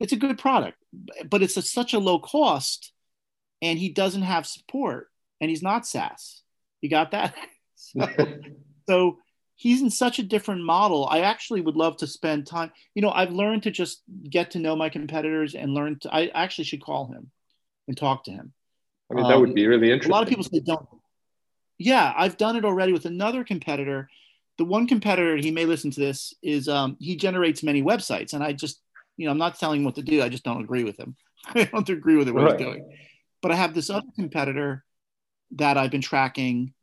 it's 0.00 0.14
a 0.14 0.16
good 0.16 0.38
product, 0.38 0.78
but 1.28 1.42
it's 1.42 1.56
a, 1.56 1.62
such 1.62 1.92
a 1.92 1.98
low 1.98 2.18
cost, 2.18 2.92
and 3.62 3.78
he 3.78 3.88
doesn't 3.88 4.22
have 4.22 4.46
support, 4.46 5.08
and 5.40 5.50
he's 5.50 5.62
not 5.62 5.86
SaaS. 5.86 6.42
You 6.80 6.90
got 6.90 7.10
that? 7.12 7.34
so, 7.74 8.08
so 8.88 9.18
he's 9.56 9.82
in 9.82 9.90
such 9.90 10.18
a 10.18 10.22
different 10.22 10.64
model. 10.64 11.06
I 11.10 11.20
actually 11.20 11.60
would 11.60 11.76
love 11.76 11.96
to 11.98 12.06
spend 12.06 12.46
time. 12.46 12.72
You 12.94 13.02
know, 13.02 13.10
I've 13.10 13.32
learned 13.32 13.64
to 13.64 13.70
just 13.70 14.02
get 14.28 14.52
to 14.52 14.58
know 14.58 14.76
my 14.76 14.88
competitors 14.88 15.54
and 15.54 15.74
learn. 15.74 15.98
To, 16.00 16.14
I 16.14 16.30
actually 16.34 16.64
should 16.64 16.82
call 16.82 17.06
him 17.06 17.30
and 17.86 17.96
talk 17.96 18.24
to 18.24 18.30
him. 18.30 18.52
I 19.10 19.14
mean, 19.14 19.26
that 19.26 19.36
um, 19.36 19.40
would 19.40 19.54
be 19.54 19.66
really 19.66 19.90
interesting. 19.90 20.12
A 20.12 20.14
lot 20.14 20.22
of 20.22 20.28
people 20.28 20.44
say 20.44 20.60
don't 20.60 20.86
yeah, 21.78 22.12
I've 22.16 22.36
done 22.36 22.56
it 22.56 22.64
already 22.64 22.92
with 22.92 23.06
another 23.06 23.44
competitor. 23.44 24.10
The 24.58 24.64
one 24.64 24.88
competitor, 24.88 25.36
he 25.36 25.52
may 25.52 25.64
listen 25.64 25.90
to 25.92 26.00
this, 26.00 26.34
is 26.42 26.68
um, 26.68 26.96
he 26.98 27.16
generates 27.16 27.62
many 27.62 27.82
websites. 27.82 28.32
And 28.32 28.42
I 28.42 28.52
just, 28.52 28.80
you 29.16 29.26
know, 29.26 29.30
I'm 29.30 29.38
not 29.38 29.58
telling 29.58 29.80
him 29.80 29.84
what 29.84 29.94
to 29.94 30.02
do. 30.02 30.20
I 30.20 30.28
just 30.28 30.44
don't 30.44 30.60
agree 30.60 30.82
with 30.82 30.98
him. 30.98 31.16
I 31.54 31.64
don't 31.64 31.88
agree 31.88 32.16
with 32.16 32.28
it, 32.28 32.34
what 32.34 32.44
right. 32.44 32.58
he's 32.58 32.66
doing. 32.66 32.98
But 33.42 33.52
I 33.52 33.56
have 33.56 33.74
this 33.74 33.90
other 33.90 34.06
competitor 34.16 34.84
that 35.52 35.76
I've 35.76 35.90
been 35.90 36.00
tracking 36.00 36.74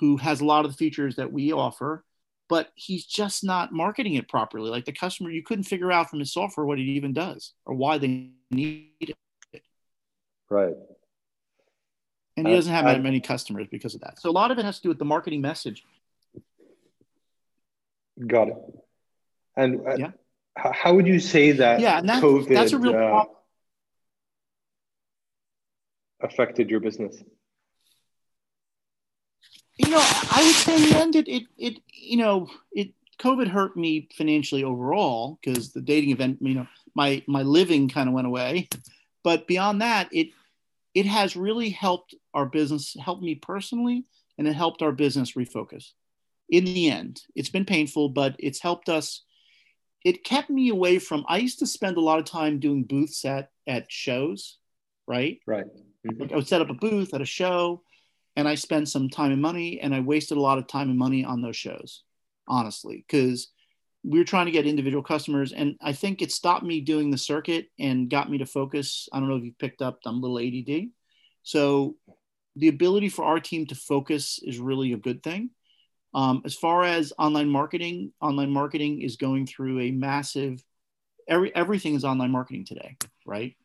who 0.00 0.16
has 0.16 0.40
a 0.40 0.44
lot 0.44 0.64
of 0.64 0.72
the 0.72 0.76
features 0.76 1.16
that 1.16 1.32
we 1.32 1.52
offer, 1.52 2.04
but 2.48 2.70
he's 2.74 3.04
just 3.04 3.44
not 3.44 3.72
marketing 3.72 4.14
it 4.14 4.28
properly. 4.28 4.70
Like 4.70 4.84
the 4.84 4.92
customer, 4.92 5.30
you 5.30 5.42
couldn't 5.42 5.64
figure 5.64 5.92
out 5.92 6.10
from 6.10 6.18
his 6.18 6.32
software 6.32 6.66
what 6.66 6.78
it 6.78 6.82
even 6.82 7.12
does 7.12 7.52
or 7.64 7.74
why 7.74 7.98
they 7.98 8.30
need 8.50 8.90
it. 9.00 9.62
Right 10.50 10.74
and 12.36 12.46
he 12.46 12.54
doesn't 12.54 12.72
have 12.72 12.86
uh, 12.86 12.98
many 12.98 13.20
customers 13.20 13.66
because 13.70 13.94
of 13.94 14.00
that. 14.00 14.20
So 14.20 14.30
a 14.30 14.32
lot 14.32 14.50
of 14.50 14.58
it 14.58 14.64
has 14.64 14.76
to 14.76 14.82
do 14.82 14.88
with 14.88 14.98
the 14.98 15.04
marketing 15.04 15.40
message. 15.40 15.84
Got 18.26 18.48
it. 18.48 18.56
And 19.56 19.86
uh, 19.86 19.96
yeah. 19.96 20.10
how 20.56 20.94
would 20.94 21.06
you 21.06 21.20
say 21.20 21.52
that 21.52 21.80
yeah, 21.80 21.98
and 21.98 22.08
that's, 22.08 22.22
COVID 22.22 22.48
that's 22.48 22.72
a 22.72 22.78
real 22.78 22.96
uh, 22.96 23.24
affected 26.22 26.70
your 26.70 26.80
business? 26.80 27.22
You 29.76 29.90
know, 29.90 30.00
I 30.00 30.42
would 30.44 30.54
say 30.54 30.76
in 30.76 30.90
the 30.90 30.98
end, 30.98 31.16
it, 31.16 31.28
it, 31.28 31.42
it 31.58 31.78
you 31.88 32.18
know, 32.18 32.48
it 32.72 32.92
COVID 33.18 33.48
hurt 33.48 33.76
me 33.76 34.08
financially 34.16 34.64
overall 34.64 35.38
because 35.42 35.72
the 35.72 35.80
dating 35.80 36.10
event, 36.10 36.38
you 36.40 36.54
know, 36.54 36.66
my 36.94 37.22
my 37.26 37.42
living 37.42 37.88
kind 37.88 38.08
of 38.08 38.14
went 38.14 38.26
away. 38.26 38.68
But 39.24 39.46
beyond 39.46 39.80
that, 39.82 40.08
it 40.12 40.28
it 40.94 41.06
has 41.06 41.36
really 41.36 41.70
helped 41.70 42.14
our 42.34 42.46
business, 42.46 42.96
helped 43.00 43.22
me 43.22 43.34
personally, 43.34 44.04
and 44.36 44.46
it 44.46 44.54
helped 44.54 44.82
our 44.82 44.92
business 44.92 45.32
refocus. 45.32 45.92
In 46.48 46.64
the 46.64 46.90
end, 46.90 47.22
it's 47.34 47.48
been 47.48 47.64
painful, 47.64 48.10
but 48.10 48.36
it's 48.38 48.60
helped 48.60 48.88
us. 48.88 49.22
It 50.04 50.24
kept 50.24 50.50
me 50.50 50.68
away 50.68 50.98
from. 50.98 51.24
I 51.28 51.38
used 51.38 51.60
to 51.60 51.66
spend 51.66 51.96
a 51.96 52.00
lot 52.00 52.18
of 52.18 52.24
time 52.24 52.58
doing 52.58 52.84
booths 52.84 53.24
at 53.24 53.50
at 53.66 53.90
shows, 53.90 54.58
right? 55.06 55.38
Right. 55.46 55.66
Mm-hmm. 56.06 56.32
I 56.32 56.36
would 56.36 56.48
set 56.48 56.60
up 56.60 56.70
a 56.70 56.74
booth 56.74 57.14
at 57.14 57.20
a 57.20 57.26
show, 57.26 57.82
and 58.36 58.48
I 58.48 58.54
spent 58.54 58.88
some 58.88 59.08
time 59.08 59.32
and 59.32 59.42
money, 59.42 59.80
and 59.80 59.94
I 59.94 60.00
wasted 60.00 60.38
a 60.38 60.40
lot 60.40 60.58
of 60.58 60.66
time 60.66 60.90
and 60.90 60.98
money 60.98 61.24
on 61.24 61.42
those 61.42 61.56
shows, 61.56 62.02
honestly, 62.48 63.04
because 63.06 63.52
we 64.04 64.18
were 64.18 64.24
trying 64.24 64.46
to 64.46 64.52
get 64.52 64.66
individual 64.66 65.02
customers 65.02 65.52
and 65.52 65.76
i 65.80 65.92
think 65.92 66.20
it 66.20 66.32
stopped 66.32 66.64
me 66.64 66.80
doing 66.80 67.10
the 67.10 67.18
circuit 67.18 67.68
and 67.78 68.10
got 68.10 68.30
me 68.30 68.38
to 68.38 68.46
focus. 68.46 69.08
I 69.12 69.20
don't 69.20 69.28
know 69.28 69.36
if 69.36 69.44
you 69.44 69.54
picked 69.58 69.82
up 69.82 70.00
i'm 70.04 70.22
a 70.22 70.26
little 70.26 70.38
add 70.38 70.88
so 71.42 71.96
the 72.56 72.68
ability 72.68 73.08
for 73.08 73.24
our 73.24 73.40
team 73.40 73.66
to 73.66 73.74
focus 73.74 74.38
is 74.42 74.58
really 74.58 74.92
a 74.92 74.98
good 74.98 75.22
thing. 75.22 75.50
Um, 76.14 76.42
as 76.44 76.54
far 76.54 76.84
as 76.84 77.12
online 77.18 77.48
marketing 77.48 78.12
online 78.20 78.50
marketing 78.50 79.00
is 79.00 79.16
going 79.16 79.46
through 79.46 79.80
a 79.80 79.90
massive 79.90 80.62
every 81.26 81.54
everything 81.54 81.94
is 81.94 82.04
online 82.04 82.30
marketing 82.30 82.66
today 82.66 82.96
right? 83.24 83.56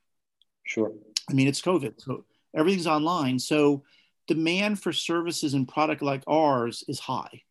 Sure 0.63 0.93
i 1.29 1.33
mean 1.33 1.47
it's 1.47 1.61
covid 1.61 1.93
so 1.97 2.25
everything's 2.55 2.87
online 2.87 3.39
so 3.39 3.83
demand 4.27 4.81
for 4.81 4.93
services 4.93 5.53
and 5.53 5.67
product 5.67 6.01
like 6.01 6.23
ours 6.27 6.83
is 6.87 6.99
high, 6.99 7.41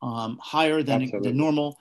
um, 0.00 0.38
higher 0.40 0.82
than 0.82 1.10
the 1.20 1.32
normal. 1.32 1.76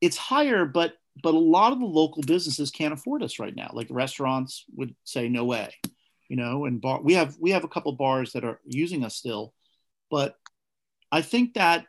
It's 0.00 0.16
higher, 0.16 0.64
but 0.64 0.94
but 1.22 1.34
a 1.34 1.38
lot 1.38 1.72
of 1.72 1.78
the 1.78 1.86
local 1.86 2.22
businesses 2.22 2.70
can't 2.70 2.92
afford 2.92 3.22
us 3.22 3.38
right 3.38 3.54
now. 3.54 3.70
Like 3.72 3.86
restaurants 3.90 4.64
would 4.74 4.94
say, 5.04 5.28
no 5.28 5.44
way, 5.44 5.72
you 6.28 6.36
know. 6.36 6.64
And 6.64 6.80
bar, 6.80 7.00
we 7.02 7.14
have 7.14 7.36
we 7.38 7.50
have 7.52 7.64
a 7.64 7.68
couple 7.68 7.92
bars 7.92 8.32
that 8.32 8.44
are 8.44 8.60
using 8.64 9.04
us 9.04 9.14
still, 9.14 9.54
but 10.10 10.36
I 11.12 11.22
think 11.22 11.54
that 11.54 11.86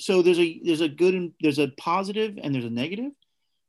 so 0.00 0.22
there's 0.22 0.40
a 0.40 0.60
there's 0.64 0.80
a 0.80 0.88
good 0.88 1.14
and 1.14 1.32
there's 1.40 1.58
a 1.58 1.68
positive 1.78 2.38
and 2.42 2.54
there's 2.54 2.64
a 2.64 2.70
negative 2.70 3.12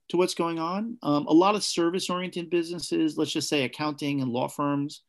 to 0.10 0.18
what's 0.18 0.34
going 0.34 0.60
on. 0.60 0.98
Um, 1.04 1.28
a 1.28 1.34
lot 1.34 1.56
of 1.56 1.64
service 1.64 2.10
oriented 2.10 2.50
businesses, 2.50 3.18
let's 3.18 3.32
just 3.32 3.50
say 3.50 3.64
accounting 3.64 4.22
and 4.22 4.32
law 4.32 4.48
firms 4.48 5.04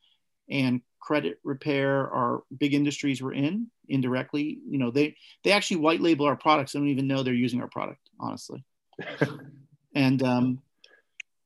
and 0.50 0.82
credit 1.00 1.38
repair 1.42 2.10
are 2.10 2.42
big 2.58 2.74
industries 2.74 3.22
we're 3.22 3.32
in 3.32 3.68
indirectly. 3.88 4.58
You 4.68 4.78
know, 4.78 4.90
they 4.90 5.16
they 5.42 5.52
actually 5.52 5.78
white 5.78 6.00
label 6.00 6.26
our 6.26 6.36
products. 6.36 6.72
They 6.72 6.78
don't 6.78 6.88
even 6.88 7.06
know 7.06 7.22
they're 7.22 7.34
using 7.34 7.60
our 7.60 7.68
product, 7.68 8.00
honestly. 8.18 8.64
and 9.94 10.22
um, 10.22 10.62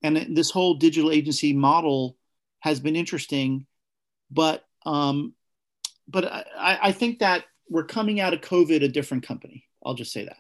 and 0.03 0.37
this 0.37 0.51
whole 0.51 0.75
digital 0.75 1.11
agency 1.11 1.53
model 1.53 2.17
has 2.61 2.81
been 2.81 2.97
interesting, 2.97 3.67
but 4.31 4.65
um, 4.85 5.35
but 6.09 6.25
I, 6.25 6.79
I 6.83 6.93
think 6.93 7.21
that 7.21 7.45
we're 7.69 7.85
coming 7.85 8.21
out 8.21 8.35
of 8.35 8.41
COVID 8.41 8.85
a 8.85 8.89
different 8.89 9.27
company. 9.27 9.65
I'll 9.85 9.95
just 9.95 10.13
say 10.13 10.25
that. 10.25 10.37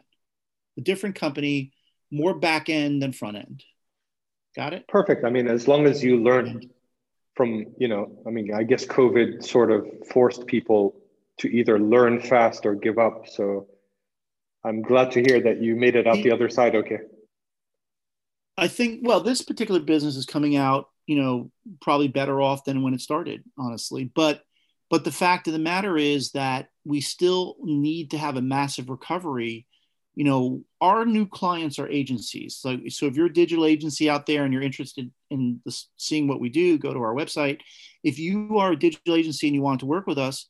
A 0.76 0.80
different 0.80 1.14
company, 1.14 1.72
more 2.14 2.34
back 2.34 2.68
end 2.68 3.02
than 3.02 3.12
front 3.12 3.36
end. 3.36 3.64
Got 4.56 4.72
it? 4.72 4.86
Perfect. 4.88 5.24
I 5.24 5.30
mean, 5.30 5.48
as 5.48 5.66
long 5.66 5.86
as 5.86 6.02
you 6.02 6.22
learn 6.22 6.70
from, 7.34 7.66
you 7.78 7.88
know, 7.88 8.22
I 8.26 8.30
mean, 8.30 8.54
I 8.54 8.62
guess 8.62 8.86
COVID 8.86 9.44
sort 9.44 9.72
of 9.72 9.86
forced 10.10 10.46
people 10.46 10.94
to 11.38 11.48
either 11.48 11.78
learn 11.78 12.20
fast 12.20 12.64
or 12.64 12.74
give 12.74 12.98
up. 12.98 13.28
So 13.28 13.66
I'm 14.64 14.82
glad 14.82 15.10
to 15.12 15.22
hear 15.22 15.40
that 15.40 15.60
you 15.60 15.74
made 15.74 15.96
it 15.96 16.06
out 16.06 16.22
the 16.22 16.30
other 16.30 16.48
side 16.48 16.76
okay. 16.76 16.98
I 18.56 18.68
think, 18.68 19.00
well, 19.02 19.20
this 19.20 19.42
particular 19.42 19.80
business 19.80 20.14
is 20.14 20.26
coming 20.26 20.54
out, 20.54 20.88
you 21.06 21.20
know, 21.20 21.50
probably 21.82 22.06
better 22.06 22.40
off 22.40 22.64
than 22.64 22.82
when 22.82 22.94
it 22.94 23.00
started, 23.00 23.42
honestly. 23.58 24.04
But 24.14 24.42
but 24.90 25.02
the 25.02 25.10
fact 25.10 25.48
of 25.48 25.52
the 25.52 25.58
matter 25.58 25.96
is 25.96 26.30
that 26.32 26.68
we 26.84 27.00
still 27.00 27.56
need 27.62 28.12
to 28.12 28.18
have 28.18 28.36
a 28.36 28.42
massive 28.42 28.90
recovery. 28.90 29.66
You 30.14 30.24
know, 30.24 30.64
our 30.80 31.04
new 31.04 31.26
clients 31.26 31.78
are 31.78 31.88
agencies. 31.88 32.56
So, 32.56 32.78
so 32.88 33.06
if 33.06 33.16
you're 33.16 33.26
a 33.26 33.32
digital 33.32 33.66
agency 33.66 34.08
out 34.08 34.26
there 34.26 34.44
and 34.44 34.52
you're 34.52 34.62
interested 34.62 35.10
in 35.30 35.60
this, 35.64 35.88
seeing 35.96 36.28
what 36.28 36.40
we 36.40 36.48
do, 36.48 36.78
go 36.78 36.94
to 36.94 37.00
our 37.00 37.14
website. 37.14 37.60
If 38.04 38.18
you 38.18 38.58
are 38.58 38.72
a 38.72 38.78
digital 38.78 39.16
agency 39.16 39.48
and 39.48 39.54
you 39.54 39.62
want 39.62 39.80
to 39.80 39.86
work 39.86 40.06
with 40.06 40.18
us, 40.18 40.46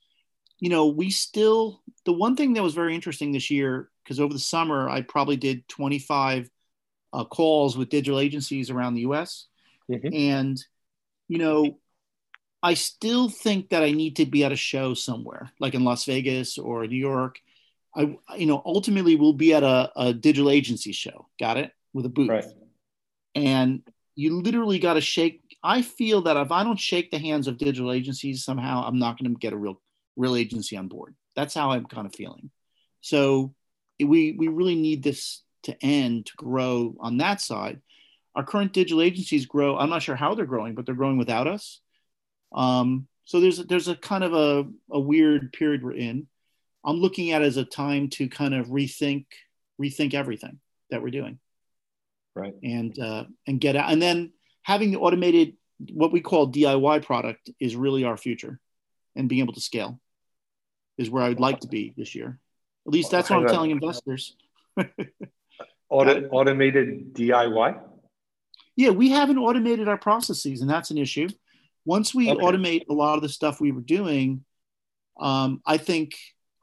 you 0.60 0.68
know, 0.68 0.86
we 0.86 1.10
still, 1.10 1.82
the 2.04 2.12
one 2.12 2.36
thing 2.36 2.54
that 2.54 2.62
was 2.62 2.74
very 2.74 2.94
interesting 2.94 3.32
this 3.32 3.50
year, 3.50 3.90
because 4.02 4.20
over 4.20 4.32
the 4.32 4.38
summer, 4.38 4.88
I 4.88 5.00
probably 5.00 5.36
did 5.36 5.66
25 5.68 6.50
uh, 7.12 7.24
calls 7.24 7.76
with 7.76 7.88
digital 7.88 8.20
agencies 8.20 8.70
around 8.70 8.94
the 8.94 9.02
US. 9.02 9.46
Mm-hmm. 9.90 10.08
And, 10.12 10.64
you 11.28 11.38
know, 11.38 11.78
I 12.62 12.74
still 12.74 13.28
think 13.28 13.70
that 13.70 13.82
I 13.82 13.92
need 13.92 14.16
to 14.16 14.26
be 14.26 14.42
at 14.42 14.52
a 14.52 14.56
show 14.56 14.94
somewhere, 14.94 15.52
like 15.60 15.74
in 15.74 15.84
Las 15.84 16.06
Vegas 16.06 16.56
or 16.56 16.86
New 16.86 16.96
York. 16.96 17.40
I, 17.97 18.16
you 18.36 18.47
know, 18.47 18.62
ultimately 18.64 19.16
we'll 19.16 19.32
be 19.32 19.55
at 19.55 19.62
a, 19.62 19.90
a 19.97 20.12
digital 20.12 20.51
agency 20.51 20.92
show. 20.92 21.28
Got 21.38 21.59
it? 21.59 21.72
With 21.92 22.07
a 22.07 22.09
booth. 22.09 22.28
Right. 22.28 22.45
And 23.34 23.82
you 24.14 24.40
literally 24.40 24.78
got 24.78 24.95
to 24.95 25.01
shake. 25.01 25.40
I 25.62 25.82
feel 25.82 26.22
that 26.22 26.36
if 26.36 26.51
I 26.51 26.64
don't 26.64 26.78
shake 26.78 27.11
the 27.11 27.18
hands 27.18 27.47
of 27.47 27.59
digital 27.59 27.92
agencies 27.92 28.45
somehow, 28.45 28.84
I'm 28.86 28.99
not 28.99 29.18
going 29.18 29.32
to 29.32 29.38
get 29.38 29.53
a 29.53 29.57
real, 29.57 29.80
real 30.16 30.36
agency 30.36 30.76
on 30.76 30.88
board. 30.88 31.14
That's 31.36 31.55
how 31.55 31.70
I'm 31.70 31.86
kind 31.86 32.07
of 32.07 32.14
feeling. 32.14 32.51
So 33.01 33.55
we, 33.99 34.32
we 34.32 34.49
really 34.49 34.76
need 34.76 35.03
this 35.03 35.42
to 35.64 35.76
end 35.84 36.26
to 36.26 36.32
grow 36.36 36.95
on 37.01 37.18
that 37.18 37.40
side. 37.40 37.80
Our 38.34 38.45
current 38.45 38.72
digital 38.72 39.03
agencies 39.03 39.47
grow. 39.47 39.76
I'm 39.76 39.90
not 39.90 40.03
sure 40.03 40.16
how 40.16 40.34
they're 40.34 40.47
growing, 40.47 40.74
but 40.74 40.86
they're 40.86 40.95
growing 40.95 41.18
without 41.18 41.47
us. 41.47 41.80
Um, 42.53 43.07
so 43.24 43.40
there's 43.40 43.59
there's 43.59 43.88
a 43.88 43.97
kind 43.97 44.24
of 44.24 44.34
a, 44.34 44.64
a 44.90 45.01
weird 45.01 45.53
period 45.53 45.82
we're 45.82 45.92
in. 45.92 46.26
I'm 46.85 46.97
looking 46.97 47.32
at 47.32 47.43
as 47.43 47.57
a 47.57 47.64
time 47.64 48.09
to 48.11 48.28
kind 48.28 48.55
of 48.55 48.66
rethink 48.68 49.26
rethink 49.80 50.14
everything 50.14 50.61
that 50.91 51.03
we're 51.03 51.11
doing, 51.11 51.39
right? 52.35 52.55
And 52.62 52.99
uh, 52.99 53.24
and 53.47 53.61
get 53.61 53.76
out, 53.76 53.91
and 53.91 54.01
then 54.01 54.32
having 54.62 54.91
the 54.91 54.99
automated 54.99 55.57
what 55.93 56.12
we 56.12 56.20
call 56.20 56.53
DIY 56.53 57.05
product 57.05 57.51
is 57.61 57.76
really 57.76 58.05
our 58.05 58.16
future, 58.16 58.61
and 59.16 59.28
being 59.28 59.43
able 59.43 59.55
to 59.55 59.61
scale 59.61 60.01
is 60.97 61.11
where 61.11 61.24
I 61.24 61.28
would 61.28 61.41
like 61.41 61.61
to 61.61 61.68
be 61.68 61.93
this 61.97 62.14
year. 62.14 62.39
At 62.87 62.93
least 62.93 63.11
that's 63.11 63.30
what 63.30 63.41
I'm 63.41 63.49
telling 63.49 63.70
investors. 63.70 64.37
Auto, 65.91 66.28
automated 66.28 67.14
DIY. 67.14 67.80
Yeah, 68.76 68.91
we 68.91 69.11
haven't 69.11 69.39
automated 69.39 69.89
our 69.89 69.99
processes, 69.99 70.61
and 70.61 70.68
that's 70.68 70.91
an 70.91 70.99
issue 70.99 71.28
once 71.85 72.14
we 72.14 72.30
okay. 72.30 72.41
automate 72.41 72.89
a 72.89 72.93
lot 72.93 73.16
of 73.16 73.22
the 73.22 73.28
stuff 73.28 73.61
we 73.61 73.72
were 73.72 73.80
doing 73.80 74.45
um, 75.20 75.61
i 75.66 75.76
think 75.76 76.14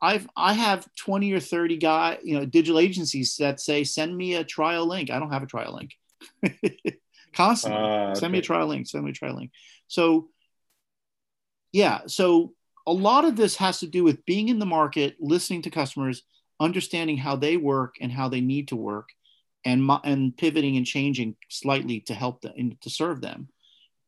i've 0.01 0.27
i 0.35 0.53
have 0.53 0.87
20 0.95 1.31
or 1.33 1.39
30 1.39 1.77
guy 1.77 2.17
you 2.23 2.37
know 2.37 2.45
digital 2.45 2.79
agencies 2.79 3.37
that 3.37 3.59
say 3.59 3.83
send 3.83 4.15
me 4.15 4.35
a 4.35 4.43
trial 4.43 4.85
link. 4.87 5.09
I 5.09 5.19
don't 5.19 5.31
have 5.31 5.43
a 5.43 5.47
trial 5.47 5.75
link. 5.75 5.95
Constantly. 7.33 7.79
Uh, 7.79 8.09
okay. 8.09 8.19
send 8.19 8.33
me 8.33 8.39
a 8.39 8.43
trial 8.43 8.67
link 8.67 8.87
send 8.87 9.03
me 9.03 9.11
a 9.11 9.13
trial 9.13 9.35
link. 9.35 9.51
So 9.87 10.29
yeah 11.71 12.01
so 12.07 12.53
a 12.87 12.93
lot 12.93 13.25
of 13.25 13.35
this 13.35 13.55
has 13.57 13.79
to 13.79 13.87
do 13.87 14.03
with 14.03 14.25
being 14.25 14.49
in 14.49 14.59
the 14.59 14.65
market 14.65 15.15
listening 15.19 15.61
to 15.63 15.69
customers 15.69 16.23
understanding 16.59 17.17
how 17.17 17.35
they 17.35 17.57
work 17.57 17.95
and 18.01 18.11
how 18.11 18.27
they 18.27 18.41
need 18.41 18.67
to 18.69 18.75
work 18.75 19.09
and 19.65 19.89
and 20.03 20.35
pivoting 20.35 20.77
and 20.77 20.85
changing 20.85 21.35
slightly 21.49 22.01
to 22.01 22.13
help 22.13 22.41
them 22.41 22.77
to 22.81 22.89
serve 22.89 23.21
them. 23.21 23.47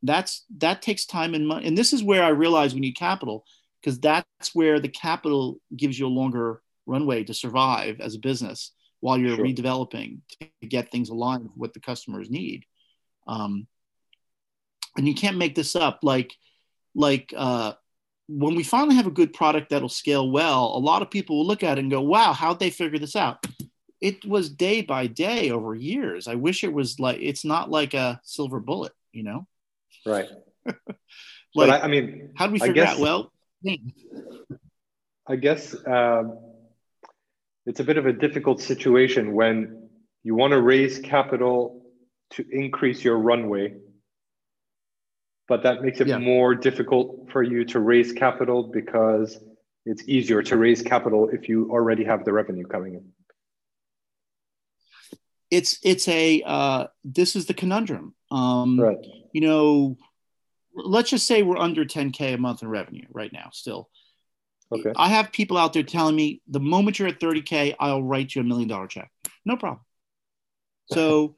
That's 0.02 0.44
that 0.58 0.82
takes 0.82 1.06
time 1.06 1.34
and 1.34 1.48
money 1.48 1.68
and 1.68 1.78
this 1.78 1.94
is 1.94 2.04
where 2.04 2.24
i 2.24 2.30
realize 2.30 2.74
we 2.74 2.82
need 2.82 2.98
capital 2.98 3.46
because 3.84 4.00
that's 4.00 4.56
where 4.56 4.80
the 4.80 4.88
capital 4.88 5.60
gives 5.76 6.00
you 6.00 6.08
a 6.08 6.08
longer 6.08 6.62
runway 6.86 7.24
to 7.24 7.34
survive 7.34 8.00
as 8.00 8.16
a 8.16 8.20
business 8.20 8.72
while 9.00 9.18
you're 9.18 9.36
sure. 9.36 9.46
redeveloping 9.46 10.20
to 10.40 10.68
get 10.68 10.92
things 10.92 11.10
aligned 11.10 11.44
with 11.44 11.52
what 11.56 11.74
the 11.74 11.80
customers 11.80 12.30
need 12.30 12.64
um, 13.28 13.68
and 14.98 15.08
you 15.08 15.14
can't 15.14 15.38
make 15.38 15.56
this 15.56 15.76
up 15.76 16.00
like 16.04 16.34
like 16.96 17.34
uh, 17.36 17.74
when 18.28 18.56
we 18.56 18.64
finally 18.64 18.96
have 18.96 19.08
a 19.08 19.12
good 19.12 19.34
product 19.34 19.70
that'll 19.70 19.90
scale 19.90 20.32
well 20.32 20.74
a 20.76 20.80
lot 20.80 21.02
of 21.02 21.12
people 21.12 21.38
will 21.38 21.48
look 21.48 21.64
at 21.64 21.78
it 21.78 21.82
and 21.82 21.92
go 21.92 22.02
wow 22.02 22.34
how'd 22.34 22.60
they 22.60 22.70
figure 22.70 23.00
this 23.00 23.16
out 23.16 23.46
it 24.00 24.26
was 24.26 24.50
day 24.50 24.82
by 24.82 25.08
day 25.08 25.52
over 25.52 25.76
years 25.76 26.28
i 26.28 26.36
wish 26.36 26.64
it 26.64 26.74
was 26.74 27.00
like 27.00 27.18
it's 27.22 27.46
not 27.46 27.70
like 27.70 27.94
a 27.94 28.20
silver 28.24 28.60
bullet 28.60 28.94
you 29.12 29.24
know 29.24 29.46
Right. 30.06 30.28
like, 30.66 30.76
but 31.56 31.70
I, 31.70 31.80
I, 31.82 31.88
mean, 31.88 32.32
how 32.36 32.48
do 32.48 32.54
we 32.54 32.60
figure 32.60 32.74
guess, 32.74 32.96
out? 32.96 33.00
Well, 33.00 33.33
I 35.28 35.36
guess 35.36 35.76
um, 35.88 36.38
it's 37.66 37.80
a 37.80 37.84
bit 37.84 37.98
of 37.98 38.06
a 38.06 38.14
difficult 38.14 38.62
situation 38.62 39.34
when 39.34 39.90
you 40.24 40.36
want 40.36 40.52
to 40.52 40.62
raise 40.62 41.00
capital 41.00 41.86
to 42.32 42.46
increase 42.52 43.04
your 43.04 43.18
runway, 43.18 43.76
but 45.48 45.64
that 45.64 45.82
makes 45.82 46.02
it 46.02 46.08
yeah. 46.08 46.18
more 46.18 46.56
difficult 46.56 47.30
for 47.32 47.44
you 47.44 47.64
to 47.66 47.80
raise 47.80 48.12
capital 48.12 48.64
because 48.64 49.40
it's 49.86 50.08
easier 50.08 50.42
to 50.44 50.58
raise 50.58 50.82
capital 50.82 51.30
if 51.30 51.48
you 51.48 51.70
already 51.72 52.04
have 52.04 52.26
the 52.26 52.34
revenue 52.34 52.66
coming 52.66 52.96
in. 52.96 53.06
It's 55.52 55.78
it's 55.84 56.08
a 56.08 56.42
uh, 56.46 56.88
this 57.04 57.36
is 57.36 57.46
the 57.46 57.54
conundrum. 57.54 58.16
Um, 58.32 58.80
right 58.80 58.98
you 59.34 59.42
know, 59.42 59.98
let's 60.76 61.10
just 61.10 61.28
say 61.28 61.44
we're 61.44 61.58
under 61.58 61.86
10K 61.86 62.34
a 62.34 62.38
month 62.38 62.62
in 62.62 62.68
revenue 62.68 63.06
right 63.12 63.32
now, 63.32 63.50
still. 63.52 63.90
Okay. 64.72 64.92
I 64.96 65.10
have 65.10 65.32
people 65.32 65.58
out 65.58 65.74
there 65.74 65.84
telling 65.84 66.16
me 66.16 66.42
the 66.48 66.60
moment 66.60 66.98
you're 66.98 67.08
at 67.08 67.20
30K, 67.20 67.76
I'll 67.80 68.04
write 68.04 68.34
you 68.34 68.42
a 68.42 68.46
million 68.46 68.68
dollar 68.68 68.88
check. 68.88 69.12
No 69.46 69.56
problem. 69.56 69.82
So 70.92 71.36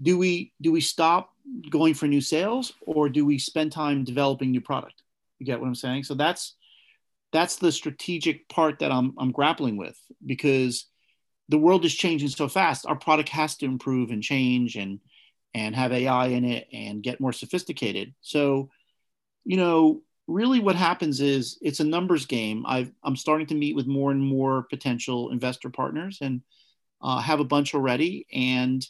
do 0.00 0.16
we 0.18 0.52
do 0.60 0.72
we 0.72 0.80
stop 0.80 1.30
going 1.70 1.94
for 1.94 2.06
new 2.06 2.20
sales 2.20 2.72
or 2.82 3.08
do 3.08 3.24
we 3.24 3.38
spend 3.38 3.72
time 3.72 4.04
developing 4.04 4.50
new 4.50 4.60
product? 4.60 5.02
You 5.38 5.46
get 5.46 5.60
what 5.60 5.66
I'm 5.66 5.74
saying? 5.74 6.04
So 6.04 6.14
that's 6.14 6.54
that's 7.32 7.56
the 7.56 7.72
strategic 7.72 8.48
part 8.48 8.78
that 8.80 8.92
I'm 8.92 9.14
I'm 9.18 9.32
grappling 9.32 9.76
with 9.76 9.98
because 10.24 10.86
the 11.48 11.58
world 11.58 11.84
is 11.84 11.94
changing 11.94 12.28
so 12.28 12.48
fast. 12.48 12.86
Our 12.86 12.96
product 12.96 13.28
has 13.30 13.56
to 13.56 13.66
improve 13.66 14.10
and 14.10 14.22
change 14.22 14.76
and 14.76 15.00
and 15.54 15.74
have 15.74 15.92
AI 15.92 16.26
in 16.26 16.44
it 16.44 16.66
and 16.72 17.02
get 17.02 17.20
more 17.20 17.32
sophisticated. 17.32 18.12
So, 18.20 18.70
you 19.44 19.56
know, 19.56 20.02
really 20.26 20.60
what 20.60 20.76
happens 20.76 21.20
is 21.20 21.58
it's 21.60 21.80
a 21.80 21.84
numbers 21.84 22.24
game. 22.26 22.64
i 22.66 22.90
am 23.04 23.16
starting 23.16 23.46
to 23.46 23.54
meet 23.54 23.76
with 23.76 23.86
more 23.86 24.10
and 24.10 24.22
more 24.22 24.62
potential 24.70 25.30
investor 25.30 25.68
partners 25.68 26.18
and 26.22 26.40
uh, 27.02 27.20
have 27.20 27.40
a 27.40 27.44
bunch 27.44 27.74
already. 27.74 28.26
And 28.32 28.86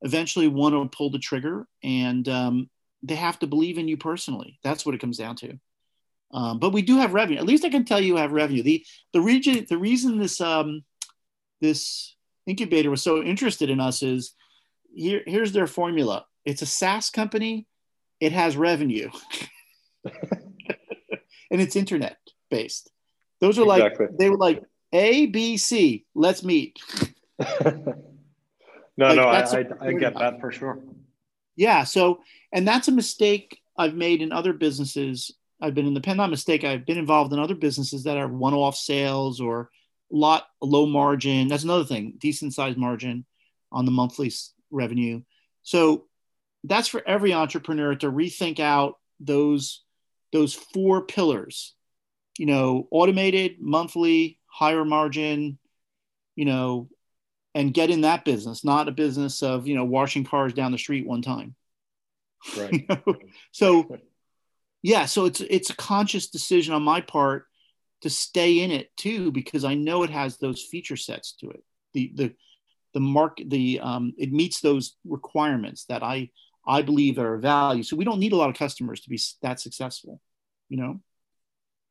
eventually 0.00 0.48
one 0.48 0.74
will 0.74 0.88
pull 0.88 1.10
the 1.10 1.18
trigger 1.18 1.66
and 1.82 2.28
um, 2.28 2.70
they 3.02 3.14
have 3.14 3.38
to 3.40 3.46
believe 3.46 3.78
in 3.78 3.88
you 3.88 3.96
personally. 3.96 4.58
That's 4.62 4.86
what 4.86 4.94
it 4.94 5.00
comes 5.00 5.18
down 5.18 5.36
to. 5.36 5.58
Um, 6.32 6.58
but 6.58 6.72
we 6.72 6.82
do 6.82 6.96
have 6.98 7.14
revenue. 7.14 7.38
At 7.38 7.46
least 7.46 7.64
I 7.64 7.68
can 7.68 7.84
tell 7.84 8.00
you 8.00 8.16
have 8.16 8.32
revenue. 8.32 8.62
The 8.62 8.84
the 9.12 9.20
region 9.20 9.66
the 9.68 9.76
reason 9.76 10.18
this 10.18 10.40
um, 10.40 10.82
this 11.60 12.16
incubator 12.46 12.90
was 12.90 13.02
so 13.02 13.22
interested 13.22 13.68
in 13.68 13.80
us 13.80 14.02
is 14.02 14.32
here 14.94 15.22
here's 15.26 15.52
their 15.52 15.66
formula. 15.66 16.24
It's 16.44 16.62
a 16.62 16.66
SaaS 16.66 17.10
company. 17.10 17.66
It 18.18 18.32
has 18.32 18.56
revenue, 18.56 19.10
and 21.50 21.60
it's 21.60 21.76
internet 21.76 22.18
based. 22.50 22.90
Those 23.40 23.58
are 23.58 23.64
like 23.64 23.82
exactly. 23.82 24.16
they 24.18 24.30
were 24.30 24.36
like 24.36 24.62
A 24.92 25.26
B 25.26 25.56
C. 25.56 26.04
Let's 26.14 26.42
meet. 26.42 26.78
no, 27.38 27.94
like, 28.96 29.16
no, 29.16 29.24
I, 29.24 29.40
I, 29.42 29.64
I 29.80 29.92
get 29.92 30.14
that 30.14 30.40
for 30.40 30.52
sure. 30.52 30.78
Yeah. 31.56 31.84
So, 31.84 32.20
and 32.52 32.66
that's 32.66 32.88
a 32.88 32.92
mistake 32.92 33.60
I've 33.76 33.94
made 33.94 34.22
in 34.22 34.32
other 34.32 34.52
businesses 34.52 35.32
I've 35.62 35.74
been 35.74 35.86
in 35.86 35.94
the 35.94 36.00
pen, 36.00 36.16
not 36.16 36.28
mistake. 36.28 36.64
I've 36.64 36.84
been 36.84 36.98
involved 36.98 37.32
in 37.32 37.38
other 37.38 37.54
businesses 37.54 38.02
that 38.04 38.16
are 38.16 38.26
one-off 38.26 38.74
sales 38.74 39.40
or 39.40 39.70
lot 40.10 40.44
low 40.60 40.86
margin. 40.86 41.46
That's 41.46 41.62
another 41.62 41.84
thing, 41.84 42.14
decent 42.18 42.52
size 42.52 42.76
margin 42.76 43.24
on 43.70 43.84
the 43.84 43.92
monthly 43.92 44.32
revenue. 44.72 45.22
So 45.62 46.06
that's 46.64 46.88
for 46.88 47.06
every 47.06 47.32
entrepreneur 47.32 47.94
to 47.94 48.10
rethink 48.10 48.58
out 48.58 48.98
those 49.20 49.84
those 50.32 50.54
four 50.54 51.02
pillars. 51.02 51.74
You 52.38 52.46
know, 52.46 52.88
automated, 52.90 53.56
monthly, 53.60 54.38
higher 54.46 54.84
margin. 54.84 55.58
You 56.34 56.46
know, 56.46 56.88
and 57.54 57.74
get 57.74 57.90
in 57.90 58.02
that 58.02 58.24
business, 58.24 58.64
not 58.64 58.88
a 58.88 58.92
business 58.92 59.42
of 59.42 59.66
you 59.66 59.74
know 59.74 59.84
washing 59.84 60.24
cars 60.24 60.52
down 60.52 60.72
the 60.72 60.78
street 60.78 61.06
one 61.06 61.22
time. 61.22 61.54
Right. 62.56 62.72
you 62.72 62.86
know? 62.88 63.14
So 63.52 63.98
yeah 64.82 65.06
so 65.06 65.24
it's 65.24 65.40
it's 65.40 65.70
a 65.70 65.76
conscious 65.76 66.28
decision 66.28 66.74
on 66.74 66.82
my 66.82 67.00
part 67.00 67.46
to 68.02 68.10
stay 68.10 68.60
in 68.60 68.70
it 68.70 68.94
too 68.96 69.30
because 69.32 69.64
i 69.64 69.74
know 69.74 70.02
it 70.02 70.10
has 70.10 70.36
those 70.36 70.62
feature 70.62 70.96
sets 70.96 71.32
to 71.32 71.48
it 71.50 71.62
the 71.94 72.12
the 72.14 72.34
the 72.94 73.00
mark 73.00 73.38
the 73.46 73.80
um, 73.80 74.12
it 74.18 74.32
meets 74.32 74.60
those 74.60 74.96
requirements 75.06 75.86
that 75.86 76.02
i 76.02 76.28
i 76.66 76.82
believe 76.82 77.16
there 77.16 77.32
are 77.32 77.38
value 77.38 77.82
so 77.82 77.96
we 77.96 78.04
don't 78.04 78.18
need 78.18 78.32
a 78.32 78.36
lot 78.36 78.50
of 78.50 78.56
customers 78.56 79.00
to 79.00 79.10
be 79.10 79.20
that 79.42 79.60
successful 79.60 80.20
you 80.68 80.76
know 80.76 81.00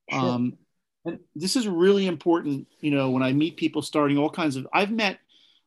sure. 0.09 0.19
um 0.19 0.57
and 1.05 1.19
this 1.35 1.55
is 1.55 1.67
really 1.67 2.07
important 2.07 2.67
you 2.79 2.91
know 2.91 3.09
when 3.09 3.23
i 3.23 3.31
meet 3.31 3.57
people 3.57 3.81
starting 3.81 4.17
all 4.17 4.29
kinds 4.29 4.55
of 4.55 4.67
i've 4.73 4.91
met 4.91 5.19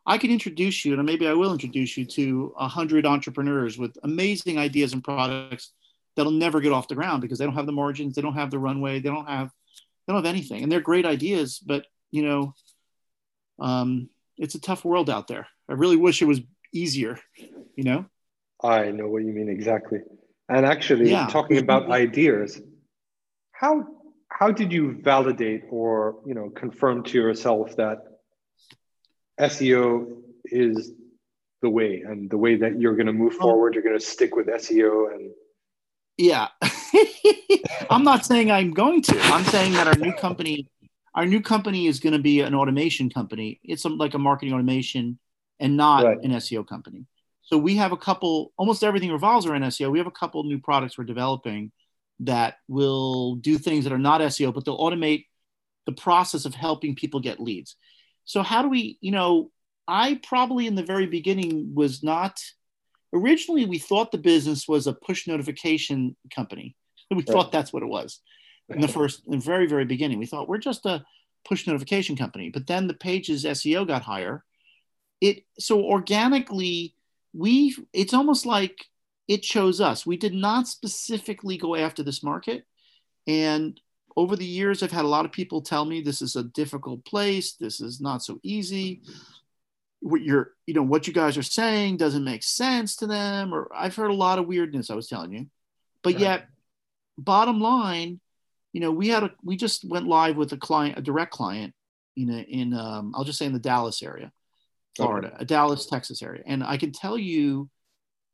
i 0.06 0.16
can 0.18 0.30
introduce 0.30 0.84
you 0.84 0.94
and 0.94 1.04
maybe 1.04 1.26
i 1.26 1.32
will 1.32 1.52
introduce 1.52 1.96
you 1.96 2.04
to 2.04 2.54
a 2.58 2.68
hundred 2.68 3.06
entrepreneurs 3.06 3.78
with 3.78 3.96
amazing 4.02 4.58
ideas 4.58 4.92
and 4.92 5.02
products 5.04 5.72
that'll 6.16 6.32
never 6.32 6.60
get 6.60 6.72
off 6.72 6.88
the 6.88 6.94
ground 6.94 7.22
because 7.22 7.38
they 7.38 7.44
don't 7.44 7.54
have 7.54 7.66
the 7.66 7.72
margins, 7.72 8.14
they 8.14 8.22
don't 8.22 8.34
have 8.34 8.50
the 8.50 8.58
runway, 8.58 9.00
they 9.00 9.08
don't 9.08 9.28
have 9.28 9.50
they 10.06 10.12
don't 10.12 10.24
have 10.24 10.32
anything, 10.32 10.62
and 10.62 10.70
they're 10.70 10.80
great 10.80 11.06
ideas, 11.06 11.58
but 11.58 11.86
you 12.10 12.22
know, 12.22 12.54
um, 13.58 14.08
it's 14.36 14.54
a 14.54 14.60
tough 14.60 14.84
world 14.84 15.08
out 15.08 15.28
there. 15.28 15.46
I 15.68 15.72
really 15.72 15.96
wish 15.96 16.20
it 16.20 16.26
was 16.26 16.40
easier, 16.72 17.18
you 17.76 17.84
know. 17.84 18.04
I 18.62 18.90
know 18.90 19.08
what 19.08 19.24
you 19.24 19.32
mean 19.32 19.48
exactly. 19.48 20.00
And 20.48 20.66
actually, 20.66 21.10
yeah. 21.10 21.26
talking 21.26 21.58
about 21.58 21.84
mm-hmm. 21.84 21.92
ideas, 21.92 22.60
how 23.52 23.86
how 24.28 24.50
did 24.50 24.72
you 24.72 25.00
validate 25.02 25.64
or 25.70 26.16
you 26.26 26.34
know 26.34 26.50
confirm 26.50 27.02
to 27.04 27.18
yourself 27.18 27.76
that 27.76 27.98
SEO 29.40 30.20
is 30.44 30.92
the 31.62 31.70
way 31.70 32.02
and 32.06 32.28
the 32.28 32.36
way 32.36 32.56
that 32.56 32.80
you're 32.80 32.96
going 32.96 33.06
to 33.06 33.12
move 33.12 33.34
forward? 33.34 33.74
You're 33.74 33.82
going 33.82 33.98
to 33.98 34.04
stick 34.04 34.36
with 34.36 34.46
SEO 34.46 35.12
and 35.12 35.30
yeah. 36.16 36.48
I'm 37.90 38.04
not 38.04 38.24
saying 38.24 38.50
I'm 38.50 38.72
going 38.72 39.02
to. 39.02 39.20
I'm 39.20 39.44
saying 39.44 39.72
that 39.72 39.86
our 39.86 39.94
new 39.94 40.12
company, 40.12 40.68
our 41.14 41.26
new 41.26 41.40
company 41.40 41.86
is 41.86 42.00
going 42.00 42.12
to 42.12 42.18
be 42.18 42.40
an 42.40 42.54
automation 42.54 43.10
company. 43.10 43.60
It's 43.64 43.84
like 43.84 44.14
a 44.14 44.18
marketing 44.18 44.54
automation 44.54 45.18
and 45.58 45.76
not 45.76 46.04
right. 46.04 46.18
an 46.22 46.32
SEO 46.32 46.66
company. 46.66 47.06
So 47.44 47.58
we 47.58 47.76
have 47.76 47.92
a 47.92 47.96
couple, 47.96 48.52
almost 48.56 48.82
everything 48.82 49.12
revolves 49.12 49.46
around 49.46 49.62
SEO. 49.62 49.90
We 49.90 49.98
have 49.98 50.06
a 50.06 50.10
couple 50.10 50.42
new 50.44 50.58
products 50.58 50.96
we're 50.96 51.04
developing 51.04 51.72
that 52.20 52.56
will 52.68 53.36
do 53.36 53.58
things 53.58 53.84
that 53.84 53.92
are 53.92 53.98
not 53.98 54.20
SEO, 54.20 54.52
but 54.54 54.64
they'll 54.64 54.78
automate 54.78 55.26
the 55.86 55.92
process 55.92 56.46
of 56.46 56.54
helping 56.54 56.94
people 56.94 57.20
get 57.20 57.40
leads. 57.40 57.76
So 58.24 58.42
how 58.42 58.62
do 58.62 58.68
we, 58.68 58.98
you 59.00 59.10
know, 59.10 59.50
I 59.86 60.20
probably 60.26 60.66
in 60.66 60.74
the 60.74 60.82
very 60.82 61.06
beginning 61.06 61.74
was 61.74 62.02
not 62.02 62.40
originally 63.12 63.66
we 63.66 63.78
thought 63.78 64.10
the 64.10 64.18
business 64.18 64.66
was 64.66 64.86
a 64.86 64.94
push 64.94 65.26
notification 65.26 66.16
company. 66.34 66.76
We 67.10 67.18
right. 67.18 67.28
thought 67.28 67.52
that's 67.52 67.72
what 67.72 67.82
it 67.82 67.88
was 67.88 68.20
in 68.70 68.80
the 68.80 68.88
first, 68.98 69.26
in 69.26 69.32
the 69.32 69.44
very, 69.44 69.66
very 69.66 69.84
beginning. 69.84 70.18
We 70.18 70.26
thought 70.26 70.48
we're 70.48 70.56
just 70.56 70.86
a 70.86 71.04
push 71.46 71.66
notification 71.66 72.16
company. 72.16 72.48
But 72.48 72.66
then 72.66 72.86
the 72.86 72.94
pages 72.94 73.44
SEO 73.44 73.86
got 73.86 74.02
higher. 74.02 74.42
It 75.20 75.44
so 75.58 75.84
organically 75.84 76.93
we 77.36 77.76
it's 77.92 78.14
almost 78.14 78.46
like 78.46 78.84
it 79.28 79.42
chose 79.42 79.80
us. 79.80 80.06
We 80.06 80.16
did 80.16 80.34
not 80.34 80.68
specifically 80.68 81.56
go 81.56 81.74
after 81.74 82.02
this 82.02 82.22
market. 82.22 82.64
And 83.26 83.80
over 84.16 84.36
the 84.36 84.44
years, 84.44 84.82
I've 84.82 84.92
had 84.92 85.04
a 85.04 85.08
lot 85.08 85.24
of 85.24 85.32
people 85.32 85.62
tell 85.62 85.84
me 85.84 86.00
this 86.00 86.22
is 86.22 86.36
a 86.36 86.44
difficult 86.44 87.04
place. 87.04 87.54
This 87.54 87.80
is 87.80 88.00
not 88.00 88.22
so 88.22 88.38
easy 88.42 89.00
what 90.04 90.20
you're 90.20 90.52
you 90.66 90.74
know 90.74 90.82
what 90.82 91.06
you 91.06 91.14
guys 91.14 91.38
are 91.38 91.42
saying 91.42 91.96
doesn't 91.96 92.24
make 92.24 92.42
sense 92.42 92.96
to 92.96 93.06
them 93.06 93.54
or 93.54 93.70
i've 93.74 93.96
heard 93.96 94.10
a 94.10 94.14
lot 94.14 94.38
of 94.38 94.46
weirdness 94.46 94.90
i 94.90 94.94
was 94.94 95.08
telling 95.08 95.32
you 95.32 95.46
but 96.02 96.12
right. 96.12 96.20
yet 96.20 96.46
bottom 97.16 97.58
line 97.58 98.20
you 98.74 98.82
know 98.82 98.90
we 98.90 99.08
had 99.08 99.22
a 99.22 99.30
we 99.42 99.56
just 99.56 99.82
went 99.88 100.06
live 100.06 100.36
with 100.36 100.52
a 100.52 100.58
client 100.58 100.98
a 100.98 101.00
direct 101.00 101.32
client 101.32 101.72
in 102.16 102.28
a, 102.28 102.38
in 102.40 102.74
um, 102.74 103.14
i'll 103.16 103.24
just 103.24 103.38
say 103.38 103.46
in 103.46 103.54
the 103.54 103.58
dallas 103.58 104.02
area 104.02 104.30
florida 104.96 105.28
okay. 105.28 105.36
a 105.40 105.44
dallas 105.44 105.86
texas 105.86 106.22
area 106.22 106.42
and 106.46 106.62
i 106.62 106.76
can 106.76 106.92
tell 106.92 107.18
you 107.18 107.68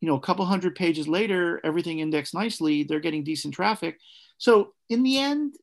you 0.01 0.09
know 0.09 0.17
a 0.17 0.21
couple 0.21 0.45
hundred 0.45 0.75
pages 0.75 1.09
later 1.09 1.61
everything 1.65 2.01
indexed 2.01 2.35
nicely 2.35 2.83
they're 2.83 3.01
getting 3.01 3.25
decent 3.25 3.55
traffic 3.55 3.99
so 4.39 4.73
in 4.89 5.03
the 5.03 5.19
end 5.19 5.55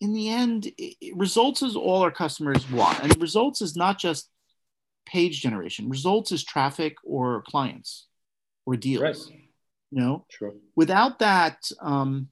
in 0.00 0.12
the 0.12 0.28
end 0.28 0.70
it, 0.78 1.16
results 1.16 1.62
is 1.62 1.76
all 1.76 2.02
our 2.02 2.10
customers 2.10 2.68
want 2.70 3.00
and 3.02 3.20
results 3.20 3.62
is 3.62 3.76
not 3.76 3.98
just 3.98 4.28
page 5.06 5.40
generation. 5.40 5.88
Results 5.88 6.32
is 6.32 6.44
traffic 6.44 6.96
or 7.04 7.42
clients 7.42 8.06
or 8.66 8.76
deals. 8.76 9.02
Right. 9.02 9.38
You 9.90 10.00
know, 10.00 10.26
sure. 10.30 10.54
without 10.74 11.18
that, 11.18 11.70
um, 11.80 12.28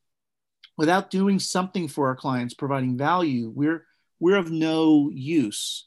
without 0.78 1.10
doing 1.10 1.38
something 1.38 1.88
for 1.88 2.08
our 2.08 2.16
clients, 2.16 2.54
providing 2.54 2.96
value, 2.96 3.52
we're 3.54 3.84
we're 4.18 4.36
of 4.36 4.50
no 4.50 5.10
use 5.12 5.86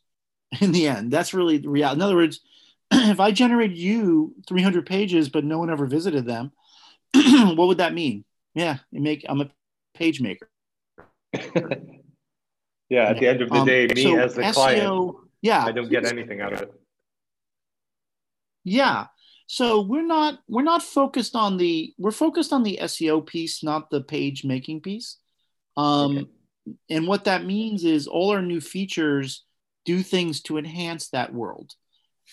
in 0.61 0.71
the 0.71 0.87
end. 0.87 1.11
That's 1.11 1.33
really 1.33 1.57
the 1.57 1.69
reality. 1.69 1.97
In 1.97 2.01
other 2.01 2.15
words, 2.15 2.39
if 2.91 3.19
I 3.19 3.31
generated 3.31 3.77
you 3.77 4.35
300 4.47 4.85
pages, 4.85 5.29
but 5.29 5.43
no 5.43 5.59
one 5.59 5.69
ever 5.69 5.85
visited 5.85 6.25
them, 6.25 6.51
what 7.13 7.67
would 7.67 7.77
that 7.77 7.93
mean? 7.93 8.23
Yeah, 8.53 8.77
make 8.91 9.25
I'm 9.27 9.41
a 9.41 9.49
page 9.93 10.21
maker. 10.21 10.49
yeah, 11.33 13.09
at 13.09 13.19
the 13.19 13.27
end 13.27 13.41
of 13.41 13.49
the 13.49 13.55
um, 13.55 13.65
day, 13.65 13.87
me 13.87 14.03
so 14.03 14.19
as 14.19 14.35
the 14.35 14.43
SEO, 14.43 14.53
client, 14.53 15.15
yeah, 15.41 15.65
I 15.65 15.71
don't 15.71 15.89
get 15.89 16.05
anything 16.05 16.41
out 16.41 16.53
of 16.53 16.61
it. 16.61 16.73
Yeah. 18.63 19.07
So 19.47 19.81
we're 19.81 20.05
not 20.05 20.39
we're 20.47 20.63
not 20.63 20.83
focused 20.83 21.35
on 21.35 21.57
the 21.57 21.93
we're 21.97 22.11
focused 22.11 22.53
on 22.53 22.63
the 22.63 22.79
SEO 22.83 23.25
piece, 23.25 23.63
not 23.63 23.89
the 23.89 24.01
page 24.01 24.45
making 24.45 24.81
piece. 24.81 25.17
Um, 25.75 26.17
okay. 26.17 26.27
And 26.89 27.07
what 27.07 27.25
that 27.25 27.45
means 27.45 27.83
is 27.83 28.07
all 28.07 28.31
our 28.31 28.41
new 28.41 28.61
features 28.61 29.43
do 29.85 30.03
things 30.03 30.41
to 30.41 30.57
enhance 30.57 31.09
that 31.09 31.33
world. 31.33 31.73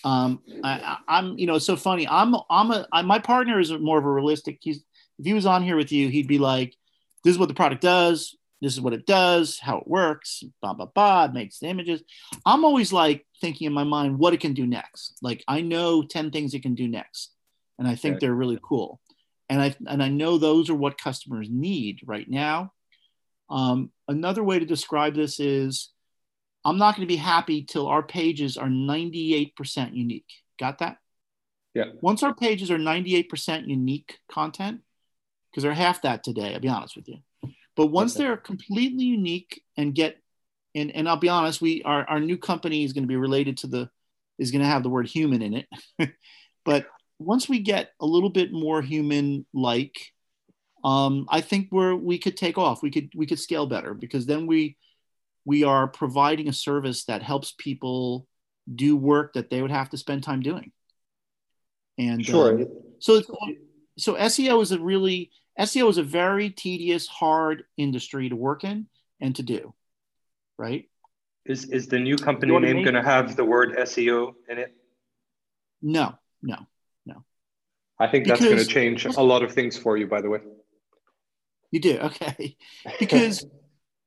Um, 0.05 0.43
I, 0.63 0.99
am 1.09 1.39
you 1.39 1.47
know, 1.47 1.57
it's 1.57 1.67
so 1.67 1.77
funny. 1.77 2.07
I'm 2.09 2.35
I'm 2.49 2.71
a 2.71 2.87
I, 2.93 3.03
my 3.03 3.19
partner 3.19 3.59
is 3.59 3.73
more 3.73 3.99
of 3.99 4.05
a 4.05 4.11
realistic. 4.11 4.59
He's 4.61 4.85
if 5.19 5.27
he 5.27 5.35
was 5.35 5.47
on 5.47 5.63
here 5.63 5.77
with 5.77 5.93
you, 5.93 6.09
he'd 6.09 6.29
be 6.29 6.39
like, 6.39 6.75
"This 7.25 7.33
is 7.33 7.39
what 7.39 7.49
the 7.49 7.55
product 7.55 7.83
does 7.83 8.37
this 8.61 8.75
is 8.75 8.81
what 8.81 8.93
it 8.93 9.07
does, 9.07 9.59
how 9.59 9.79
it 9.79 9.89
works, 9.89 10.45
blah, 10.61 10.75
blah, 10.75 10.87
blah, 10.87 11.25
it 11.25 11.33
makes 11.33 11.59
the 11.59 11.69
images. 11.69 12.03
I'm 12.45 12.65
always 12.65 12.93
like 12.93 13.27
thinking 13.41 13.67
in 13.67 13.73
my 13.73 13.85
mind 13.85 14.19
what 14.19 14.35
it 14.35 14.41
can 14.41 14.53
do 14.53 14.67
next. 14.67 15.19
Like 15.23 15.43
I 15.49 15.63
know 15.63 16.03
10 16.03 16.31
things 16.31 16.53
it 16.53 16.63
can 16.63 16.75
do 16.75 16.87
next. 16.87 17.33
And 17.79 17.89
I 17.89 17.95
think 17.95 18.17
okay. 18.17 18.27
they're 18.27 18.35
really 18.35 18.59
cool. 18.63 19.01
And 19.49 19.61
I 19.61 19.75
and 19.87 20.03
I 20.03 20.09
know 20.09 20.39
those 20.39 20.71
are 20.71 20.75
what 20.75 21.01
customers 21.01 21.49
need 21.51 22.01
right 22.05 22.29
now. 22.29 22.73
Um, 23.49 23.91
another 24.07 24.45
way 24.45 24.59
to 24.59 24.67
describe 24.67 25.15
this 25.15 25.41
is 25.41 25.91
I'm 26.65 26.79
not 26.79 26.97
going 26.97 27.07
to 27.07 27.13
be 27.13 27.17
happy 27.17 27.65
till 27.65 27.87
our 27.87 28.03
pages 28.03 28.57
are 28.57 28.69
98% 28.69 29.95
unique. 29.95 30.27
Got 30.59 30.79
that? 30.79 30.99
Yeah. 31.75 31.87
Once 32.01 32.23
our 32.23 32.35
pages 32.35 32.71
are 32.71 32.79
98% 32.79 33.67
unique 33.67 34.19
content, 34.31 34.81
because 35.51 35.63
they're 35.63 35.73
half 35.73 36.03
that 36.03 36.23
today, 36.23 36.55
I'll 36.55 36.61
be 36.61 36.69
honest 36.69 36.97
with 36.97 37.09
you 37.09 37.19
but 37.81 37.87
once 37.87 38.15
okay. 38.15 38.25
they're 38.25 38.37
completely 38.37 39.05
unique 39.05 39.63
and 39.77 39.95
get, 39.95 40.19
and, 40.75 40.95
and 40.95 41.09
I'll 41.09 41.17
be 41.17 41.31
honest, 41.31 41.63
we 41.63 41.83
our, 41.83 42.05
our 42.09 42.21
new 42.21 42.37
company 42.37 42.85
is 42.85 42.93
going 42.93 43.05
to 43.05 43.09
be 43.09 43.17
related 43.17 43.57
to 43.59 43.69
the, 43.69 43.91
is 44.39 44.51
going 44.51 44.61
to 44.61 44.69
have 44.69 44.83
the 44.83 44.91
word 44.91 45.07
human 45.07 45.41
in 45.41 45.55
it. 45.55 46.11
but 46.65 46.87
once 47.19 47.49
we 47.49 47.61
get 47.61 47.93
a 47.99 48.05
little 48.05 48.29
bit 48.29 48.53
more 48.53 48.83
human 48.83 49.47
like, 49.55 49.97
um, 50.85 51.27
I 51.31 51.41
think 51.41 51.69
we're 51.71 51.95
we 51.95 52.19
could 52.19 52.37
take 52.37 52.59
off. 52.59 52.83
We 52.83 52.91
could 52.91 53.13
we 53.15 53.27
could 53.27 53.39
scale 53.39 53.67
better 53.67 53.95
because 53.95 54.27
then 54.27 54.47
we 54.47 54.77
we 55.45 55.65
are 55.65 55.89
providing 55.89 56.49
a 56.49 56.53
service 56.53 57.05
that 57.05 57.23
helps 57.23 57.55
people 57.57 58.27
do 58.73 58.97
work 58.97 59.35
that 59.35 59.51
they 59.51 59.63
would 59.63 59.71
have 59.71 59.91
to 59.91 59.97
spend 59.97 60.23
time 60.23 60.43
doing. 60.43 60.73
And 61.99 62.25
sure. 62.25 62.61
Um, 62.61 62.67
so 62.99 63.23
so 63.99 64.15
SEO 64.15 64.63
is 64.63 64.73
a 64.73 64.79
really 64.79 65.31
SEO 65.59 65.91
is 65.91 65.99
a 65.99 66.03
very 66.03 66.51
tedious, 66.51 67.07
hard 67.07 67.65
industry 67.77 68.29
to 68.29 68.37
work 68.37 68.65
in 68.65 68.87
and 69.21 69.37
to 69.37 69.43
do, 69.43 69.75
right? 70.59 70.89
Is 71.45 71.65
is 71.71 71.89
the 71.89 71.99
new 71.99 72.17
company 72.17 72.59
name 72.59 72.83
going 72.83 72.95
to 72.95 73.03
have 73.03 73.37
the 73.37 73.45
word 73.45 73.77
SEO 73.77 74.35
in 74.49 74.59
it? 74.59 74.75
No, 75.83 76.15
no, 76.43 76.67
no. 77.07 77.25
I 77.99 78.07
think 78.07 78.25
because, 78.25 78.41
that's 78.41 78.51
going 78.51 78.65
to 78.65 78.71
change 78.71 79.05
a 79.07 79.23
lot 79.23 79.43
of 79.43 79.53
things 79.53 79.77
for 79.77 79.97
you, 79.97 80.07
by 80.07 80.21
the 80.21 80.31
way. 80.31 80.41
You 81.71 81.81
do 81.81 81.99
okay, 81.99 82.57
because 82.99 83.45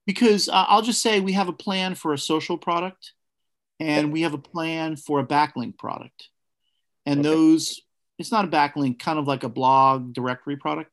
because 0.06 0.50
uh, 0.50 0.66
I'll 0.68 0.82
just 0.82 1.02
say 1.02 1.20
we 1.20 1.34
have 1.34 1.50
a 1.50 1.54
plan 1.54 1.96
for 1.96 2.14
a 2.14 2.18
social 2.18 2.58
product, 2.58 3.14
and 3.80 4.12
we 4.12 4.22
have 4.22 4.34
a 4.34 4.38
plan 4.38 4.96
for 4.96 5.20
a 5.20 5.26
backlink 5.26 5.78
product, 5.78 6.30
and 7.06 7.20
okay. 7.20 7.30
those 7.30 7.82
it's 8.20 8.32
not 8.32 8.46
a 8.46 8.50
backlink, 8.50 9.00
kind 9.00 9.20
of 9.20 9.28
like 9.28 9.44
a 9.44 9.50
blog 9.50 10.14
directory 10.14 10.56
product. 10.56 10.92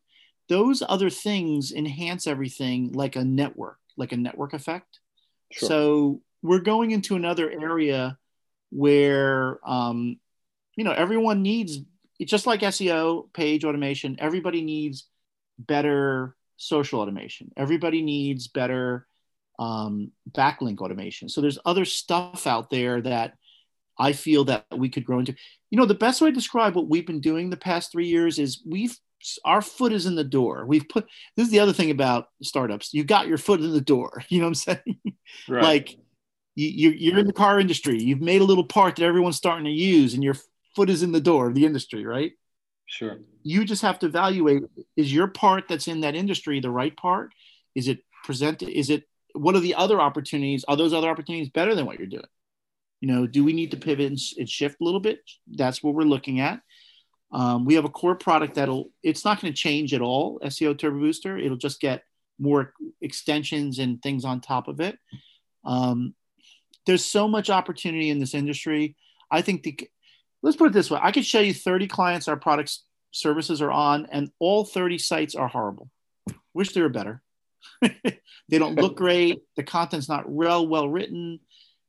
Those 0.48 0.82
other 0.86 1.10
things 1.10 1.70
enhance 1.70 2.26
everything 2.26 2.92
like 2.92 3.14
a 3.14 3.24
network, 3.24 3.78
like 3.96 4.12
a 4.12 4.16
network 4.16 4.52
effect. 4.52 4.98
Sure. 5.52 5.68
So 5.68 6.22
we're 6.42 6.60
going 6.60 6.90
into 6.90 7.16
another 7.16 7.50
area 7.50 8.18
where 8.70 9.58
um, 9.68 10.18
you 10.76 10.84
know 10.84 10.92
everyone 10.92 11.42
needs 11.42 11.78
it's 12.18 12.30
just 12.30 12.46
like 12.46 12.60
SEO 12.60 13.32
page 13.32 13.64
automation. 13.64 14.16
Everybody 14.18 14.60
needs 14.60 15.08
better 15.58 16.36
social 16.60 17.00
automation. 17.00 17.50
Everybody 17.56 18.02
needs 18.02 18.48
better 18.48 19.06
um, 19.58 20.12
backlink 20.30 20.78
automation. 20.78 21.28
So 21.28 21.40
there's 21.40 21.58
other 21.64 21.84
stuff 21.84 22.46
out 22.46 22.70
there 22.70 23.00
that 23.02 23.34
I 23.98 24.12
feel 24.12 24.44
that 24.44 24.66
we 24.74 24.88
could 24.88 25.04
grow 25.04 25.18
into. 25.18 25.34
You 25.70 25.78
know, 25.78 25.86
the 25.86 25.94
best 25.94 26.20
way 26.20 26.30
to 26.30 26.34
describe 26.34 26.74
what 26.74 26.88
we've 26.88 27.06
been 27.06 27.20
doing 27.20 27.50
the 27.50 27.56
past 27.56 27.92
three 27.92 28.06
years 28.06 28.38
is 28.38 28.62
we've 28.66 28.96
our 29.44 29.60
foot 29.60 29.92
is 29.92 30.06
in 30.06 30.14
the 30.14 30.24
door. 30.24 30.64
We've 30.64 30.88
put 30.88 31.06
this 31.36 31.46
is 31.46 31.52
the 31.52 31.60
other 31.60 31.74
thing 31.74 31.90
about 31.90 32.28
startups. 32.42 32.94
You 32.94 33.04
got 33.04 33.28
your 33.28 33.36
foot 33.36 33.60
in 33.60 33.72
the 33.72 33.80
door. 33.80 34.22
You 34.28 34.38
know 34.38 34.46
what 34.46 34.48
I'm 34.48 34.54
saying? 34.54 35.00
Right. 35.48 35.62
like 35.62 35.96
you, 36.54 36.90
you're 36.90 37.18
in 37.18 37.26
the 37.26 37.32
car 37.32 37.60
industry. 37.60 38.02
You've 38.02 38.20
made 38.20 38.40
a 38.40 38.44
little 38.44 38.64
part 38.64 38.96
that 38.96 39.04
everyone's 39.04 39.36
starting 39.36 39.64
to 39.64 39.70
use, 39.70 40.14
and 40.14 40.24
your 40.24 40.36
foot 40.74 40.90
is 40.90 41.02
in 41.02 41.12
the 41.12 41.20
door 41.20 41.48
of 41.48 41.54
the 41.54 41.64
industry, 41.64 42.04
right? 42.04 42.32
Sure. 42.90 43.20
You 43.44 43.64
just 43.64 43.82
have 43.82 44.00
to 44.00 44.06
evaluate: 44.06 44.64
is 44.96 45.12
your 45.12 45.28
part 45.28 45.68
that's 45.68 45.86
in 45.86 46.00
that 46.00 46.16
industry 46.16 46.58
the 46.58 46.70
right 46.70 46.96
part? 46.96 47.32
Is 47.76 47.86
it 47.86 48.00
presented? 48.24 48.68
Is 48.68 48.90
it 48.90 49.04
what 49.32 49.54
are 49.54 49.60
the 49.60 49.76
other 49.76 50.00
opportunities? 50.00 50.64
Are 50.66 50.76
those 50.76 50.92
other 50.92 51.08
opportunities 51.08 51.50
better 51.50 51.76
than 51.76 51.86
what 51.86 51.98
you're 51.98 52.08
doing? 52.08 52.24
You 53.00 53.06
know, 53.06 53.26
do 53.28 53.44
we 53.44 53.52
need 53.52 53.70
to 53.70 53.76
pivot 53.76 54.06
and, 54.06 54.18
and 54.38 54.48
shift 54.48 54.80
a 54.80 54.84
little 54.84 54.98
bit? 54.98 55.20
That's 55.46 55.84
what 55.84 55.94
we're 55.94 56.02
looking 56.02 56.40
at. 56.40 56.60
Um, 57.32 57.64
we 57.64 57.74
have 57.74 57.84
a 57.84 57.90
core 57.90 58.16
product 58.16 58.56
that'll, 58.56 58.90
it's 59.04 59.24
not 59.24 59.40
going 59.40 59.52
to 59.52 59.56
change 59.56 59.94
at 59.94 60.00
all, 60.00 60.40
SEO 60.40 60.76
Turbo 60.76 60.98
Booster. 60.98 61.38
It'll 61.38 61.56
just 61.56 61.80
get 61.80 62.02
more 62.40 62.74
extensions 63.00 63.78
and 63.78 64.02
things 64.02 64.24
on 64.24 64.40
top 64.40 64.66
of 64.66 64.80
it. 64.80 64.98
Um, 65.64 66.14
there's 66.86 67.04
so 67.04 67.28
much 67.28 67.50
opportunity 67.50 68.10
in 68.10 68.18
this 68.18 68.34
industry. 68.34 68.96
I 69.30 69.42
think 69.42 69.62
the, 69.62 69.78
let's 70.42 70.56
put 70.56 70.68
it 70.68 70.72
this 70.72 70.90
way 70.90 70.98
I 71.02 71.12
could 71.12 71.26
show 71.26 71.40
you 71.40 71.54
30 71.54 71.86
clients 71.88 72.28
our 72.28 72.36
products 72.36 72.84
services 73.12 73.60
are 73.60 73.70
on, 73.70 74.06
and 74.10 74.30
all 74.38 74.64
30 74.64 74.98
sites 74.98 75.34
are 75.34 75.48
horrible. 75.48 75.90
Wish 76.54 76.72
they 76.72 76.82
were 76.82 76.88
better. 76.88 77.22
they 77.82 78.58
don't 78.58 78.76
look 78.76 78.96
great. 78.96 79.40
The 79.56 79.62
content's 79.62 80.08
not 80.08 80.28
well 80.28 80.66
well 80.66 80.88
written. 80.88 81.40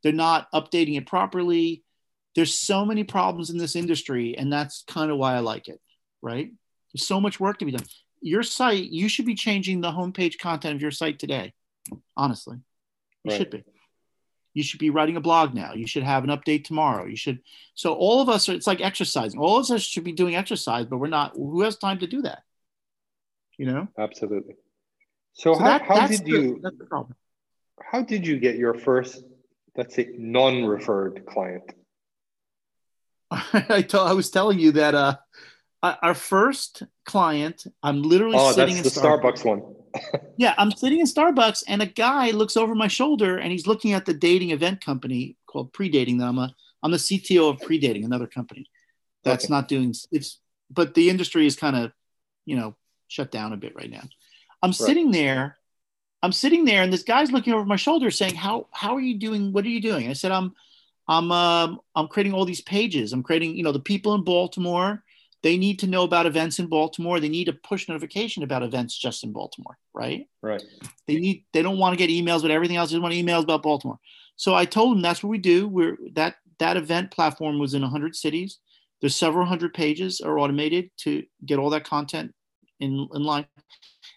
They're 0.03 0.13
not 0.13 0.51
updating 0.51 0.97
it 0.97 1.07
properly. 1.07 1.83
There's 2.35 2.57
so 2.57 2.85
many 2.85 3.03
problems 3.03 3.49
in 3.49 3.57
this 3.57 3.75
industry, 3.75 4.37
and 4.37 4.51
that's 4.51 4.83
kind 4.87 5.11
of 5.11 5.17
why 5.17 5.35
I 5.35 5.39
like 5.39 5.67
it, 5.67 5.79
right? 6.21 6.49
There's 6.93 7.05
so 7.05 7.19
much 7.19 7.39
work 7.39 7.59
to 7.59 7.65
be 7.65 7.71
done. 7.71 7.85
Your 8.21 8.43
site, 8.43 8.89
you 8.89 9.09
should 9.09 9.25
be 9.25 9.35
changing 9.35 9.81
the 9.81 9.91
homepage 9.91 10.39
content 10.39 10.75
of 10.75 10.81
your 10.81 10.91
site 10.91 11.19
today. 11.19 11.53
Honestly, 12.15 12.57
you 13.23 13.31
right. 13.31 13.37
should 13.37 13.49
be. 13.49 13.63
You 14.53 14.63
should 14.63 14.79
be 14.79 14.89
writing 14.89 15.15
a 15.15 15.21
blog 15.21 15.53
now. 15.53 15.73
You 15.73 15.87
should 15.87 16.03
have 16.03 16.23
an 16.23 16.29
update 16.29 16.65
tomorrow. 16.65 17.05
You 17.05 17.15
should. 17.15 17.39
So 17.73 17.93
all 17.93 18.21
of 18.21 18.29
us 18.29 18.49
are. 18.49 18.53
It's 18.53 18.67
like 18.67 18.81
exercising. 18.81 19.39
All 19.39 19.57
of 19.57 19.69
us 19.71 19.81
should 19.81 20.03
be 20.03 20.11
doing 20.11 20.35
exercise, 20.35 20.85
but 20.85 20.97
we're 20.97 21.07
not. 21.07 21.33
Who 21.35 21.61
has 21.61 21.77
time 21.77 21.99
to 21.99 22.07
do 22.07 22.21
that? 22.23 22.43
You 23.57 23.67
know. 23.67 23.87
Absolutely. 23.97 24.55
So, 25.33 25.53
so 25.53 25.59
how, 25.59 25.65
that, 25.65 25.81
how 25.83 26.07
did 26.07 26.25
the, 26.25 26.31
you? 26.31 26.59
That's 26.61 26.77
the 26.77 26.85
problem. 26.85 27.15
How 27.81 28.01
did 28.01 28.27
you 28.27 28.39
get 28.39 28.57
your 28.57 28.73
first, 28.73 29.23
let's 29.75 29.95
say, 29.95 30.09
non-referred 30.17 31.25
client? 31.25 31.63
I, 33.31 33.81
told, 33.81 34.09
I 34.09 34.13
was 34.13 34.29
telling 34.29 34.59
you 34.59 34.73
that 34.73 34.93
uh, 34.93 35.15
our 35.81 36.13
first 36.13 36.83
client, 37.05 37.65
I'm 37.81 38.03
literally 38.03 38.37
oh, 38.37 38.51
sitting 38.51 38.75
that's 38.75 38.95
in 38.95 39.03
the 39.03 39.07
Starbucks, 39.07 39.41
Starbucks 39.41 39.45
one. 39.45 39.70
Yeah, 40.37 40.53
I'm 40.57 40.71
sitting 40.71 40.99
in 40.99 41.05
Starbucks, 41.05 41.63
and 41.67 41.81
a 41.81 41.85
guy 41.85 42.31
looks 42.31 42.57
over 42.57 42.75
my 42.75 42.87
shoulder, 42.87 43.37
and 43.37 43.51
he's 43.51 43.67
looking 43.67 43.93
at 43.93 44.05
the 44.05 44.13
dating 44.13 44.51
event 44.51 44.83
company 44.83 45.37
called 45.47 45.73
Predating. 45.73 46.19
That 46.19 46.25
I'm 46.25 46.37
a 46.37 46.53
I'm 46.83 46.91
the 46.91 46.97
CTO 46.97 47.49
of 47.49 47.59
Predating, 47.59 48.05
another 48.05 48.27
company 48.27 48.65
that's 49.23 49.45
okay. 49.45 49.53
not 49.53 49.67
doing 49.67 49.93
it's, 50.11 50.39
but 50.69 50.93
the 50.93 51.09
industry 51.09 51.45
is 51.45 51.55
kind 51.55 51.75
of, 51.75 51.91
you 52.45 52.55
know, 52.55 52.75
shut 53.07 53.31
down 53.31 53.53
a 53.53 53.57
bit 53.57 53.75
right 53.75 53.89
now. 53.89 54.03
I'm 54.63 54.69
right. 54.69 54.75
sitting 54.75 55.11
there, 55.11 55.57
I'm 56.23 56.31
sitting 56.31 56.65
there, 56.65 56.83
and 56.83 56.91
this 56.91 57.03
guy's 57.03 57.31
looking 57.31 57.53
over 57.53 57.65
my 57.65 57.75
shoulder, 57.75 58.11
saying, 58.11 58.35
"How 58.35 58.67
how 58.71 58.95
are 58.95 59.01
you 59.01 59.17
doing? 59.17 59.51
What 59.51 59.65
are 59.65 59.69
you 59.69 59.81
doing?" 59.81 60.09
I 60.09 60.13
said, 60.13 60.31
"I'm 60.31 60.53
I'm 61.07 61.31
um, 61.31 61.79
I'm 61.95 62.07
creating 62.07 62.33
all 62.33 62.45
these 62.45 62.61
pages. 62.61 63.13
I'm 63.13 63.23
creating, 63.23 63.55
you 63.55 63.63
know, 63.63 63.71
the 63.71 63.79
people 63.79 64.15
in 64.15 64.23
Baltimore." 64.23 65.03
They 65.43 65.57
need 65.57 65.79
to 65.79 65.87
know 65.87 66.03
about 66.03 66.27
events 66.27 66.59
in 66.59 66.67
Baltimore. 66.67 67.19
They 67.19 67.29
need 67.29 67.47
a 67.47 67.53
push 67.53 67.89
notification 67.89 68.43
about 68.43 68.63
events 68.63 68.97
just 68.97 69.23
in 69.23 69.31
Baltimore, 69.31 69.77
right? 69.93 70.27
Right. 70.41 70.63
They 71.07 71.15
need. 71.15 71.45
They 71.53 71.61
don't 71.61 71.79
want 71.79 71.97
to 71.97 71.97
get 71.97 72.11
emails 72.11 72.43
but 72.43 72.51
everything 72.51 72.77
else. 72.77 72.91
They 72.91 72.99
want 72.99 73.13
emails 73.13 73.43
about 73.43 73.63
Baltimore. 73.63 73.99
So 74.35 74.53
I 74.53 74.65
told 74.65 74.95
them 74.95 75.01
that's 75.01 75.23
what 75.23 75.29
we 75.29 75.39
do. 75.39 75.67
We're 75.67 75.97
that 76.13 76.35
that 76.59 76.77
event 76.77 77.11
platform 77.11 77.57
was 77.57 77.73
in 77.73 77.81
100 77.81 78.15
cities. 78.15 78.59
There's 79.01 79.15
several 79.15 79.47
hundred 79.47 79.73
pages 79.73 80.21
are 80.21 80.37
automated 80.37 80.91
to 80.99 81.23
get 81.43 81.57
all 81.57 81.71
that 81.71 81.83
content 81.83 82.33
in, 82.79 83.07
in 83.13 83.23
line. 83.23 83.47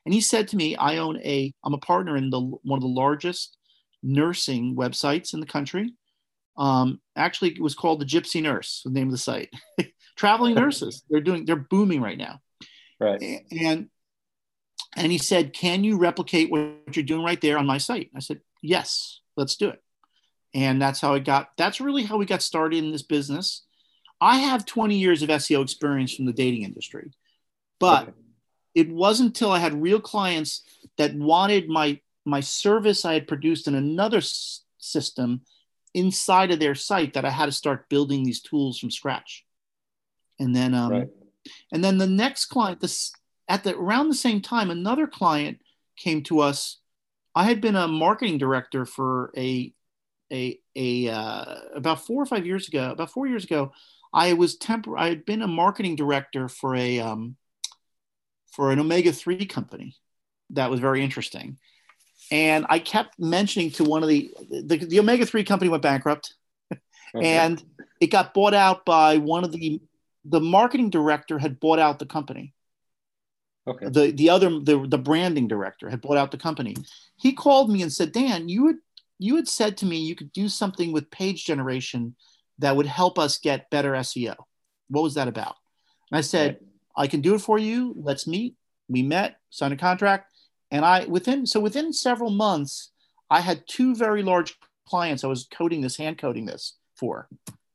And 0.05 0.15
he 0.15 0.21
said 0.21 0.49
to 0.49 0.57
me, 0.57 0.77
I 0.77 0.99
own 0.99 1.19
a, 1.19 1.53
I'm 1.65 1.75
a 1.75 1.79
partner 1.79 2.17
in 2.17 2.31
the 2.31 2.41
one 2.41 2.77
of 2.77 2.83
the 2.83 2.89
largest 2.89 3.57
nursing 4.03 4.77
websites 4.77 5.33
in 5.33 5.41
the 5.41 5.47
country. 5.47 5.95
Um, 6.57 7.01
actually, 7.17 7.51
it 7.51 7.61
was 7.61 7.75
called 7.75 8.01
the 8.01 8.07
Gypsy 8.07 8.43
Nurse, 8.43 8.83
the 8.85 8.91
name 8.91 9.09
of 9.09 9.13
the 9.13 9.19
site. 9.19 9.51
Traveling 10.17 10.55
nurses, 10.55 11.03
they're 11.11 11.21
doing, 11.21 11.45
they're 11.45 11.57
booming 11.57 12.01
right 12.01 12.19
now. 12.19 12.41
Right. 13.01 13.43
And 13.51 13.89
and 14.97 15.11
he 15.11 15.19
said, 15.19 15.53
"Can 15.53 15.83
you 15.83 15.99
replicate 15.99 16.51
what 16.51 16.95
you're 16.95 17.05
doing 17.05 17.25
right 17.25 17.41
there 17.41 17.59
on 17.59 17.67
my 17.67 17.79
site?" 17.79 18.11
I 18.15 18.21
said, 18.21 18.41
"Yes, 18.63 19.21
let's 19.37 19.57
do 19.57 19.71
it." 19.71 19.83
And 20.55 20.81
that's 20.81 21.01
how 21.01 21.15
I 21.15 21.19
got. 21.19 21.51
That's 21.59 21.81
really 21.81 22.05
how 22.05 22.17
we 22.17 22.27
got 22.27 22.43
started 22.43 22.85
in 22.85 22.93
this 22.93 23.03
business. 23.03 23.65
I 24.21 24.39
have 24.39 24.65
20 24.65 24.97
years 24.97 25.23
of 25.23 25.29
SEO 25.29 25.63
experience 25.63 26.15
from 26.15 26.27
the 26.27 26.33
dating 26.33 26.63
industry, 26.63 27.11
but 27.81 28.05
okay 28.05 28.13
it 28.75 28.91
wasn't 28.91 29.29
until 29.29 29.53
I 29.53 29.61
had 29.61 29.81
real 29.81 30.01
clients 30.01 30.63
that 30.99 31.15
wanted 31.15 31.69
my 31.69 32.01
my 32.27 32.41
service 32.41 33.05
I 33.05 33.15
had 33.15 33.29
produced 33.29 33.69
in 33.69 33.75
another 33.75 34.19
s- 34.19 34.63
system 34.79 35.43
inside 35.95 36.51
of 36.51 36.59
their 36.59 36.75
site 36.75 37.15
that 37.15 37.25
I 37.25 37.31
had 37.31 37.47
to 37.47 37.53
start 37.53 37.89
building 37.89 38.25
these 38.25 38.43
tools 38.43 38.79
from 38.79 38.91
scratch. 38.91 39.45
And 40.39 40.55
then, 40.55 40.75
um, 40.75 40.91
right. 40.91 41.09
and 41.73 41.83
then 41.83 41.99
the 41.99 42.07
next 42.07 42.47
client, 42.47 42.81
this 42.81 43.13
at 43.49 43.65
the 43.65 43.77
around 43.77 44.09
the 44.09 44.15
same 44.15 44.41
time, 44.41 44.71
another 44.71 45.07
client 45.07 45.59
came 45.97 46.23
to 46.25 46.41
us. 46.41 46.81
I 47.35 47.45
had 47.45 47.61
been 47.61 47.77
a 47.77 47.89
marketing 47.89 48.39
director 48.39 48.85
for 48.85 49.33
a 49.37 49.73
a 50.33 50.59
a 50.75 51.09
uh, 51.09 51.55
about 51.75 52.05
four 52.05 52.23
or 52.23 52.27
five 52.27 52.47
years 52.47 52.69
ago. 52.69 52.91
About 52.91 53.11
four 53.11 53.27
years 53.27 53.45
ago, 53.45 53.73
I 54.13 54.33
was 54.33 54.57
temp. 54.57 54.87
I 54.97 55.09
had 55.09 55.25
been 55.25 55.43
a 55.43 55.49
marketing 55.49 55.97
director 55.97 56.49
for 56.49 56.75
a 56.75 56.99
um, 57.01 57.37
for 58.55 58.71
an 58.71 58.79
omega 58.79 59.13
3 59.13 59.47
company 59.47 59.97
that 60.51 60.71
was 60.71 60.81
very 60.81 61.03
interesting. 61.03 61.59
And 62.31 62.67
I 62.69 62.79
kept 62.79 63.19
mentioning 63.19 63.71
to 63.73 63.85
one 63.85 64.03
of 64.03 64.09
the, 64.09 64.33
the, 64.51 64.77
the 64.79 64.99
omega 64.99 65.27
3 65.27 65.45
company 65.45 65.69
went 65.69 65.83
bankrupt 65.83 66.35
okay. 66.73 66.81
and 67.15 67.63
it 68.01 68.09
got 68.09 68.35
bought 68.35 68.55
out 68.55 68.85
by 68.85 69.19
one 69.19 69.45
of 69.45 69.53
the, 69.53 69.81
the 70.25 70.41
marketing 70.41 70.91
director 70.91 71.39
had 71.39 71.61
bought 71.61 71.79
out 71.79 71.99
the 71.99 72.07
company. 72.07 72.55
Okay. 73.67 73.89
The, 73.89 74.11
the 74.11 74.31
other, 74.31 74.51
the, 74.61 74.87
the 74.89 74.99
branding 74.99 75.49
director 75.49 75.89
had 75.89 76.01
bought 76.01 76.17
out 76.17 76.31
the 76.31 76.39
company. 76.39 76.77
He 77.17 77.33
called 77.33 77.71
me 77.71 77.83
and 77.83 77.93
said, 77.93 78.13
Dan, 78.13 78.49
you 78.49 78.67
had, 78.67 78.77
you 79.19 79.37
had 79.37 79.49
said 79.49 79.77
to 79.79 79.87
me 79.87 79.99
you 79.99 80.15
could 80.15 80.33
do 80.33 80.49
something 80.49 80.93
with 80.93 81.11
page 81.11 81.45
generation 81.45 82.15
that 82.59 82.77
would 82.77 82.87
help 82.87 83.19
us 83.19 83.39
get 83.39 83.71
better 83.71 83.93
SEO. 83.93 84.35
What 84.89 85.03
was 85.03 85.15
that 85.15 85.29
about? 85.29 85.57
And 86.11 86.19
I 86.19 86.21
said, 86.21 86.55
right 86.55 86.69
I 86.97 87.07
can 87.07 87.21
do 87.21 87.35
it 87.35 87.41
for 87.41 87.59
you. 87.59 87.95
Let's 87.97 88.27
meet. 88.27 88.55
We 88.89 89.03
met, 89.03 89.37
signed 89.51 89.73
a 89.73 89.77
contract, 89.77 90.33
and 90.75 90.85
I 90.85 91.05
within 91.05 91.47
so 91.47 91.61
within 91.61 91.93
several 91.93 92.31
months, 92.31 92.91
I 93.31 93.41
had 93.41 93.63
two 93.69 93.95
very 93.95 94.25
large 94.25 94.59
clients 94.89 95.23
I 95.23 95.29
was 95.29 95.47
coding 95.53 95.81
this, 95.81 95.97
hand 95.97 96.19
coding 96.19 96.47
this 96.47 96.77
for, 96.97 97.29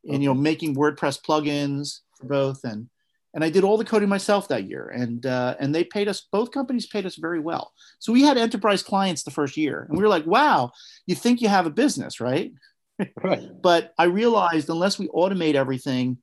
and 0.04 0.22
you 0.22 0.28
know 0.28 0.34
making 0.36 0.76
WordPress 0.76 1.22
plugins 1.22 2.02
for 2.18 2.28
both, 2.28 2.66
and 2.66 2.89
and 3.34 3.41
I 3.41 3.50
did 3.50 3.64
all 3.64 3.78
the 3.78 3.86
coding 3.86 4.10
myself 4.10 4.50
that 4.50 4.68
year, 4.68 4.89
and 4.89 5.26
uh, 5.26 5.56
and 5.62 5.74
they 5.74 5.86
paid 5.86 6.10
us. 6.10 6.28
Both 6.30 6.52
companies 6.52 6.88
paid 6.88 7.06
us 7.06 7.16
very 7.16 7.39
well. 7.39 7.72
So 8.00 8.12
we 8.12 8.24
had 8.24 8.38
enterprise 8.38 8.84
clients 8.84 9.24
the 9.24 9.32
first 9.32 9.56
year, 9.56 9.86
and 9.88 9.97
we 9.97 10.04
were 10.04 10.10
like, 10.10 10.26
"Wow, 10.26 10.74
you 11.08 11.16
think 11.16 11.39
you 11.41 11.47
have 11.47 11.66
a 11.66 11.72
business, 11.72 12.20
right?" 12.20 12.52
Right. 13.24 13.50
but 13.64 13.93
I 13.97 14.06
realized 14.06 14.70
unless 14.70 15.00
we 15.00 15.08
automate 15.08 15.56
everything, 15.56 16.18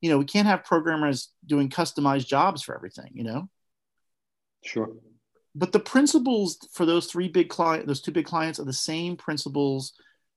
you 0.00 0.10
know, 0.10 0.18
we 0.18 0.24
can't 0.24 0.46
have 0.46 0.62
programmers 0.62 1.32
doing 1.44 1.68
customized 1.68 2.28
jobs 2.28 2.62
for 2.62 2.72
everything. 2.72 3.10
You 3.14 3.24
know. 3.24 3.48
Sure. 4.62 4.90
But 5.54 5.72
the 5.72 5.80
principles 5.80 6.58
for 6.72 6.86
those 6.86 7.06
three 7.06 7.28
big 7.28 7.48
client, 7.48 7.86
those 7.86 8.00
two 8.00 8.12
big 8.12 8.26
clients, 8.26 8.60
are 8.60 8.64
the 8.64 8.72
same 8.72 9.16
principles 9.16 9.92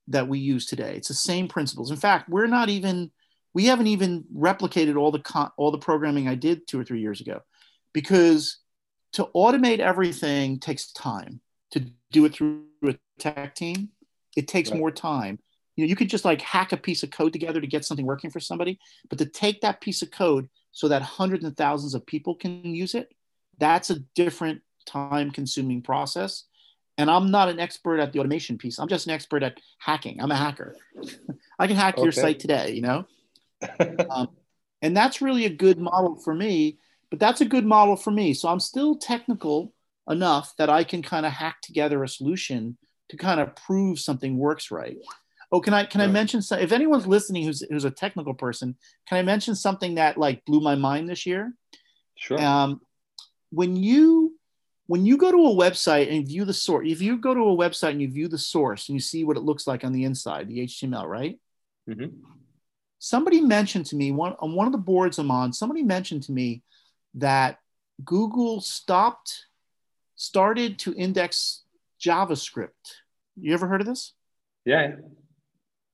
that 0.07 0.27
we 0.27 0.39
use 0.39 0.65
today. 0.65 0.95
It's 0.95 1.07
the 1.07 1.13
same 1.13 1.47
principles. 1.47 1.91
In 1.91 1.97
fact, 1.97 2.29
we're 2.29 2.47
not 2.47 2.69
even 2.69 3.11
we 3.53 3.65
haven't 3.65 3.87
even 3.87 4.25
replicated 4.35 4.97
all 4.97 5.11
the 5.11 5.19
con- 5.19 5.51
all 5.57 5.71
the 5.71 5.77
programming 5.77 6.27
I 6.27 6.35
did 6.35 6.67
two 6.67 6.79
or 6.79 6.83
three 6.83 7.01
years 7.01 7.21
ago, 7.21 7.41
because 7.93 8.57
to 9.13 9.29
automate 9.35 9.79
everything 9.79 10.59
takes 10.59 10.91
time. 10.91 11.39
To 11.71 11.83
do 12.11 12.25
it 12.25 12.33
through 12.35 12.65
a 12.83 12.95
tech 13.17 13.55
team, 13.55 13.89
it 14.35 14.47
takes 14.47 14.69
Right. 14.69 14.77
more 14.79 14.91
time. 14.91 15.39
You 15.75 15.83
know, 15.83 15.89
you 15.89 15.95
could 15.95 16.09
just 16.09 16.25
like 16.25 16.39
hack 16.41 16.71
a 16.71 16.77
piece 16.77 17.01
of 17.01 17.09
code 17.09 17.33
together 17.33 17.59
to 17.59 17.65
get 17.65 17.83
something 17.83 18.05
working 18.05 18.29
for 18.29 18.39
somebody, 18.39 18.79
but 19.09 19.17
to 19.17 19.25
take 19.25 19.61
that 19.61 19.81
piece 19.81 20.03
of 20.03 20.11
code 20.11 20.49
so 20.71 20.87
that 20.87 21.01
hundreds 21.01 21.43
and 21.43 21.57
thousands 21.57 21.95
of 21.95 22.05
people 22.05 22.35
can 22.35 22.75
use 22.75 22.93
it, 22.93 23.11
that's 23.57 23.89
a 23.89 23.99
different 24.13 24.61
time-consuming 24.85 25.81
process. 25.81 26.45
And 26.97 27.09
I'm 27.09 27.31
not 27.31 27.49
an 27.49 27.59
expert 27.59 27.99
at 27.99 28.13
the 28.13 28.19
automation 28.19 28.57
piece. 28.57 28.77
I'm 28.77 28.87
just 28.87 29.07
an 29.07 29.13
expert 29.13 29.41
at 29.41 29.59
hacking. 29.79 30.21
I'm 30.21 30.31
a 30.31 30.35
hacker. 30.35 30.75
I 31.59 31.67
can 31.67 31.75
hack 31.75 31.97
your 31.97 32.11
site 32.11 32.39
today, 32.39 32.71
you 32.71 32.81
know? 32.81 33.05
um, 34.09 34.29
and 34.83 34.95
that's 34.95 35.21
really 35.21 35.45
a 35.45 35.49
good 35.49 35.79
model 35.79 36.15
for 36.15 36.35
me 36.35 36.77
but 37.09 37.19
that's 37.19 37.41
a 37.41 37.45
good 37.45 37.65
model 37.65 37.95
for 37.95 38.11
me 38.11 38.33
so 38.33 38.47
i'm 38.47 38.59
still 38.59 38.95
technical 38.95 39.73
enough 40.09 40.53
that 40.57 40.69
i 40.69 40.83
can 40.83 41.01
kind 41.01 41.25
of 41.25 41.31
hack 41.31 41.57
together 41.61 42.03
a 42.03 42.07
solution 42.07 42.77
to 43.09 43.17
kind 43.17 43.39
of 43.39 43.55
prove 43.55 43.99
something 43.99 44.37
works 44.37 44.69
right 44.69 44.97
oh 45.51 45.59
can 45.59 45.73
i 45.73 45.85
can 45.85 46.01
i 46.01 46.07
mention 46.07 46.41
some, 46.41 46.59
if 46.59 46.71
anyone's 46.71 47.07
listening 47.07 47.43
who's 47.43 47.63
who's 47.69 47.85
a 47.85 47.91
technical 47.91 48.33
person 48.33 48.75
can 49.07 49.17
i 49.17 49.21
mention 49.23 49.55
something 49.55 49.95
that 49.95 50.17
like 50.17 50.43
blew 50.45 50.59
my 50.59 50.75
mind 50.75 51.09
this 51.09 51.25
year 51.25 51.53
sure. 52.15 52.39
um, 52.39 52.81
when 53.51 53.75
you 53.75 54.35
when 54.87 55.05
you 55.05 55.17
go 55.17 55.31
to 55.31 55.37
a 55.37 55.55
website 55.55 56.11
and 56.13 56.27
view 56.27 56.45
the 56.45 56.53
source 56.53 56.87
if 56.89 57.01
you 57.01 57.17
go 57.17 57.33
to 57.33 57.39
a 57.41 57.57
website 57.57 57.91
and 57.91 58.01
you 58.01 58.09
view 58.11 58.27
the 58.27 58.37
source 58.37 58.89
and 58.89 58.95
you 58.95 58.99
see 58.99 59.23
what 59.23 59.37
it 59.37 59.43
looks 59.43 59.65
like 59.67 59.83
on 59.83 59.93
the 59.93 60.03
inside 60.03 60.47
the 60.47 60.59
html 60.59 61.05
right 61.07 61.39
Mhm. 61.89 62.13
somebody 62.99 63.41
mentioned 63.41 63.85
to 63.87 63.95
me 63.95 64.11
one 64.11 64.35
on 64.39 64.53
one 64.55 64.67
of 64.67 64.71
the 64.71 64.77
boards 64.77 65.19
I'm 65.19 65.31
on, 65.31 65.51
somebody 65.53 65.83
mentioned 65.83 66.23
to 66.23 66.31
me 66.31 66.63
that 67.15 67.59
Google 68.03 68.61
stopped, 68.61 69.47
started 70.15 70.79
to 70.79 70.93
index 70.95 71.63
JavaScript. 71.99 73.03
You 73.35 73.53
ever 73.53 73.67
heard 73.67 73.81
of 73.81 73.87
this? 73.87 74.13
Yeah. 74.65 74.95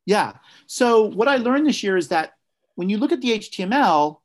Yeah. 0.06 0.34
So 0.68 1.06
what 1.06 1.28
I 1.28 1.38
learned 1.38 1.66
this 1.66 1.84
year 1.84 1.98
is 1.98 2.08
that 2.10 2.34
when 2.76 2.90
you 2.90 2.98
look 2.98 3.12
at 3.12 3.22
the 3.22 3.32
HTML 3.34 4.22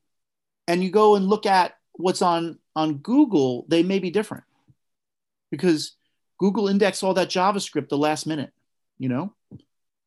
and 0.68 0.84
you 0.84 0.90
go 0.90 1.16
and 1.16 1.26
look 1.26 1.46
at 1.46 1.74
what's 1.92 2.22
on 2.22 2.58
on 2.76 2.98
Google, 2.98 3.64
they 3.68 3.82
may 3.82 3.98
be 3.98 4.10
different 4.10 4.44
because 5.56 5.96
Google 6.38 6.68
indexed 6.68 7.02
all 7.04 7.14
that 7.14 7.28
JavaScript 7.28 7.88
the 7.88 7.98
last 7.98 8.26
minute, 8.26 8.52
you 8.98 9.08
know? 9.08 9.32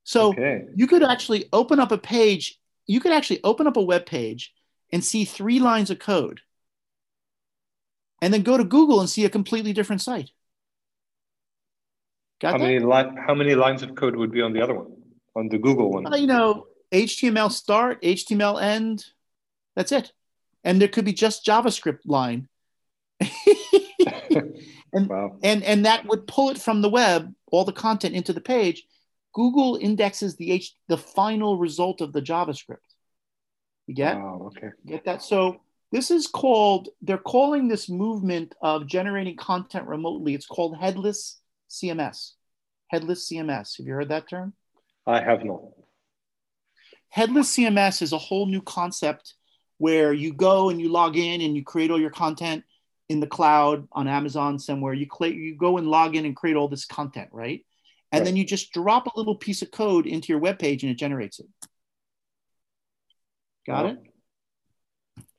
So 0.04 0.30
okay. 0.30 0.66
you 0.76 0.88
could 0.88 1.04
actually 1.04 1.48
open 1.52 1.80
up 1.80 1.92
a 1.92 1.98
page 1.98 2.60
you 2.88 3.02
could 3.02 3.12
actually 3.12 3.42
open 3.44 3.68
up 3.68 3.78
a 3.78 3.82
web 3.82 4.06
page 4.06 4.54
and 4.92 5.04
see 5.04 5.26
three 5.26 5.60
lines 5.60 5.90
of 5.90 6.00
code 6.00 6.42
and 8.22 8.34
then 8.34 8.42
go 8.42 8.58
to 8.58 8.64
google 8.64 9.02
and 9.02 9.10
see 9.10 9.26
a 9.26 9.30
completely 9.30 9.74
different 9.74 10.02
site 10.02 10.32
got 12.40 12.54
How 12.54 12.58
that 12.58 12.64
many 12.64 12.80
li- 12.80 13.22
how 13.28 13.36
many 13.36 13.54
lines 13.54 13.84
of 13.84 13.94
code 13.96 14.16
would 14.16 14.32
be 14.32 14.42
on 14.42 14.54
the 14.54 14.62
other 14.62 14.74
one? 14.74 14.94
On 15.36 15.50
the 15.50 15.58
Google 15.60 15.92
one? 15.92 16.12
Uh, 16.12 16.16
you 16.16 16.28
know 16.28 16.68
html 16.92 17.52
start 17.52 18.02
html 18.02 18.62
end 18.62 19.06
that's 19.76 19.92
it 19.92 20.14
and 20.64 20.82
there 20.82 20.88
could 20.88 21.06
be 21.06 21.14
just 21.14 21.46
javascript 21.46 22.00
line 22.06 22.48
and 24.94 25.10
wow. 25.10 25.38
and 25.44 25.64
and 25.64 25.86
that 25.86 26.06
would 26.06 26.28
pull 26.28 26.50
it 26.50 26.58
from 26.60 26.82
the 26.82 26.90
web 26.90 27.34
all 27.52 27.66
the 27.66 27.72
content 27.72 28.16
into 28.16 28.34
the 28.34 28.42
page 28.42 28.84
google 29.34 29.78
indexes 29.82 30.36
the 30.36 30.52
h 30.52 30.76
the 30.88 30.98
final 30.98 31.58
result 31.58 32.02
of 32.02 32.14
the 32.14 32.22
javascript 32.22 32.78
you 33.88 33.96
get 33.96 34.18
Wow. 34.18 34.52
Okay. 34.58 34.70
Get 34.86 35.06
that? 35.06 35.24
So 35.24 35.62
this 35.92 36.12
is 36.12 36.28
called, 36.28 36.90
they're 37.02 37.18
calling 37.18 37.68
this 37.68 37.90
movement 37.90 38.54
of 38.62 38.86
generating 38.88 39.38
content 39.38 39.88
remotely. 39.88 40.36
It's 40.36 40.46
called 40.46 40.78
headless 40.78 41.40
CMS. 41.70 42.34
Headless 42.90 43.30
CMS. 43.30 43.78
Have 43.78 43.88
you 43.88 43.94
heard 43.94 44.10
that 44.10 44.30
term? 44.30 44.54
I 45.06 45.22
have 45.22 45.44
not. 45.46 45.62
Headless 47.10 47.56
CMS 47.56 48.02
is 48.02 48.12
a 48.12 48.18
whole 48.18 48.46
new 48.46 48.62
concept 48.62 49.36
where 49.78 50.12
you 50.12 50.34
go 50.34 50.70
and 50.70 50.82
you 50.82 50.90
log 50.90 51.16
in 51.16 51.42
and 51.42 51.56
you 51.56 51.64
create 51.64 51.90
all 51.90 52.00
your 52.00 52.10
content 52.10 52.64
in 53.10 53.20
the 53.20 53.28
cloud 53.28 53.88
on 53.92 54.08
Amazon 54.08 54.60
somewhere. 54.60 54.94
You, 54.94 55.08
cl- 55.12 55.32
you 55.32 55.56
go 55.56 55.78
and 55.78 55.88
log 55.88 56.16
in 56.16 56.26
and 56.26 56.36
create 56.36 56.56
all 56.56 56.68
this 56.68 56.86
content, 56.86 57.30
right? 57.32 57.66
And 58.12 58.20
Right. 58.22 58.26
then 58.26 58.36
you 58.36 58.46
just 58.46 58.72
drop 58.72 59.08
a 59.08 59.18
little 59.18 59.36
piece 59.36 59.62
of 59.62 59.72
code 59.72 60.06
into 60.08 60.28
your 60.30 60.40
web 60.40 60.60
page 60.60 60.84
and 60.84 60.92
it 60.92 60.96
generates 60.96 61.40
it. 61.40 61.48
Got 63.66 63.86
Wow. 63.86 63.92
it? 63.92 64.00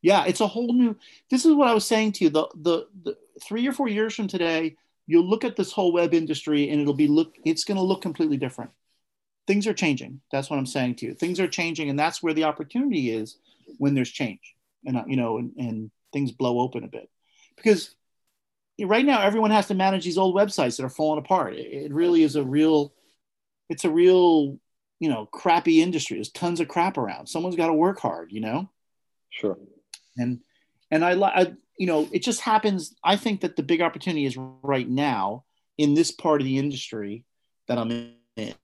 Yeah, 0.01 0.25
it's 0.27 0.41
a 0.41 0.47
whole 0.47 0.73
new. 0.73 0.97
This 1.31 1.45
is 1.45 1.55
what 1.55 1.69
I 1.69 1.75
was 1.75 1.85
saying 1.87 2.13
to 2.13 2.25
you. 2.25 2.31
The, 2.31 2.47
the 2.55 2.89
the 3.03 3.17
three 3.43 3.67
or 3.67 3.73
four 3.73 3.89
years 3.89 4.15
from 4.15 4.29
today, 4.29 4.77
you'll 5.07 5.29
look 5.29 5.45
at 5.45 5.57
this 5.57 5.73
whole 5.73 5.93
web 5.93 6.15
industry 6.15 6.71
and 6.71 6.81
it'll 6.81 6.95
be 6.95 7.09
look. 7.09 7.35
It's 7.45 7.65
going 7.65 7.79
to 7.79 7.83
look 7.83 8.01
completely 8.03 8.37
different. 8.37 8.71
Things 9.47 9.67
are 9.67 9.75
changing. 9.75 10.21
That's 10.31 10.51
what 10.51 10.59
I'm 10.59 10.67
saying 10.67 10.97
to 10.97 11.07
you. 11.07 11.15
Things 11.15 11.41
are 11.41 11.49
changing, 11.49 11.91
and 11.91 11.99
that's 11.99 12.23
where 12.23 12.35
the 12.35 12.45
opportunity 12.45 13.11
is 13.11 13.39
when 13.79 13.95
there's 13.95 14.11
change, 14.11 14.55
and 14.85 14.99
uh, 14.99 15.05
you 15.07 15.17
know, 15.17 15.39
and, 15.39 15.53
and 15.57 15.91
things 16.13 16.31
blow 16.33 16.61
open 16.61 16.85
a 16.85 16.89
bit, 16.89 17.11
because 17.59 17.95
right 18.81 19.05
now 19.05 19.21
everyone 19.21 19.51
has 19.51 19.67
to 19.67 19.75
manage 19.75 20.05
these 20.05 20.19
old 20.19 20.35
websites 20.35 20.77
that 20.77 20.85
are 20.87 20.91
falling 20.91 21.19
apart. 21.19 21.55
It, 21.55 21.67
it 21.67 21.93
really 21.93 22.23
is 22.23 22.37
a 22.37 22.43
real. 22.45 22.95
It's 23.69 23.85
a 23.85 23.91
real, 23.91 24.59
you 24.99 25.11
know, 25.11 25.27
crappy 25.27 25.83
industry. 25.83 26.17
There's 26.17 26.31
tons 26.31 26.59
of 26.61 26.69
crap 26.69 26.97
around. 26.97 27.27
Someone's 27.27 27.57
got 27.57 27.67
to 27.67 27.75
work 27.75 28.01
hard, 28.01 28.33
you 28.33 28.41
know 28.41 28.71
Sure. 29.31 29.59
and 30.17 30.41
and 30.91 31.05
I, 31.05 31.13
I 31.13 31.53
you 31.79 31.87
know 31.87 32.09
it 32.13 32.23
just 32.23 32.41
happens 32.41 32.95
i 33.05 33.15
think 33.17 33.43
that 33.43 33.57
the 33.57 33.63
big 33.63 33.81
opportunity 33.81 34.27
is 34.27 34.37
right 34.37 34.89
now 34.89 35.45
in 35.79 35.95
this 35.95 36.11
part 36.11 36.41
of 36.41 36.45
the 36.45 36.59
industry 36.59 37.25
that 37.69 37.79
i'm 37.79 37.91
in 37.91 38.55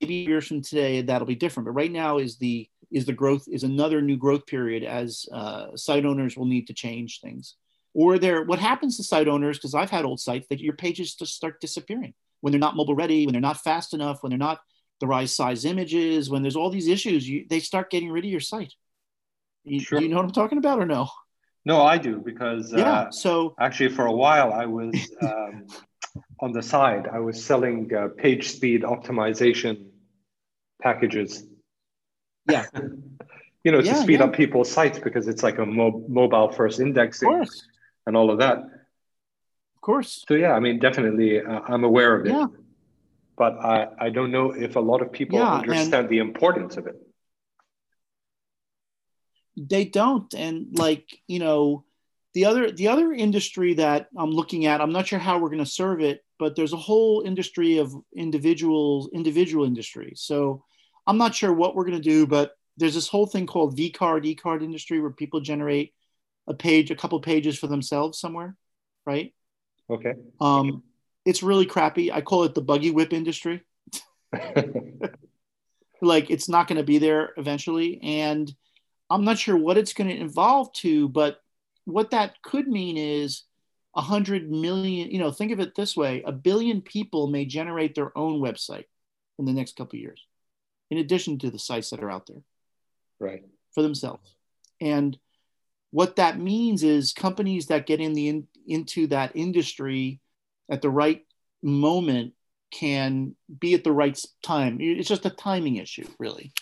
maybe 0.00 0.14
years 0.14 0.46
from 0.46 0.62
today 0.62 1.02
that'll 1.02 1.26
be 1.26 1.34
different 1.34 1.66
but 1.66 1.72
right 1.72 1.90
now 1.90 2.18
is 2.18 2.36
the 2.36 2.68
is 2.90 3.04
the 3.06 3.12
growth 3.12 3.46
is 3.48 3.62
another 3.62 4.00
new 4.00 4.16
growth 4.16 4.46
period 4.46 4.82
as 4.84 5.26
uh, 5.32 5.76
site 5.76 6.04
owners 6.04 6.36
will 6.36 6.46
need 6.46 6.66
to 6.66 6.74
change 6.74 7.20
things 7.20 7.56
or 7.94 8.18
there 8.18 8.42
what 8.44 8.58
happens 8.58 8.96
to 8.96 9.02
site 9.04 9.28
owners 9.28 9.58
because 9.58 9.74
i've 9.74 9.90
had 9.90 10.04
old 10.04 10.20
sites 10.20 10.46
that 10.48 10.60
your 10.60 10.74
pages 10.74 11.14
just 11.14 11.34
start 11.34 11.60
disappearing 11.60 12.14
when 12.40 12.52
they're 12.52 12.60
not 12.60 12.76
mobile 12.76 12.94
ready 12.94 13.26
when 13.26 13.32
they're 13.32 13.40
not 13.40 13.60
fast 13.60 13.94
enough 13.94 14.22
when 14.22 14.30
they're 14.30 14.38
not 14.38 14.60
the 15.00 15.06
right 15.06 15.28
size 15.28 15.64
images 15.64 16.30
when 16.30 16.42
there's 16.42 16.56
all 16.56 16.70
these 16.70 16.88
issues 16.88 17.28
you, 17.28 17.46
they 17.48 17.60
start 17.60 17.90
getting 17.90 18.10
rid 18.10 18.24
of 18.24 18.30
your 18.30 18.40
site 18.40 18.74
you, 19.64 19.80
Sure. 19.80 19.98
do 19.98 20.04
you 20.04 20.10
know 20.10 20.16
what 20.16 20.24
i'm 20.24 20.32
talking 20.32 20.58
about 20.58 20.78
or 20.78 20.86
no 20.86 21.08
No, 21.66 21.82
I 21.82 21.98
do 21.98 22.22
because 22.30 22.72
yeah 22.72 22.92
uh, 22.92 23.10
so 23.10 23.54
actually 23.58 23.90
for 23.90 24.06
a 24.06 24.12
while 24.12 24.52
I 24.52 24.66
was 24.66 24.94
um, 25.20 25.66
on 26.40 26.52
the 26.52 26.62
side. 26.62 27.08
I 27.12 27.18
was 27.20 27.42
selling 27.44 27.90
uh, 27.94 28.08
page 28.16 28.50
speed 28.50 28.82
optimization 28.82 29.86
packages. 30.82 31.44
Yeah. 32.48 32.66
you 33.64 33.72
know, 33.72 33.80
to 33.80 33.94
speed 33.94 34.20
yeah. 34.20 34.26
up 34.26 34.32
people's 34.32 34.70
sites 34.70 34.98
because 34.98 35.28
it's 35.28 35.42
like 35.42 35.58
a 35.58 35.66
mo- 35.66 36.04
mobile 36.08 36.50
first 36.52 36.80
indexing 36.80 37.46
and 38.06 38.16
all 38.16 38.30
of 38.30 38.38
that. 38.38 38.58
of 38.58 39.80
course 39.80 40.24
So 40.28 40.34
yeah, 40.34 40.52
I 40.52 40.60
mean, 40.60 40.78
definitely, 40.78 41.40
uh, 41.40 41.60
I'm 41.68 41.84
aware 41.84 42.14
of 42.16 42.26
it. 42.26 42.30
Yeah. 42.30 42.46
But 43.36 43.58
I, 43.58 43.88
I 43.98 44.10
don't 44.10 44.30
know 44.30 44.50
if 44.52 44.76
a 44.76 44.80
lot 44.80 45.00
of 45.00 45.12
people 45.12 45.38
Yeah, 45.38 45.54
understand 45.54 46.08
the 46.08 46.18
importance 46.18 46.76
of 46.76 46.86
it. 46.86 46.96
they 49.56 49.84
don't 49.84 50.32
and 50.34 50.78
like 50.78 51.18
you 51.26 51.38
know 51.38 51.84
the 52.34 52.44
other 52.46 52.70
the 52.70 52.88
other 52.88 53.12
industry 53.12 53.74
that 53.74 54.08
i'm 54.16 54.30
looking 54.30 54.64
at 54.66 54.80
i'm 54.80 54.92
not 54.92 55.06
sure 55.06 55.18
how 55.18 55.38
we're 55.38 55.48
going 55.48 55.58
to 55.64 55.66
serve 55.66 56.00
it 56.00 56.24
but 56.38 56.56
there's 56.56 56.72
a 56.72 56.76
whole 56.76 57.22
industry 57.26 57.78
of 57.78 57.92
individuals 58.16 59.10
individual 59.12 59.66
industry 59.66 60.12
so 60.16 60.64
i'm 61.06 61.18
not 61.18 61.34
sure 61.34 61.52
what 61.52 61.74
we're 61.74 61.84
going 61.84 62.00
to 62.00 62.08
do 62.08 62.26
but 62.26 62.52
there's 62.76 62.94
this 62.94 63.08
whole 63.08 63.26
thing 63.26 63.46
called 63.46 63.76
vcard 63.76 64.24
ecard 64.24 64.62
industry 64.62 65.00
where 65.00 65.10
people 65.10 65.40
generate 65.40 65.92
a 66.50 66.54
page, 66.54 66.90
a 66.90 66.96
couple 66.96 67.18
pages 67.20 67.58
for 67.58 67.68
themselves 67.68 68.18
somewhere, 68.18 68.56
right? 69.06 69.32
Okay. 69.88 70.14
Um, 70.40 70.82
it's 71.24 71.42
really 71.42 71.66
crappy. 71.66 72.12
I 72.12 72.20
call 72.20 72.44
it 72.44 72.54
the 72.54 72.62
buggy 72.62 72.90
whip 72.90 73.12
industry. 73.12 73.62
like 76.02 76.30
it's 76.30 76.48
not 76.48 76.66
going 76.66 76.78
to 76.78 76.84
be 76.84 76.98
there 76.98 77.30
eventually, 77.36 78.00
and 78.02 78.52
I'm 79.08 79.24
not 79.24 79.38
sure 79.38 79.56
what 79.56 79.78
it's 79.78 79.92
going 79.92 80.08
to 80.08 80.24
evolve 80.24 80.72
to, 80.74 81.08
but 81.08 81.38
what 81.84 82.10
that 82.12 82.40
could 82.42 82.68
mean 82.68 82.96
is 82.96 83.42
a 83.94 84.00
hundred 84.00 84.50
million. 84.50 85.10
You 85.10 85.18
know, 85.18 85.32
think 85.32 85.52
of 85.52 85.60
it 85.60 85.74
this 85.74 85.96
way: 85.96 86.22
a 86.24 86.32
billion 86.32 86.80
people 86.80 87.26
may 87.26 87.44
generate 87.44 87.94
their 87.94 88.16
own 88.16 88.40
website 88.40 88.84
in 89.38 89.44
the 89.44 89.52
next 89.52 89.76
couple 89.76 89.98
years, 89.98 90.24
in 90.90 90.98
addition 90.98 91.38
to 91.38 91.50
the 91.50 91.58
sites 91.58 91.90
that 91.90 92.02
are 92.02 92.10
out 92.10 92.26
there, 92.26 92.42
right, 93.18 93.44
for 93.74 93.82
themselves. 93.82 94.34
And 94.80 95.16
what 95.90 96.16
that 96.16 96.38
means 96.38 96.82
is 96.82 97.12
companies 97.12 97.66
that 97.66 97.86
get 97.86 98.00
in 98.00 98.12
the 98.12 98.28
in, 98.28 98.48
into 98.66 99.06
that 99.08 99.32
industry 99.34 100.20
at 100.70 100.82
the 100.82 100.90
right 100.90 101.24
moment 101.62 102.34
can 102.70 103.34
be 103.58 103.74
at 103.74 103.84
the 103.84 103.92
right 103.92 104.18
time. 104.42 104.78
It's 104.80 105.08
just 105.08 105.26
a 105.26 105.30
timing 105.30 105.76
issue, 105.76 106.06
really. 106.18 106.52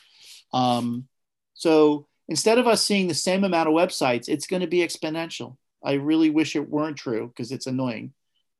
Um, 0.52 1.06
so 1.54 2.06
instead 2.28 2.58
of 2.58 2.66
us 2.66 2.82
seeing 2.82 3.08
the 3.08 3.14
same 3.14 3.44
amount 3.44 3.68
of 3.68 3.74
websites, 3.74 4.28
it's 4.28 4.46
going 4.46 4.62
to 4.62 4.66
be 4.66 4.78
exponential. 4.78 5.56
I 5.84 5.94
really 5.94 6.30
wish 6.30 6.56
it 6.56 6.68
weren't 6.68 6.96
true 6.96 7.28
because 7.28 7.52
it's 7.52 7.66
annoying, 7.66 8.12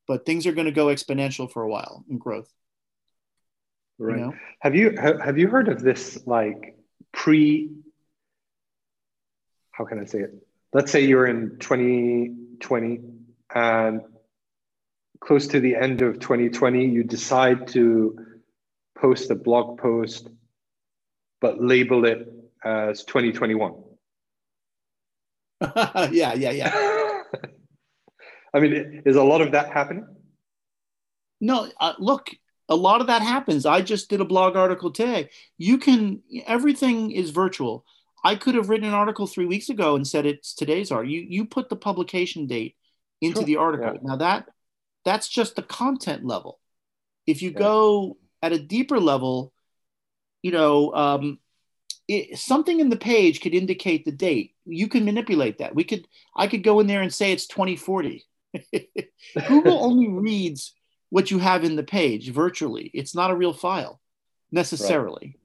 but 0.07 0.27
things 0.27 0.47
are 0.47 0.53
going 0.53 0.67
to 0.67 0.73
go 0.73 0.87
exponential 0.87 1.51
for 1.51 1.63
a 1.63 1.69
while 1.69 2.05
in 2.11 2.19
growth. 2.19 2.53
Right. 3.99 4.19
You 4.19 4.25
know? 4.27 4.35
Have 4.61 4.75
you 4.75 4.97
have 4.97 5.39
you 5.39 5.49
heard 5.49 5.69
of 5.69 5.81
this 5.81 6.19
like 6.27 6.77
pre? 7.13 7.71
How 9.73 9.85
can 9.85 10.01
I 10.01 10.05
say 10.05 10.21
it? 10.21 10.35
Let's 10.73 10.91
say 10.93 11.05
you're 11.05 11.27
in 11.27 11.59
2020 11.61 13.01
and 13.55 14.01
close 15.21 15.47
to 15.49 15.61
the 15.61 15.77
end 15.77 16.03
of 16.03 16.21
2020, 16.21 16.87
you 16.87 17.05
decide 17.05 17.69
to 17.69 18.19
post 18.97 19.31
a 19.31 19.35
blog 19.35 19.79
post, 19.79 20.29
but 21.41 21.63
label 21.63 22.05
it 22.05 22.29
as 22.65 23.05
2021. 23.05 23.75
yeah, 25.77 26.35
yeah, 26.35 26.51
yeah. 26.51 26.73
I 28.55 28.61
mean, 28.61 29.03
is 29.05 29.17
a 29.17 29.23
lot 29.23 29.41
of 29.41 29.53
that 29.53 29.73
happening? 29.73 30.07
No, 31.41 31.71
uh, 31.79 31.95
look, 31.99 32.31
a 32.69 32.77
lot 32.77 33.01
of 33.01 33.07
that 33.07 33.23
happens. 33.23 33.67
I 33.67 33.81
just 33.81 34.11
did 34.11 34.21
a 34.21 34.27
blog 34.27 34.57
article 34.57 34.91
today. 34.91 35.31
You 35.57 35.79
can, 35.79 36.23
everything 36.47 37.11
is 37.11 37.31
virtual. 37.31 37.85
I 38.25 38.35
could 38.35 38.55
have 38.57 38.69
written 38.69 38.89
an 38.89 38.95
article 38.95 39.27
three 39.27 39.47
weeks 39.47 39.69
ago 39.69 39.95
and 39.97 40.07
said 40.07 40.27
it's 40.27 40.55
today's 40.55 40.91
art. 40.91 41.07
You 41.07 41.21
you 41.21 41.45
put 41.47 41.69
the 41.69 41.77
publication 41.77 42.47
date 42.47 42.75
into 43.21 43.39
sure. 43.39 43.47
the 43.47 43.57
article. 43.57 43.95
Yeah. 43.95 44.01
Now 44.03 44.17
that 44.17 44.49
that's 45.05 45.29
just 45.29 45.57
the 45.57 45.63
content 45.63 46.25
level. 46.25 46.59
If 47.27 47.43
you 47.43 47.51
yeah. 47.51 47.59
go 47.59 48.19
at 48.43 48.53
a 48.53 48.59
deeper 48.59 48.99
level, 48.99 49.53
you 50.43 50.51
know, 50.51 50.93
um, 50.95 51.39
it, 52.09 52.39
something 52.39 52.81
in 52.81 52.89
the 52.89 52.97
page 52.97 53.41
could 53.41 53.55
indicate 53.55 54.05
the 54.05 54.13
date. 54.13 54.55
You 54.65 54.89
can 54.89 55.05
manipulate 55.05 55.59
that. 55.59 55.75
We 55.75 55.85
could, 55.85 56.07
I 56.35 56.47
could 56.47 56.63
go 56.63 56.81
in 56.81 56.87
there 56.87 57.03
and 57.03 57.13
say 57.13 57.33
it's 57.33 57.47
2040. 57.47 58.25
Google 59.49 59.79
only 59.85 60.09
reads 60.09 60.75
what 61.11 61.31
you 61.31 61.39
have 61.39 61.65
in 61.65 61.77
the 61.77 61.83
page 61.83 62.31
virtually. 62.31 62.91
It's 62.95 63.15
not 63.15 63.31
a 63.31 63.37
real 63.37 63.53
file 63.53 64.01
necessarily. 64.53 65.27
Right. 65.27 65.41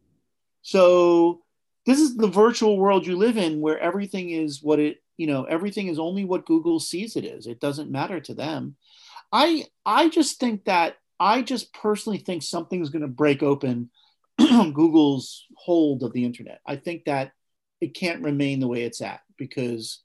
So 0.62 1.42
this 1.86 2.00
is 2.00 2.16
the 2.16 2.28
virtual 2.28 2.78
world 2.78 3.06
you 3.06 3.16
live 3.16 3.38
in 3.38 3.62
where 3.62 3.80
everything 3.80 4.30
is 4.30 4.62
what 4.62 4.80
it, 4.80 4.98
you 5.18 5.28
know, 5.28 5.44
everything 5.44 5.88
is 5.88 6.00
only 6.00 6.26
what 6.26 6.46
Google 6.46 6.80
sees 6.80 7.16
it 7.16 7.26
is. 7.26 7.48
It 7.48 7.60
doesn't 7.60 7.92
matter 7.92 8.20
to 8.22 8.34
them. 8.34 8.76
I 9.32 9.66
I 9.86 10.10
just 10.10 10.40
think 10.40 10.66
that 10.66 10.96
I 11.20 11.42
just 11.42 11.74
personally 11.74 12.20
think 12.20 12.44
something's 12.44 12.90
going 12.90 13.02
to 13.02 13.08
break 13.08 13.44
open 13.44 13.90
Google's 14.38 15.46
hold 15.56 16.04
of 16.04 16.14
the 16.14 16.26
internet. 16.26 16.60
I 16.66 16.76
think 16.76 17.06
that 17.06 17.32
it 17.82 17.94
can't 17.94 18.24
remain 18.24 18.60
the 18.60 18.68
way 18.68 18.84
it's 18.84 19.02
at 19.02 19.22
because, 19.38 20.02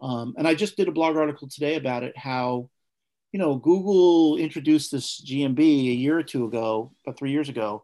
um, 0.00 0.34
and 0.36 0.46
I 0.46 0.54
just 0.54 0.76
did 0.76 0.88
a 0.88 0.92
blog 0.92 1.16
article 1.16 1.48
today 1.48 1.76
about 1.76 2.02
it. 2.02 2.16
How, 2.16 2.68
you 3.34 3.40
know, 3.40 3.56
Google 3.56 4.36
introduced 4.36 4.92
this 4.92 5.20
GMB 5.20 5.58
a 5.58 5.94
year 5.96 6.16
or 6.16 6.22
two 6.22 6.44
ago, 6.44 6.92
about 7.04 7.18
three 7.18 7.32
years 7.32 7.48
ago, 7.48 7.82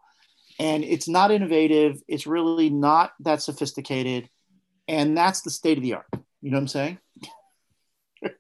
and 0.61 0.85
it's 0.85 1.09
not 1.09 1.33
innovative. 1.33 2.01
It's 2.07 2.25
really 2.25 2.71
not 2.71 3.15
that 3.19 3.43
sophisticated, 3.43 4.31
and 4.87 5.19
that's 5.19 5.41
the 5.41 5.51
state 5.51 5.77
of 5.77 5.83
the 5.83 5.95
art. 5.95 6.07
You 6.41 6.53
know 6.53 6.59
what 6.59 6.61
I'm 6.61 6.69
saying? 6.69 6.99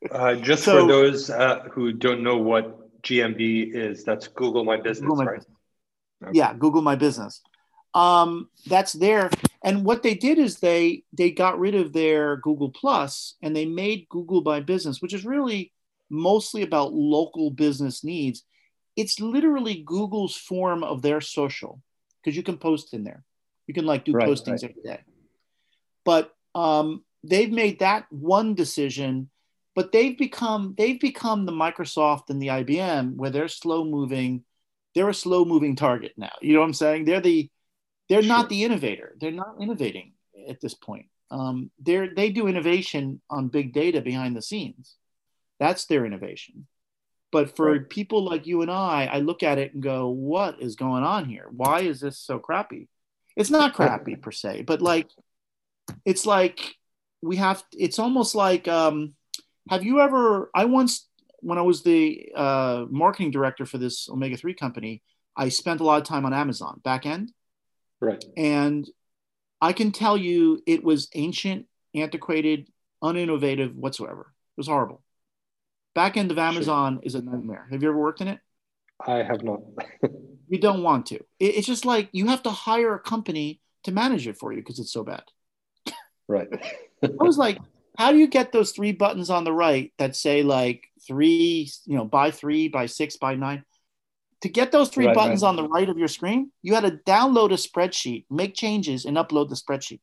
Uh, 0.09 0.37
just 0.37 0.63
so, 0.63 0.83
for 0.83 0.87
those 0.87 1.31
uh, 1.31 1.65
who 1.73 1.93
don't 1.93 2.23
know 2.23 2.37
what 2.37 3.03
GMB 3.03 3.75
is, 3.75 4.05
that's 4.05 4.29
Google 4.29 4.65
My 4.65 4.77
Business, 4.77 5.01
Google 5.01 5.17
my 5.17 5.25
right? 5.25 5.39
Business. 5.41 5.57
Okay. 6.23 6.39
Yeah, 6.39 6.55
Google 6.55 6.83
My 6.83 6.95
Business. 6.95 7.43
Um, 7.93 8.51
that's 8.67 8.93
there. 8.93 9.31
And 9.65 9.85
what 9.85 10.05
they 10.05 10.15
did 10.15 10.39
is 10.39 10.61
they 10.61 11.03
they 11.13 11.33
got 11.33 11.59
rid 11.59 11.75
of 11.75 11.93
their 11.93 12.37
Google 12.37 12.71
Plus 12.71 13.35
and 13.43 13.57
they 13.57 13.67
made 13.67 14.09
Google 14.11 14.43
My 14.43 14.61
Business, 14.61 15.03
which 15.03 15.13
is 15.13 15.25
really 15.25 15.73
mostly 16.11 16.63
about 16.63 16.93
local 16.93 17.51
business 17.51 18.05
needs. 18.05 18.45
It's 18.97 19.21
literally 19.21 19.83
Google's 19.87 20.37
form 20.37 20.85
of 20.85 21.03
their 21.03 21.21
social 21.21 21.81
because 22.23 22.37
you 22.37 22.43
can 22.43 22.59
post 22.59 22.93
in 22.93 23.05
there. 23.05 23.25
You 23.67 23.75
can 23.75 23.87
like 23.87 24.05
do 24.05 24.13
right, 24.13 24.29
postings 24.29 24.63
right. 24.63 24.65
every 24.65 24.83
day. 24.85 25.01
But 26.05 26.33
um, 26.55 27.05
they've 27.23 27.53
made 27.53 27.79
that 27.79 28.07
one 28.11 28.55
decision 28.55 29.31
but 29.75 29.93
they've 29.93 30.19
become 30.19 30.75
they've 30.77 31.01
become 31.01 31.47
the 31.47 31.53
Microsoft 31.53 32.31
and 32.31 32.41
the 32.41 32.49
IBM 32.49 33.17
where 33.17 33.31
they're 33.31 33.49
slow 33.49 33.85
moving. 33.85 34.45
They're 34.95 35.09
a 35.09 35.15
slow 35.15 35.45
moving 35.45 35.77
target 35.77 36.13
now. 36.17 36.33
You 36.43 36.55
know 36.55 36.61
what 36.61 36.67
I'm 36.67 36.75
saying? 36.75 37.05
They're 37.05 37.21
the 37.21 37.49
they're 38.09 38.23
sure. 38.23 38.29
not 38.29 38.49
the 38.49 38.65
innovator. 38.65 39.17
They're 39.21 39.31
not 39.31 39.55
innovating 39.61 40.13
at 40.49 40.61
this 40.61 40.75
point. 40.75 41.07
Um, 41.31 41.71
they're 41.79 42.13
they 42.15 42.31
do 42.31 42.49
innovation 42.49 43.21
on 43.31 43.49
big 43.49 43.73
data 43.73 44.01
behind 44.01 44.37
the 44.37 44.43
scenes. 44.43 44.97
That's 45.61 45.87
their 45.87 46.05
innovation. 46.05 46.67
But 47.31 47.55
for 47.55 47.73
right. 47.73 47.89
people 47.89 48.25
like 48.25 48.49
you 48.49 48.63
and 48.63 48.71
I, 48.71 49.09
I 49.13 49.19
look 49.21 49.45
at 49.45 49.59
it 49.59 49.73
and 49.73 49.83
go, 49.83 50.09
what 50.09 50.61
is 50.61 50.75
going 50.75 51.05
on 51.05 51.27
here? 51.27 51.47
Why 51.53 51.83
is 51.83 52.01
this 52.01 52.19
so 52.19 52.41
crappy? 52.41 52.89
It's 53.37 53.51
not 53.51 53.75
crappy 53.75 54.17
per 54.17 54.33
se, 54.33 54.63
but 54.63 54.83
like 54.83 55.09
it's 56.05 56.27
like 56.27 56.75
we 57.23 57.37
have 57.37 57.63
it's 57.73 58.01
almost 58.01 58.35
like 58.35 58.67
um 58.67 59.15
have 59.71 59.85
you 59.85 60.01
ever? 60.01 60.51
I 60.53 60.65
once, 60.65 61.09
when 61.39 61.57
I 61.57 61.63
was 61.63 61.83
the 61.83 62.33
uh, 62.35 62.87
marketing 62.91 63.31
director 63.31 63.65
for 63.65 63.79
this 63.79 64.09
omega 64.09 64.37
three 64.37 64.55
company, 64.55 65.03
I 65.37 65.49
spent 65.49 65.81
a 65.81 65.85
lot 65.85 66.01
of 66.01 66.07
time 66.07 66.27
on 66.27 66.35
Amazon 66.35 66.81
back 66.83 67.07
end. 67.07 67.33
Right. 68.01 68.25
And 68.37 68.89
I 69.61 69.73
can 69.73 69.93
tell 69.93 70.17
you, 70.17 70.61
it 70.67 70.83
was 70.83 71.09
ancient, 71.15 71.67
antiquated, 71.95 72.69
uninnovative 73.03 73.75
whatsoever. 73.75 74.33
It 74.57 74.61
was 74.61 74.67
horrible. 74.67 75.03
Back 75.95 76.17
end 76.17 76.31
of 76.31 76.39
Amazon 76.39 76.95
sure. 76.95 77.03
is 77.05 77.15
a 77.15 77.23
nightmare. 77.23 77.67
Have 77.71 77.83
you 77.83 77.89
ever 77.89 77.99
worked 77.99 78.21
in 78.21 78.29
it? 78.29 78.39
I 79.05 79.23
have 79.23 79.43
not. 79.43 79.61
you 80.49 80.59
don't 80.59 80.83
want 80.83 81.07
to. 81.07 81.21
It's 81.39 81.67
just 81.67 81.85
like 81.85 82.09
you 82.13 82.27
have 82.29 82.43
to 82.45 82.51
hire 82.51 82.95
a 82.95 83.01
company 83.01 83.61
to 83.85 83.93
manage 83.93 84.27
it 84.27 84.39
for 84.39 84.53
you 84.53 84.59
because 84.59 84.79
it's 84.79 84.93
so 84.93 85.05
bad. 85.05 85.23
Right. 86.29 86.49
I 87.03 87.09
was 87.19 87.39
like, 87.39 87.59
how 87.99 88.13
do 88.13 88.19
you 88.19 88.29
get 88.29 88.53
those 88.53 88.73
three 88.73 88.93
buttons 88.93 89.31
on 89.31 89.45
the 89.45 89.53
right 89.53 89.93
that 89.99 90.17
say 90.17 90.43
like 90.43 90.85
three, 91.07 91.71
you 91.87 91.97
know, 91.97 92.05
by 92.05 92.31
three, 92.31 92.69
by 92.69 92.87
six, 92.87 93.17
by 93.17 93.35
nine? 93.35 93.65
To 94.43 94.49
get 94.49 94.73
those 94.73 94.89
three 94.89 95.07
right, 95.07 95.15
buttons 95.15 95.43
right. 95.43 95.51
on 95.51 95.57
the 95.57 95.69
right 95.69 95.89
of 95.89 95.99
your 95.99 96.09
screen, 96.09 96.51
you 96.63 96.75
had 96.75 96.85
to 96.85 96.93
download 97.07 97.51
a 97.51 97.57
spreadsheet, 97.57 98.25
make 98.31 98.55
changes, 98.55 99.05
and 99.05 99.17
upload 99.19 99.51
the 99.51 99.55
spreadsheet. 99.55 100.01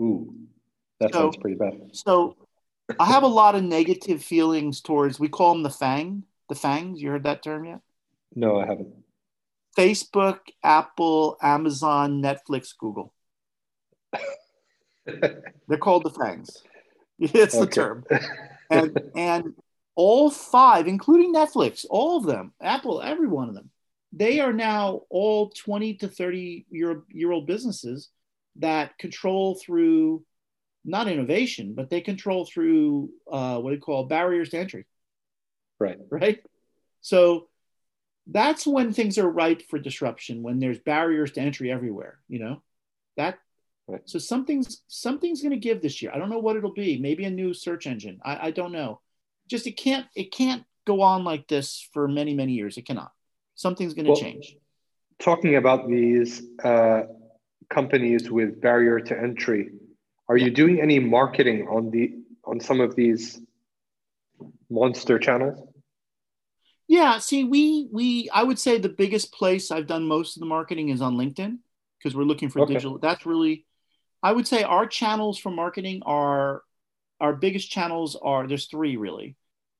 Ooh, 0.00 0.34
that 1.00 1.12
so, 1.12 1.20
sounds 1.20 1.36
pretty 1.36 1.56
bad. 1.56 1.74
So 1.92 2.36
I 2.98 3.06
have 3.06 3.22
a 3.22 3.28
lot 3.28 3.54
of 3.54 3.62
negative 3.62 4.22
feelings 4.22 4.80
towards, 4.80 5.18
we 5.18 5.28
call 5.28 5.54
them 5.54 5.62
the 5.62 5.70
FANG, 5.70 6.24
the 6.48 6.54
FANGs. 6.54 7.00
You 7.00 7.10
heard 7.10 7.24
that 7.24 7.42
term 7.42 7.64
yet? 7.64 7.80
No, 8.34 8.60
I 8.60 8.66
haven't. 8.66 8.94
Facebook, 9.76 10.38
Apple, 10.62 11.36
Amazon, 11.42 12.22
Netflix, 12.22 12.76
Google. 12.76 13.12
They're 15.06 15.78
called 15.80 16.04
the 16.04 16.10
fangs. 16.10 16.62
It's 17.18 17.54
okay. 17.54 17.64
the 17.64 17.70
term. 17.70 18.04
And 18.70 19.00
and 19.14 19.54
all 19.94 20.30
five, 20.30 20.86
including 20.86 21.34
Netflix, 21.34 21.84
all 21.88 22.16
of 22.16 22.24
them, 22.24 22.52
Apple, 22.60 23.02
every 23.02 23.28
one 23.28 23.48
of 23.48 23.54
them, 23.54 23.70
they 24.12 24.40
are 24.40 24.52
now 24.52 25.02
all 25.10 25.50
20 25.50 25.94
to 25.94 26.08
30 26.08 26.66
year, 26.70 27.02
year 27.10 27.30
old 27.32 27.46
businesses 27.46 28.10
that 28.56 28.96
control 28.98 29.56
through 29.56 30.24
not 30.84 31.08
innovation, 31.08 31.74
but 31.74 31.90
they 31.90 32.00
control 32.00 32.44
through 32.44 33.10
uh, 33.30 33.58
what 33.58 33.70
do 33.70 33.76
you 33.76 33.80
call 33.80 34.04
barriers 34.04 34.50
to 34.50 34.58
entry. 34.58 34.86
Right. 35.78 35.98
Right. 36.10 36.42
So 37.00 37.48
that's 38.26 38.66
when 38.66 38.92
things 38.92 39.18
are 39.18 39.28
ripe 39.28 39.62
for 39.68 39.78
disruption, 39.78 40.42
when 40.42 40.58
there's 40.58 40.78
barriers 40.78 41.32
to 41.32 41.40
entry 41.40 41.70
everywhere, 41.70 42.18
you 42.28 42.38
know, 42.38 42.62
that 43.16 43.38
Right. 43.86 44.00
So 44.06 44.18
something's 44.18 44.82
something's 44.88 45.42
going 45.42 45.52
to 45.52 45.58
give 45.58 45.82
this 45.82 46.00
year. 46.00 46.10
I 46.14 46.18
don't 46.18 46.30
know 46.30 46.38
what 46.38 46.56
it'll 46.56 46.72
be. 46.72 46.98
Maybe 46.98 47.24
a 47.26 47.30
new 47.30 47.52
search 47.52 47.86
engine. 47.86 48.18
I, 48.24 48.48
I 48.48 48.50
don't 48.50 48.72
know. 48.72 49.00
Just 49.46 49.66
it 49.66 49.76
can't 49.76 50.06
it 50.16 50.32
can't 50.32 50.64
go 50.86 51.02
on 51.02 51.22
like 51.22 51.48
this 51.48 51.86
for 51.92 52.08
many 52.08 52.34
many 52.34 52.52
years. 52.52 52.78
It 52.78 52.86
cannot. 52.86 53.12
Something's 53.56 53.92
going 53.92 54.06
to 54.06 54.12
well, 54.12 54.20
change. 54.20 54.56
Talking 55.18 55.56
about 55.56 55.86
these 55.86 56.42
uh, 56.64 57.02
companies 57.68 58.30
with 58.30 58.60
barrier 58.60 59.00
to 59.00 59.18
entry, 59.18 59.70
are 60.28 60.36
you 60.36 60.50
doing 60.50 60.80
any 60.80 60.98
marketing 60.98 61.68
on 61.68 61.90
the 61.90 62.14
on 62.44 62.60
some 62.60 62.80
of 62.80 62.94
these 62.94 63.40
monster 64.70 65.18
channels? 65.18 65.66
Yeah. 66.86 67.18
See, 67.18 67.44
we 67.44 67.88
we 67.92 68.30
I 68.32 68.42
would 68.42 68.58
say 68.58 68.78
the 68.78 68.88
biggest 68.88 69.32
place 69.32 69.70
I've 69.70 69.86
done 69.86 70.06
most 70.06 70.36
of 70.36 70.40
the 70.40 70.46
marketing 70.46 70.90
is 70.90 71.00
on 71.00 71.16
LinkedIn 71.16 71.58
because 71.98 72.14
we're 72.16 72.24
looking 72.24 72.50
for 72.50 72.60
okay. 72.60 72.74
digital. 72.74 72.98
That's 72.98 73.26
really 73.26 73.66
I 74.22 74.32
would 74.32 74.46
say 74.46 74.62
our 74.62 74.86
channels 74.86 75.38
for 75.38 75.50
marketing 75.50 76.02
are 76.06 76.62
our 77.20 77.34
biggest 77.34 77.70
channels 77.70 78.16
are 78.20 78.46
there's 78.46 78.66
three 78.66 78.96
really 78.96 79.36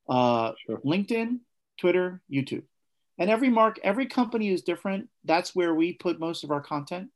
uh, 0.09 0.53
sure. 0.67 0.79
LinkedIn, 0.85 1.41
Twitter, 1.79 2.23
YouTube. 2.31 2.65
And 3.19 3.31
every 3.31 3.49
mark, 3.49 3.79
every 3.83 4.07
company 4.07 4.53
is 4.53 4.63
different. 4.63 5.09
That's 5.25 5.55
where 5.55 5.75
we 5.75 5.93
put 5.93 6.19
most 6.19 6.45
of 6.45 6.51
our 6.51 6.61
content. 6.61 7.11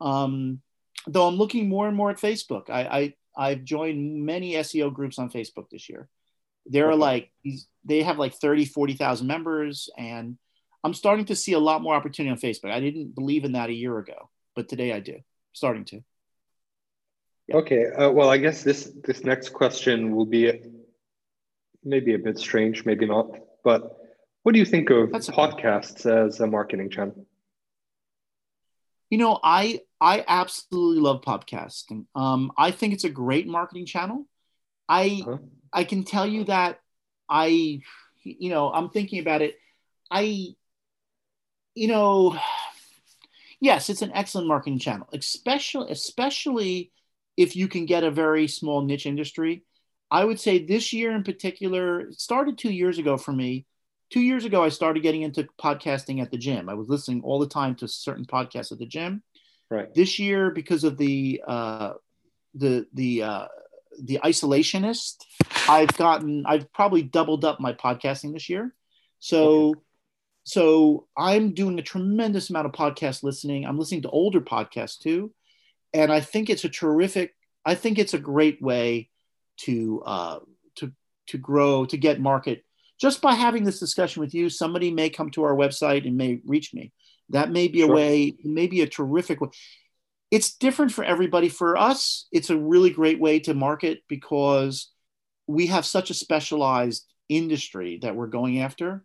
Um, 0.00 0.60
though 1.06 1.26
I'm 1.26 1.36
looking 1.36 1.68
more 1.68 1.86
and 1.88 1.96
more 1.96 2.10
at 2.10 2.18
Facebook. 2.18 2.70
I, 2.70 3.14
I 3.36 3.50
have 3.50 3.64
joined 3.64 4.24
many 4.24 4.54
SEO 4.54 4.92
groups 4.92 5.18
on 5.18 5.30
Facebook 5.30 5.68
this 5.70 5.88
year. 5.88 6.08
There 6.64 6.88
are 6.88 6.96
like 6.96 7.30
they 7.84 8.02
have 8.02 8.18
like 8.18 8.34
30, 8.34 8.64
40,000 8.64 9.26
members, 9.26 9.88
and 9.96 10.36
I'm 10.82 10.94
starting 10.94 11.26
to 11.26 11.36
see 11.36 11.52
a 11.52 11.58
lot 11.58 11.82
more 11.82 11.94
opportunity 11.94 12.30
on 12.32 12.38
Facebook. 12.38 12.72
I 12.72 12.80
didn't 12.80 13.14
believe 13.14 13.44
in 13.44 13.52
that 13.52 13.70
a 13.70 13.74
year 13.74 13.98
ago, 13.98 14.30
but 14.56 14.68
today 14.68 14.92
I 14.92 15.00
do. 15.00 15.18
Starting 15.52 15.84
to. 15.86 16.02
Yeah. 17.48 17.56
Okay. 17.56 17.86
Uh, 17.86 18.10
well, 18.10 18.28
I 18.28 18.38
guess 18.38 18.62
this 18.62 18.90
this 19.04 19.22
next 19.22 19.50
question 19.50 20.14
will 20.14 20.26
be 20.26 20.52
maybe 21.84 22.14
a 22.14 22.18
bit 22.18 22.38
strange, 22.38 22.84
maybe 22.84 23.06
not. 23.06 23.30
But 23.62 23.96
what 24.42 24.52
do 24.52 24.58
you 24.58 24.64
think 24.64 24.90
of 24.90 25.12
That's 25.12 25.28
podcasts 25.28 26.06
a- 26.06 26.26
as 26.26 26.40
a 26.40 26.46
marketing 26.46 26.90
channel? 26.90 27.25
You 29.10 29.18
know, 29.18 29.38
I 29.42 29.80
I 30.00 30.24
absolutely 30.26 31.00
love 31.00 31.22
podcasting. 31.22 32.06
Um, 32.14 32.52
I 32.58 32.70
think 32.70 32.92
it's 32.92 33.04
a 33.04 33.10
great 33.10 33.46
marketing 33.46 33.86
channel. 33.86 34.26
I 34.88 35.22
huh? 35.24 35.38
I 35.72 35.84
can 35.84 36.04
tell 36.04 36.26
you 36.26 36.44
that 36.44 36.80
I, 37.28 37.80
you 38.24 38.50
know, 38.50 38.72
I'm 38.72 38.90
thinking 38.90 39.20
about 39.20 39.42
it. 39.42 39.56
I, 40.10 40.54
you 41.74 41.88
know, 41.88 42.38
yes, 43.60 43.90
it's 43.90 44.02
an 44.02 44.12
excellent 44.14 44.48
marketing 44.48 44.78
channel, 44.78 45.08
especially 45.12 45.90
especially 45.90 46.92
if 47.36 47.54
you 47.54 47.68
can 47.68 47.86
get 47.86 48.04
a 48.04 48.10
very 48.10 48.48
small 48.48 48.82
niche 48.82 49.06
industry. 49.06 49.62
I 50.10 50.24
would 50.24 50.40
say 50.40 50.64
this 50.64 50.92
year 50.92 51.12
in 51.12 51.24
particular, 51.24 52.00
it 52.00 52.20
started 52.20 52.58
two 52.58 52.72
years 52.72 52.98
ago 52.98 53.16
for 53.16 53.32
me. 53.32 53.66
Two 54.10 54.20
years 54.20 54.44
ago, 54.44 54.62
I 54.62 54.68
started 54.68 55.02
getting 55.02 55.22
into 55.22 55.48
podcasting 55.60 56.22
at 56.22 56.30
the 56.30 56.38
gym. 56.38 56.68
I 56.68 56.74
was 56.74 56.88
listening 56.88 57.22
all 57.22 57.38
the 57.38 57.48
time 57.48 57.74
to 57.76 57.88
certain 57.88 58.24
podcasts 58.24 58.72
at 58.72 58.78
the 58.78 58.86
gym. 58.86 59.22
Right. 59.70 59.92
This 59.94 60.18
year, 60.18 60.50
because 60.50 60.84
of 60.84 60.96
the 60.96 61.42
uh, 61.46 61.94
the 62.54 62.86
the 62.94 63.22
uh, 63.22 63.46
the 64.00 64.20
isolationist, 64.24 65.16
I've 65.68 65.96
gotten 65.96 66.44
I've 66.46 66.72
probably 66.72 67.02
doubled 67.02 67.44
up 67.44 67.60
my 67.60 67.72
podcasting 67.72 68.32
this 68.32 68.48
year. 68.48 68.74
So 69.18 69.70
okay. 69.70 69.80
so 70.44 71.08
I'm 71.16 71.52
doing 71.52 71.78
a 71.78 71.82
tremendous 71.82 72.50
amount 72.50 72.66
of 72.66 72.72
podcast 72.72 73.24
listening. 73.24 73.66
I'm 73.66 73.78
listening 73.78 74.02
to 74.02 74.10
older 74.10 74.40
podcasts 74.40 74.98
too 74.98 75.32
and 75.96 76.12
I 76.12 76.20
think 76.20 76.50
it's 76.50 76.64
a 76.64 76.68
terrific. 76.68 77.34
I 77.64 77.74
think 77.74 77.98
it's 77.98 78.12
a 78.12 78.18
great 78.18 78.60
way 78.60 79.08
to 79.60 80.02
uh, 80.04 80.38
to 80.76 80.92
to 81.28 81.38
grow 81.38 81.86
to 81.86 81.96
get 81.96 82.20
market 82.20 82.64
just 83.00 83.20
by 83.20 83.34
having 83.34 83.64
this 83.64 83.78
discussion 83.78 84.20
with 84.20 84.34
you. 84.34 84.48
Somebody 84.48 84.90
may 84.90 85.10
come 85.10 85.30
to 85.30 85.44
our 85.44 85.54
website 85.54 86.06
and 86.06 86.16
may 86.16 86.40
reach 86.44 86.72
me. 86.72 86.92
That 87.30 87.50
may 87.50 87.68
be 87.68 87.80
sure. 87.80 87.90
a 87.90 87.94
way. 87.94 88.36
Maybe 88.44 88.82
a 88.82 88.86
terrific 88.86 89.40
way. 89.40 89.48
It's 90.30 90.56
different 90.56 90.92
for 90.92 91.04
everybody. 91.04 91.48
For 91.48 91.76
us, 91.76 92.26
it's 92.32 92.50
a 92.50 92.56
really 92.56 92.90
great 92.90 93.20
way 93.20 93.38
to 93.40 93.54
market 93.54 94.02
because 94.08 94.90
we 95.46 95.66
have 95.66 95.86
such 95.86 96.10
a 96.10 96.14
specialized 96.14 97.04
industry 97.28 97.98
that 98.02 98.16
we're 98.16 98.26
going 98.26 98.60
after. 98.60 99.04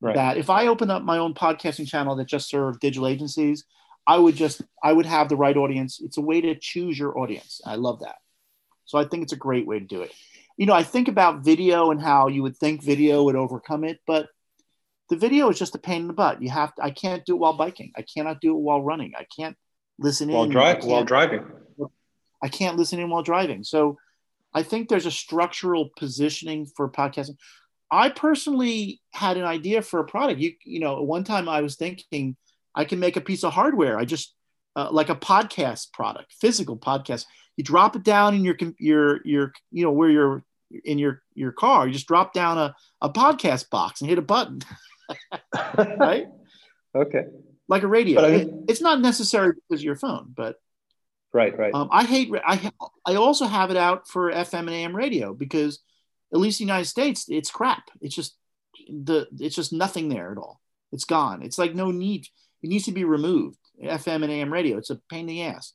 Right. 0.00 0.14
That 0.14 0.36
if 0.38 0.48
I 0.48 0.68
open 0.68 0.90
up 0.90 1.02
my 1.02 1.18
own 1.18 1.34
podcasting 1.34 1.86
channel 1.86 2.16
that 2.16 2.26
just 2.26 2.48
serve 2.48 2.80
digital 2.80 3.06
agencies, 3.06 3.64
I 4.06 4.16
would 4.16 4.34
just 4.34 4.62
I 4.82 4.92
would 4.92 5.06
have 5.06 5.28
the 5.28 5.36
right 5.36 5.56
audience. 5.56 6.00
It's 6.00 6.16
a 6.16 6.22
way 6.22 6.40
to 6.40 6.54
choose 6.54 6.98
your 6.98 7.18
audience. 7.18 7.60
I 7.66 7.74
love 7.74 8.00
that. 8.00 8.16
So 8.86 8.98
I 8.98 9.04
think 9.04 9.22
it's 9.22 9.32
a 9.32 9.36
great 9.36 9.66
way 9.66 9.78
to 9.78 9.84
do 9.84 10.02
it. 10.02 10.12
You 10.60 10.66
know, 10.66 10.74
I 10.74 10.82
think 10.82 11.08
about 11.08 11.42
video 11.42 11.90
and 11.90 11.98
how 12.02 12.28
you 12.28 12.42
would 12.42 12.54
think 12.54 12.82
video 12.82 13.22
would 13.24 13.34
overcome 13.34 13.82
it, 13.82 13.98
but 14.06 14.28
the 15.08 15.16
video 15.16 15.48
is 15.48 15.58
just 15.58 15.74
a 15.74 15.78
pain 15.78 16.02
in 16.02 16.06
the 16.06 16.12
butt. 16.12 16.42
You 16.42 16.50
have 16.50 16.74
to, 16.74 16.82
I 16.84 16.90
can't 16.90 17.24
do 17.24 17.34
it 17.34 17.38
while 17.38 17.56
biking. 17.56 17.92
I 17.96 18.02
cannot 18.02 18.42
do 18.42 18.50
it 18.50 18.60
while 18.60 18.82
running. 18.82 19.12
I 19.16 19.24
can't 19.34 19.56
listen 19.98 20.30
while 20.30 20.44
in 20.44 20.50
drive 20.50 20.84
while 20.84 21.02
driving. 21.02 21.46
I 22.42 22.48
can't 22.48 22.76
listen 22.76 23.00
in 23.00 23.08
while 23.08 23.22
driving. 23.22 23.64
So 23.64 23.96
I 24.52 24.62
think 24.62 24.90
there's 24.90 25.06
a 25.06 25.10
structural 25.10 25.88
positioning 25.96 26.66
for 26.66 26.90
podcasting. 26.90 27.38
I 27.90 28.10
personally 28.10 29.00
had 29.14 29.38
an 29.38 29.44
idea 29.44 29.80
for 29.80 29.98
a 30.00 30.04
product. 30.04 30.40
You 30.40 30.52
you 30.66 30.80
know, 30.80 31.00
one 31.02 31.24
time 31.24 31.48
I 31.48 31.62
was 31.62 31.76
thinking 31.76 32.36
I 32.74 32.84
can 32.84 33.00
make 33.00 33.16
a 33.16 33.22
piece 33.22 33.44
of 33.44 33.54
hardware. 33.54 33.98
I 33.98 34.04
just 34.04 34.34
uh, 34.76 34.90
like 34.92 35.08
a 35.08 35.16
podcast 35.16 35.94
product, 35.94 36.34
physical 36.38 36.76
podcast. 36.76 37.24
You 37.56 37.64
drop 37.64 37.96
it 37.96 38.02
down 38.02 38.34
in 38.34 38.44
your 38.44 38.56
your 38.78 39.20
your 39.24 39.52
you 39.72 39.84
know 39.84 39.90
where 39.90 40.10
you're 40.10 40.44
in 40.84 40.98
your 40.98 41.22
your 41.34 41.52
car. 41.52 41.86
You 41.86 41.92
just 41.92 42.06
drop 42.06 42.32
down 42.32 42.58
a, 42.58 42.74
a 43.00 43.10
podcast 43.10 43.70
box 43.70 44.00
and 44.00 44.08
hit 44.08 44.18
a 44.18 44.22
button, 44.22 44.60
right? 45.76 46.26
Okay. 46.94 47.24
Like 47.68 47.82
a 47.82 47.88
radio. 47.88 48.24
I 48.24 48.30
mean, 48.30 48.40
it, 48.40 48.54
it's 48.68 48.80
not 48.80 49.00
necessary 49.00 49.52
because 49.54 49.80
of 49.80 49.84
your 49.84 49.96
phone, 49.96 50.32
but 50.34 50.56
right, 51.32 51.56
right. 51.56 51.72
Um, 51.72 51.88
I 51.92 52.04
hate. 52.04 52.30
I 52.44 52.70
I 53.06 53.14
also 53.14 53.46
have 53.46 53.70
it 53.70 53.76
out 53.76 54.08
for 54.08 54.32
FM 54.32 54.60
and 54.60 54.70
AM 54.70 54.96
radio 54.96 55.34
because 55.34 55.80
at 56.32 56.40
least 56.40 56.60
in 56.60 56.66
the 56.66 56.72
United 56.72 56.88
States, 56.88 57.26
it's 57.28 57.50
crap. 57.50 57.84
It's 58.00 58.14
just 58.14 58.36
the 58.88 59.26
it's 59.38 59.56
just 59.56 59.72
nothing 59.72 60.08
there 60.08 60.32
at 60.32 60.38
all. 60.38 60.60
It's 60.92 61.04
gone. 61.04 61.42
It's 61.42 61.58
like 61.58 61.74
no 61.74 61.90
need. 61.90 62.26
It 62.62 62.68
needs 62.68 62.84
to 62.86 62.92
be 62.92 63.04
removed. 63.04 63.58
FM 63.82 64.22
and 64.22 64.30
AM 64.30 64.52
radio. 64.52 64.76
It's 64.76 64.90
a 64.90 65.00
pain 65.08 65.20
in 65.20 65.26
the 65.26 65.42
ass. 65.42 65.72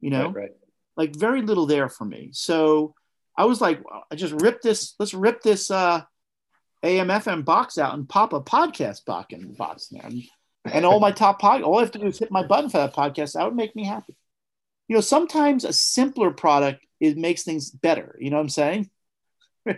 You 0.00 0.10
know, 0.10 0.26
right, 0.26 0.34
right. 0.34 0.50
like 0.96 1.16
very 1.16 1.42
little 1.42 1.66
there 1.66 1.88
for 1.88 2.04
me. 2.04 2.30
So 2.32 2.94
I 3.36 3.44
was 3.44 3.60
like, 3.60 3.82
I 4.10 4.14
just 4.14 4.34
rip 4.42 4.62
this. 4.62 4.94
Let's 4.98 5.14
rip 5.14 5.42
this 5.42 5.70
uh, 5.70 6.02
AM 6.82 7.08
FM 7.08 7.44
box 7.44 7.78
out 7.78 7.94
and 7.94 8.08
pop 8.08 8.32
a 8.32 8.40
podcast 8.40 9.04
box 9.04 9.32
in 9.32 9.48
the 9.48 9.54
box 9.54 9.88
there. 9.88 10.04
And, 10.04 10.22
and 10.64 10.84
all 10.84 11.00
my 11.00 11.10
top 11.12 11.40
pod. 11.40 11.62
All 11.62 11.78
I 11.78 11.80
have 11.80 11.92
to 11.92 11.98
do 11.98 12.06
is 12.06 12.18
hit 12.18 12.30
my 12.30 12.46
button 12.46 12.70
for 12.70 12.78
that 12.78 12.94
podcast. 12.94 13.34
That 13.34 13.44
would 13.44 13.56
make 13.56 13.74
me 13.74 13.84
happy. 13.84 14.14
You 14.88 14.96
know, 14.96 15.00
sometimes 15.00 15.64
a 15.64 15.72
simpler 15.72 16.30
product 16.30 16.84
it 17.00 17.16
makes 17.16 17.42
things 17.42 17.70
better. 17.70 18.16
You 18.20 18.30
know 18.30 18.36
what 18.36 18.44
I'm 18.44 18.48
saying? 18.48 18.90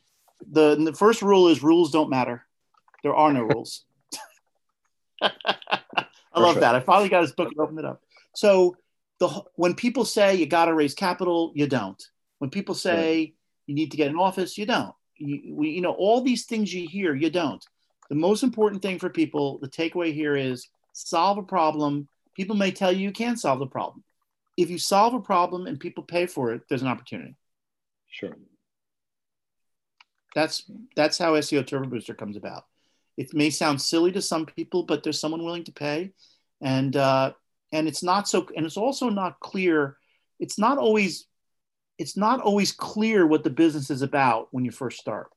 the, 0.50 0.74
the 0.74 0.92
first 0.92 1.22
rule 1.22 1.48
is 1.48 1.62
rules 1.62 1.92
don't 1.92 2.10
matter. 2.10 2.44
There 3.02 3.14
are 3.14 3.32
no 3.32 3.42
rules. 3.42 3.85
I 5.22 6.40
love 6.40 6.60
that. 6.60 6.74
I 6.74 6.80
finally 6.80 7.08
got 7.08 7.22
his 7.22 7.32
book 7.32 7.48
and 7.48 7.60
opened 7.60 7.78
it 7.78 7.84
up. 7.84 8.02
So 8.34 8.76
the 9.18 9.28
when 9.54 9.74
people 9.74 10.04
say 10.04 10.34
you 10.34 10.46
got 10.46 10.66
to 10.66 10.74
raise 10.74 10.94
capital, 10.94 11.52
you 11.54 11.66
don't. 11.66 12.02
When 12.38 12.50
people 12.50 12.74
say 12.74 13.20
yeah. 13.20 13.30
you 13.66 13.74
need 13.74 13.90
to 13.92 13.96
get 13.96 14.10
an 14.10 14.18
office, 14.18 14.58
you 14.58 14.66
don't. 14.66 14.94
You, 15.16 15.54
we, 15.54 15.70
you 15.70 15.80
know, 15.80 15.92
all 15.92 16.20
these 16.20 16.44
things 16.44 16.72
you 16.72 16.86
hear, 16.86 17.14
you 17.14 17.30
don't. 17.30 17.64
The 18.10 18.14
most 18.14 18.42
important 18.42 18.82
thing 18.82 18.98
for 18.98 19.08
people, 19.08 19.58
the 19.58 19.68
takeaway 19.68 20.12
here 20.12 20.36
is 20.36 20.68
solve 20.92 21.38
a 21.38 21.42
problem. 21.42 22.08
People 22.34 22.56
may 22.56 22.70
tell 22.70 22.92
you 22.92 23.00
you 23.00 23.12
can't 23.12 23.40
solve 23.40 23.58
the 23.58 23.66
problem. 23.66 24.04
If 24.56 24.70
you 24.70 24.78
solve 24.78 25.14
a 25.14 25.20
problem 25.20 25.66
and 25.66 25.80
people 25.80 26.04
pay 26.04 26.26
for 26.26 26.52
it, 26.52 26.62
there's 26.68 26.82
an 26.82 26.88
opportunity. 26.88 27.34
Sure. 28.10 28.36
That's 30.34 30.70
that's 30.94 31.16
how 31.16 31.32
SEO 31.32 31.66
Turbo 31.66 31.88
Booster 31.88 32.14
comes 32.14 32.36
about. 32.36 32.64
It 33.16 33.32
may 33.32 33.50
sound 33.50 33.80
silly 33.80 34.12
to 34.12 34.22
some 34.22 34.46
people, 34.46 34.82
but 34.82 35.02
there's 35.02 35.20
someone 35.20 35.42
willing 35.42 35.64
to 35.64 35.72
pay, 35.72 36.12
and 36.60 36.94
uh, 36.94 37.32
and 37.72 37.88
it's 37.88 38.02
not 38.02 38.28
so. 38.28 38.46
And 38.54 38.66
it's 38.66 38.76
also 38.76 39.08
not 39.08 39.40
clear. 39.40 39.96
It's 40.38 40.58
not 40.58 40.78
always. 40.78 41.26
It's 41.98 42.16
not 42.16 42.40
always 42.40 42.72
clear 42.72 43.26
what 43.26 43.42
the 43.42 43.50
business 43.50 43.90
is 43.90 44.02
about 44.02 44.48
when 44.50 44.66
you 44.66 44.70
first 44.70 44.98
start. 44.98 45.28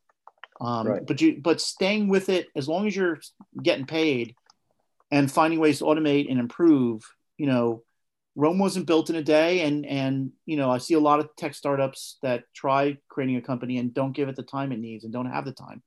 Um, 0.59 0.87
right. 0.87 1.07
But 1.07 1.21
you, 1.21 1.39
but 1.41 1.61
staying 1.61 2.09
with 2.09 2.27
it 2.27 2.47
as 2.53 2.67
long 2.67 2.85
as 2.85 2.93
you're 2.93 3.21
getting 3.63 3.85
paid, 3.85 4.35
and 5.09 5.31
finding 5.31 5.59
ways 5.59 5.79
to 5.79 5.85
automate 5.85 6.29
and 6.29 6.37
improve. 6.37 7.01
You 7.37 7.45
know, 7.45 7.83
Rome 8.35 8.59
wasn't 8.59 8.87
built 8.87 9.09
in 9.09 9.15
a 9.15 9.23
day, 9.23 9.61
and 9.61 9.85
and 9.85 10.31
you 10.45 10.57
know 10.57 10.69
I 10.69 10.79
see 10.79 10.95
a 10.95 10.99
lot 10.99 11.21
of 11.21 11.33
tech 11.37 11.55
startups 11.55 12.17
that 12.23 12.43
try 12.53 12.97
creating 13.07 13.37
a 13.37 13.41
company 13.41 13.77
and 13.77 13.93
don't 13.93 14.11
give 14.11 14.27
it 14.27 14.35
the 14.35 14.43
time 14.43 14.73
it 14.73 14.79
needs 14.79 15.05
and 15.05 15.13
don't 15.13 15.31
have 15.31 15.45
the 15.45 15.53
time 15.53 15.81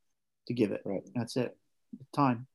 to 0.46 0.54
give 0.54 0.72
it. 0.72 0.80
Right. 0.86 1.02
That's 1.14 1.36
it 1.36 1.54
time. 2.12 2.46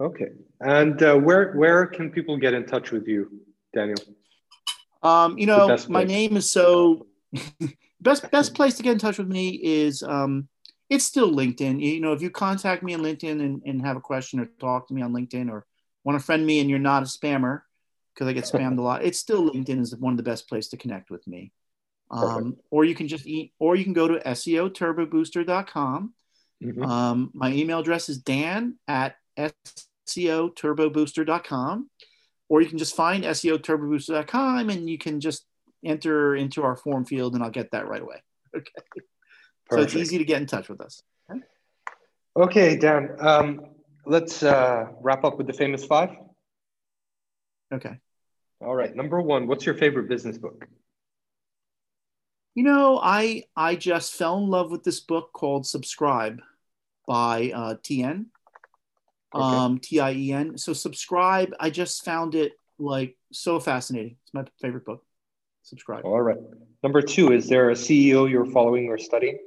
Okay. 0.00 0.30
And 0.60 1.00
uh, 1.02 1.16
where 1.16 1.52
where 1.52 1.86
can 1.86 2.10
people 2.10 2.36
get 2.36 2.54
in 2.54 2.66
touch 2.66 2.90
with 2.90 3.06
you, 3.06 3.30
Daniel? 3.74 3.98
Um, 5.02 5.38
you 5.38 5.46
know, 5.46 5.76
my 5.88 6.04
name 6.04 6.36
is 6.36 6.50
so 6.50 7.06
best 8.00 8.30
best 8.30 8.54
place 8.54 8.74
to 8.76 8.82
get 8.82 8.92
in 8.92 8.98
touch 8.98 9.18
with 9.18 9.28
me 9.28 9.50
is 9.62 10.02
um, 10.02 10.48
it's 10.90 11.04
still 11.04 11.32
LinkedIn. 11.32 11.80
You 11.80 12.00
know, 12.00 12.12
if 12.12 12.22
you 12.22 12.30
contact 12.30 12.82
me 12.82 12.94
on 12.94 13.00
LinkedIn 13.00 13.40
and, 13.40 13.62
and 13.64 13.84
have 13.86 13.96
a 13.96 14.00
question 14.00 14.40
or 14.40 14.46
talk 14.60 14.88
to 14.88 14.94
me 14.94 15.02
on 15.02 15.12
LinkedIn 15.12 15.50
or 15.50 15.66
want 16.04 16.18
to 16.18 16.24
friend 16.24 16.44
me 16.44 16.60
and 16.60 16.68
you're 16.68 16.78
not 16.78 17.02
a 17.02 17.06
spammer 17.06 17.62
because 18.12 18.28
I 18.28 18.32
get 18.32 18.44
spammed 18.44 18.78
a 18.78 18.82
lot, 18.82 19.04
it's 19.04 19.18
still 19.18 19.50
LinkedIn 19.50 19.80
is 19.80 19.96
one 19.96 20.12
of 20.12 20.16
the 20.16 20.22
best 20.22 20.48
place 20.48 20.68
to 20.68 20.76
connect 20.76 21.10
with 21.10 21.26
me. 21.26 21.52
Um, 22.10 22.58
or 22.70 22.84
you 22.84 22.94
can 22.94 23.08
just 23.08 23.26
eat, 23.26 23.54
or 23.58 23.74
you 23.74 23.84
can 23.84 23.94
go 23.94 24.06
to 24.06 24.18
SEOturbobooster.com 24.18 26.12
Mm-hmm. 26.62 26.84
Um, 26.84 27.30
my 27.34 27.52
email 27.52 27.80
address 27.80 28.08
is 28.08 28.18
dan 28.18 28.78
at 28.86 29.16
SEOturbobooster.com, 30.08 31.90
or 32.48 32.60
you 32.60 32.68
can 32.68 32.78
just 32.78 32.94
find 32.94 33.24
SEOturbobooster.com 33.24 34.70
and 34.70 34.88
you 34.88 34.98
can 34.98 35.20
just 35.20 35.44
enter 35.84 36.36
into 36.36 36.62
our 36.62 36.76
form 36.76 37.04
field 37.04 37.34
and 37.34 37.42
I'll 37.42 37.50
get 37.50 37.72
that 37.72 37.88
right 37.88 38.02
away. 38.02 38.22
Okay. 38.54 38.68
Perfect. 39.66 39.90
So 39.92 39.96
it's 39.98 40.08
easy 40.08 40.18
to 40.18 40.26
get 40.26 40.42
in 40.42 40.46
touch 40.46 40.68
with 40.68 40.82
us. 40.82 41.00
Okay, 41.30 41.40
okay 42.36 42.76
Dan. 42.76 43.16
Um, 43.18 43.64
let's 44.04 44.42
uh, 44.42 44.88
wrap 45.00 45.24
up 45.24 45.38
with 45.38 45.46
the 45.46 45.54
famous 45.54 45.86
five. 45.86 46.10
Okay. 47.72 47.98
All 48.60 48.74
right. 48.76 48.94
Number 48.94 49.22
one, 49.22 49.46
what's 49.46 49.64
your 49.64 49.74
favorite 49.74 50.06
business 50.06 50.36
book? 50.36 50.68
You 52.54 52.64
know, 52.64 53.00
I 53.02 53.44
I 53.56 53.76
just 53.76 54.12
fell 54.12 54.36
in 54.36 54.48
love 54.48 54.70
with 54.70 54.84
this 54.84 55.00
book 55.00 55.32
called 55.32 55.66
Subscribe 55.66 56.42
by 57.06 57.50
uh, 57.54 57.74
Tien, 57.82 58.26
okay. 59.34 59.44
um, 59.44 59.78
T 59.78 60.00
I 60.00 60.12
E 60.12 60.32
N. 60.32 60.58
So 60.58 60.72
subscribe. 60.72 61.52
I 61.58 61.70
just 61.70 62.04
found 62.04 62.34
it 62.34 62.52
like 62.78 63.16
so 63.32 63.60
fascinating. 63.60 64.16
It's 64.24 64.34
my 64.34 64.44
favorite 64.60 64.84
book. 64.84 65.04
Subscribe. 65.62 66.04
All 66.04 66.20
right. 66.20 66.38
Number 66.82 67.02
two, 67.02 67.32
is 67.32 67.48
there 67.48 67.70
a 67.70 67.74
CEO 67.74 68.28
you're 68.28 68.46
following 68.46 68.88
or 68.88 68.98
studying? 68.98 69.38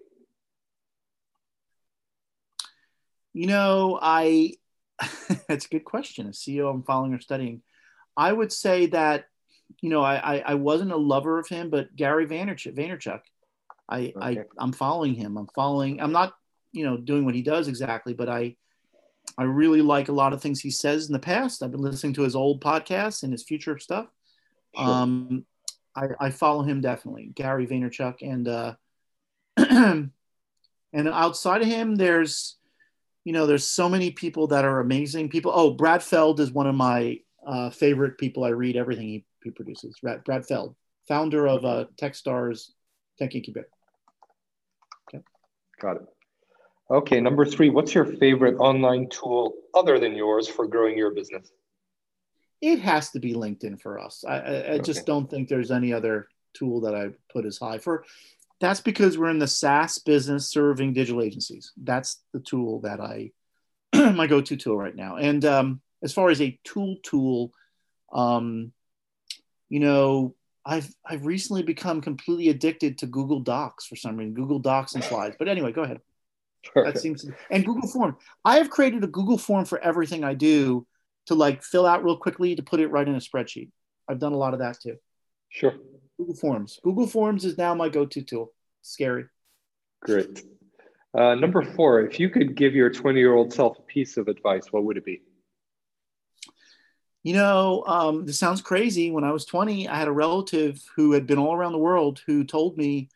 You 3.33 3.47
know, 3.47 3.99
I 4.01 4.53
that's 5.47 5.65
a 5.65 5.69
good 5.69 5.83
question. 5.83 6.27
A 6.27 6.31
CEO 6.31 6.73
I'm 6.73 6.83
following 6.83 7.13
or 7.13 7.19
studying. 7.19 7.61
I 8.15 8.31
would 8.31 8.53
say 8.53 8.85
that, 8.87 9.25
you 9.81 9.89
know, 9.89 10.01
I, 10.01 10.37
I, 10.37 10.39
I 10.39 10.53
wasn't 10.53 10.93
a 10.93 10.97
lover 10.97 11.37
of 11.37 11.49
him, 11.49 11.69
but 11.69 11.93
Gary 11.93 12.25
Vaynerchuk, 12.27 12.77
Vaynerchuk 12.77 13.19
I, 13.87 14.13
okay. 14.15 14.39
I 14.39 14.43
I'm 14.57 14.71
following 14.71 15.13
him. 15.13 15.37
I'm 15.37 15.47
following. 15.53 16.01
I'm 16.01 16.11
not 16.11 16.33
you 16.75 16.85
know 16.85 16.97
doing 16.97 17.25
what 17.25 17.35
he 17.35 17.41
does 17.41 17.67
exactly, 17.67 18.13
but 18.13 18.29
I 18.29 18.55
I 19.37 19.43
really 19.43 19.81
like 19.81 20.09
a 20.09 20.13
lot 20.13 20.33
of 20.33 20.41
things 20.41 20.59
he 20.59 20.69
says 20.69 21.07
in 21.07 21.13
the 21.13 21.19
past. 21.19 21.63
I've 21.63 21.71
been 21.71 21.81
listening 21.81 22.13
to 22.13 22.21
his 22.21 22.35
old 22.35 22.61
podcasts 22.61 23.23
and 23.23 23.31
his 23.31 23.43
future 23.43 23.77
stuff. 23.77 24.07
Sure. 24.75 24.85
Um, 24.85 25.45
I, 25.95 26.07
I, 26.19 26.29
follow 26.29 26.63
him 26.63 26.81
definitely, 26.81 27.31
Gary 27.33 27.65
Vaynerchuk, 27.65 28.15
and 28.21 28.47
uh, 28.47 28.75
and 29.57 30.11
outside 30.93 31.61
of 31.61 31.67
him, 31.67 31.95
there's 31.95 32.57
you 33.23 33.31
know 33.31 33.45
there's 33.45 33.65
so 33.65 33.87
many 33.87 34.11
people 34.11 34.47
that 34.47 34.65
are 34.65 34.81
amazing 34.81 35.29
people. 35.29 35.51
Oh, 35.55 35.71
Brad 35.71 36.03
Feld 36.03 36.39
is 36.39 36.51
one 36.51 36.67
of 36.67 36.75
my 36.75 37.19
uh, 37.45 37.69
favorite 37.69 38.17
people. 38.17 38.43
I 38.43 38.49
read 38.49 38.75
everything 38.75 39.07
he, 39.07 39.25
he 39.43 39.51
produces. 39.51 39.95
Brad, 40.01 40.23
Brad 40.25 40.45
Feld, 40.45 40.75
founder 41.07 41.47
of 41.47 41.63
uh, 41.63 41.85
TechStars 42.01 42.71
Tech 43.17 43.33
Incubator. 43.33 43.69
Okay. 45.07 45.23
Got 45.79 45.97
it. 45.97 46.14
Okay, 46.89 47.19
number 47.19 47.45
three, 47.45 47.69
what's 47.69 47.95
your 47.95 48.05
favorite 48.05 48.57
online 48.57 49.09
tool 49.09 49.55
other 49.73 49.97
than 49.99 50.15
yours 50.15 50.47
for 50.47 50.67
growing 50.67 50.97
your 50.97 51.11
business? 51.11 51.51
It 52.61 52.79
has 52.79 53.09
to 53.11 53.19
be 53.19 53.33
LinkedIn 53.33 53.81
for 53.81 53.99
us. 53.99 54.23
I, 54.27 54.33
I, 54.33 54.37
I 54.37 54.51
okay. 54.73 54.79
just 54.83 55.05
don't 55.05 55.29
think 55.29 55.49
there's 55.49 55.71
any 55.71 55.93
other 55.93 56.27
tool 56.53 56.81
that 56.81 56.93
I 56.93 57.09
put 57.31 57.45
as 57.45 57.57
high 57.57 57.79
for. 57.79 58.05
That's 58.61 58.81
because 58.81 59.17
we're 59.17 59.29
in 59.31 59.39
the 59.39 59.47
SaaS 59.47 59.97
business 59.97 60.49
serving 60.49 60.93
digital 60.93 61.21
agencies. 61.21 61.73
That's 61.75 62.21
the 62.33 62.39
tool 62.39 62.81
that 62.81 63.01
I, 63.01 63.31
my 64.13 64.27
go-to 64.27 64.55
tool 64.55 64.77
right 64.77 64.95
now. 64.95 65.17
And 65.17 65.43
um, 65.43 65.81
as 66.03 66.13
far 66.13 66.29
as 66.29 66.39
a 66.39 66.57
tool 66.63 66.97
tool, 67.03 67.51
um, 68.13 68.71
you 69.69 69.79
know, 69.79 70.35
I've 70.65 70.89
I've 71.05 71.25
recently 71.25 71.63
become 71.63 72.01
completely 72.01 72.49
addicted 72.49 72.99
to 72.99 73.07
Google 73.07 73.39
Docs 73.39 73.85
for 73.85 73.95
some 73.95 74.17
reason. 74.17 74.33
Google 74.33 74.59
Docs 74.59 74.95
and 74.95 75.03
slides. 75.03 75.35
But 75.37 75.47
anyway, 75.47 75.71
go 75.71 75.83
ahead. 75.83 75.99
Perfect. 76.73 76.95
That 76.95 77.01
seems 77.01 77.21
to, 77.21 77.27
be, 77.27 77.33
and 77.51 77.65
Google 77.65 77.87
Form. 77.87 78.17
I 78.43 78.57
have 78.57 78.69
created 78.69 79.03
a 79.03 79.07
Google 79.07 79.37
Form 79.37 79.65
for 79.65 79.79
everything 79.79 80.23
I 80.23 80.33
do 80.33 80.85
to 81.27 81.35
like 81.35 81.63
fill 81.63 81.85
out 81.85 82.03
real 82.03 82.17
quickly 82.17 82.55
to 82.55 82.63
put 82.63 82.79
it 82.79 82.87
right 82.87 83.07
in 83.07 83.15
a 83.15 83.19
spreadsheet. 83.19 83.69
I've 84.07 84.19
done 84.19 84.33
a 84.33 84.37
lot 84.37 84.53
of 84.53 84.59
that 84.59 84.79
too. 84.79 84.97
Sure. 85.49 85.73
Google 86.17 86.35
Forms. 86.35 86.79
Google 86.83 87.07
Forms 87.07 87.45
is 87.45 87.57
now 87.57 87.73
my 87.73 87.89
go-to 87.89 88.21
tool. 88.21 88.51
Scary. 88.81 89.25
Great. 90.01 90.43
Uh, 91.17 91.35
number 91.35 91.63
four, 91.63 92.01
if 92.01 92.19
you 92.19 92.29
could 92.29 92.55
give 92.55 92.75
your 92.75 92.89
20 92.89 93.19
year 93.19 93.33
old 93.33 93.53
self 93.53 93.79
a 93.79 93.81
piece 93.83 94.17
of 94.17 94.27
advice, 94.27 94.71
what 94.71 94.83
would 94.83 94.97
it 94.97 95.05
be? 95.05 95.21
You 97.23 97.33
know, 97.33 97.83
um, 97.87 98.25
this 98.25 98.37
sounds 98.37 98.61
crazy. 98.61 99.09
When 99.09 99.23
I 99.23 99.31
was 99.31 99.45
20, 99.45 99.87
I 99.87 99.95
had 99.95 100.07
a 100.07 100.11
relative 100.11 100.79
who 100.95 101.13
had 101.13 101.25
been 101.25 101.39
all 101.39 101.55
around 101.55 101.71
the 101.71 101.79
world 101.79 102.21
who 102.27 102.43
told 102.43 102.77
me, 102.77 103.09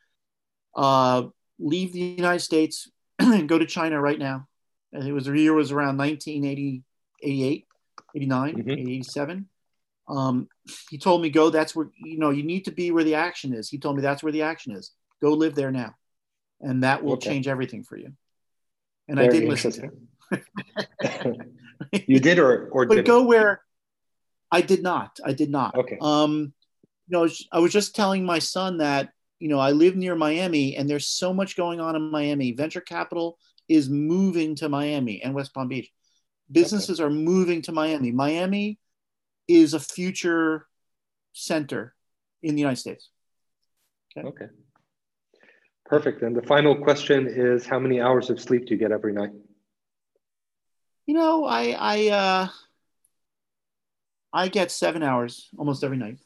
uh, 0.75 1.27
leave 1.59 1.93
the 1.93 1.99
United 1.99 2.39
States, 2.39 2.89
go 3.47 3.59
to 3.59 3.65
China 3.65 3.99
right 4.01 4.19
now. 4.19 4.47
and 4.91 5.07
it 5.07 5.11
was 5.11 5.25
the 5.25 5.39
year 5.39 5.53
was 5.53 5.71
around 5.71 5.97
1980, 5.97 6.83
88, 7.21 7.67
89, 8.15 8.55
Mhm. 8.55 8.79
87. 8.79 9.49
Um, 10.07 10.47
he 10.89 10.97
told 10.97 11.21
me, 11.21 11.29
go, 11.29 11.51
that's 11.51 11.75
where, 11.75 11.91
you 12.03 12.17
know, 12.17 12.31
you 12.31 12.41
need 12.41 12.65
to 12.65 12.71
be 12.71 12.89
where 12.89 13.03
the 13.03 13.13
action 13.15 13.53
is. 13.53 13.69
He 13.69 13.77
told 13.77 13.95
me 13.95 14.01
that's 14.01 14.23
where 14.23 14.31
the 14.31 14.41
action 14.41 14.71
is. 14.71 14.91
Go 15.21 15.33
live 15.33 15.53
there 15.53 15.71
now. 15.71 15.93
And 16.61 16.83
that 16.83 17.03
will 17.03 17.13
Okay. 17.13 17.29
change 17.29 17.47
everything 17.47 17.83
for 17.83 17.97
you. 17.97 18.13
And 19.07 19.19
I 19.19 19.27
Very 19.27 19.41
did 19.41 19.49
listen 19.49 19.71
to 19.73 19.81
him. 19.81 20.07
you 22.07 22.19
did 22.19 22.39
or 22.39 22.69
or 22.69 22.85
but 22.85 22.95
did 22.95 23.05
go 23.05 23.23
where 23.25 23.61
I 24.51 24.61
did 24.61 24.81
not. 24.81 25.19
I 25.23 25.33
did 25.33 25.49
not. 25.51 25.75
Okay. 25.75 25.97
Um, 26.01 26.53
you 27.07 27.17
know, 27.17 27.27
I 27.51 27.59
was 27.59 27.71
just 27.71 27.95
telling 27.95 28.25
my 28.25 28.39
son 28.39 28.77
that 28.77 29.11
you 29.39 29.47
know 29.47 29.59
I 29.59 29.71
live 29.71 29.95
near 29.95 30.15
Miami, 30.15 30.75
and 30.75 30.89
there's 30.89 31.07
so 31.07 31.33
much 31.33 31.55
going 31.55 31.79
on 31.79 31.95
in 31.95 32.11
Miami. 32.11 32.51
Venture 32.51 32.81
capital 32.81 33.37
is 33.67 33.89
moving 33.89 34.55
to 34.55 34.69
Miami 34.69 35.21
and 35.21 35.33
West 35.33 35.53
Palm 35.53 35.67
Beach. 35.67 35.89
Businesses 36.51 36.99
are 36.99 37.09
moving 37.09 37.61
to 37.63 37.71
Miami. 37.71 38.11
Miami 38.11 38.79
is 39.47 39.73
a 39.73 39.79
future 39.79 40.65
center 41.33 41.93
in 42.41 42.55
the 42.55 42.61
United 42.61 42.77
States. 42.79 43.09
Okay. 44.17 44.47
Perfect. 45.85 46.21
And 46.21 46.35
the 46.35 46.43
final 46.43 46.75
question 46.75 47.27
is 47.27 47.65
how 47.65 47.79
many 47.79 47.99
hours 47.99 48.29
of 48.29 48.39
sleep 48.39 48.67
do 48.67 48.73
you 48.73 48.79
get 48.79 48.91
every 48.91 49.13
night? 49.13 49.31
You 51.05 51.15
know, 51.15 51.45
I 51.45 51.71
I 51.71 52.07
uh, 52.09 52.47
I 54.31 54.47
get 54.49 54.71
seven 54.71 55.01
hours 55.01 55.49
almost 55.57 55.83
every 55.83 55.97
night, 55.97 56.19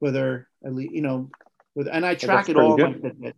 whether 0.00 0.48
I 0.66 0.70
you 0.70 1.00
know, 1.00 1.30
with 1.74 1.88
and 1.88 2.04
I 2.04 2.14
track 2.14 2.48
it 2.48 2.56
all. 2.56 2.76
pretty 2.76 2.94
on 2.94 3.00
my 3.02 3.08
Fitbit. 3.10 3.32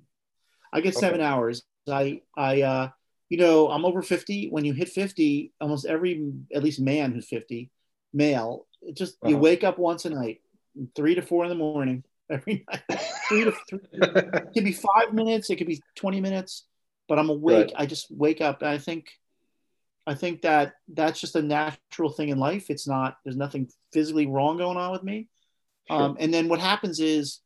I 0.72 0.80
get 0.80 0.94
seven 0.94 1.20
hours. 1.20 1.62
I 1.88 2.22
I 2.36 2.62
uh, 2.62 2.88
you 3.28 3.38
know, 3.38 3.68
I'm 3.70 3.84
over 3.84 4.02
fifty. 4.02 4.48
When 4.48 4.64
you 4.64 4.72
hit 4.72 4.88
fifty, 4.88 5.52
almost 5.60 5.86
every 5.86 6.32
at 6.54 6.62
least 6.62 6.80
man 6.80 7.12
who's 7.12 7.28
fifty, 7.28 7.70
male, 8.12 8.66
it 8.82 8.96
just 8.96 9.16
you 9.24 9.34
Uh-huh. 9.36 9.42
wake 9.42 9.64
up 9.64 9.78
once 9.78 10.04
a 10.04 10.10
night, 10.10 10.40
three 10.96 11.14
to 11.14 11.22
four 11.22 11.44
in 11.44 11.48
the 11.48 11.54
morning 11.54 12.04
every 12.30 12.64
night. 12.70 13.00
three 13.28 13.44
to 13.44 13.52
three, 13.68 13.80
it 13.92 14.52
could 14.54 14.64
be 14.64 14.72
five 14.94 15.12
minutes, 15.12 15.50
it 15.50 15.56
could 15.56 15.66
be 15.66 15.80
twenty 15.94 16.20
minutes, 16.20 16.64
but 17.08 17.18
I'm 17.18 17.30
awake. 17.30 17.66
Right. 17.68 17.82
I 17.82 17.86
just 17.86 18.06
wake 18.10 18.40
up. 18.40 18.62
And 18.62 18.70
I 18.70 18.78
think, 18.78 19.06
I 20.06 20.14
think 20.14 20.42
that 20.42 20.74
that's 20.88 21.20
just 21.20 21.36
a 21.36 21.42
natural 21.42 22.10
thing 22.10 22.30
in 22.30 22.38
life. 22.38 22.66
It's 22.70 22.88
not. 22.88 23.16
There's 23.24 23.36
nothing 23.36 23.68
physically 23.92 24.26
wrong 24.26 24.56
going 24.58 24.76
on 24.76 24.90
with 24.90 25.02
me. 25.02 25.28
Um, 25.90 26.16
and 26.18 26.32
then 26.32 26.48
what 26.48 26.60
happens 26.60 26.98
is, 26.98 27.40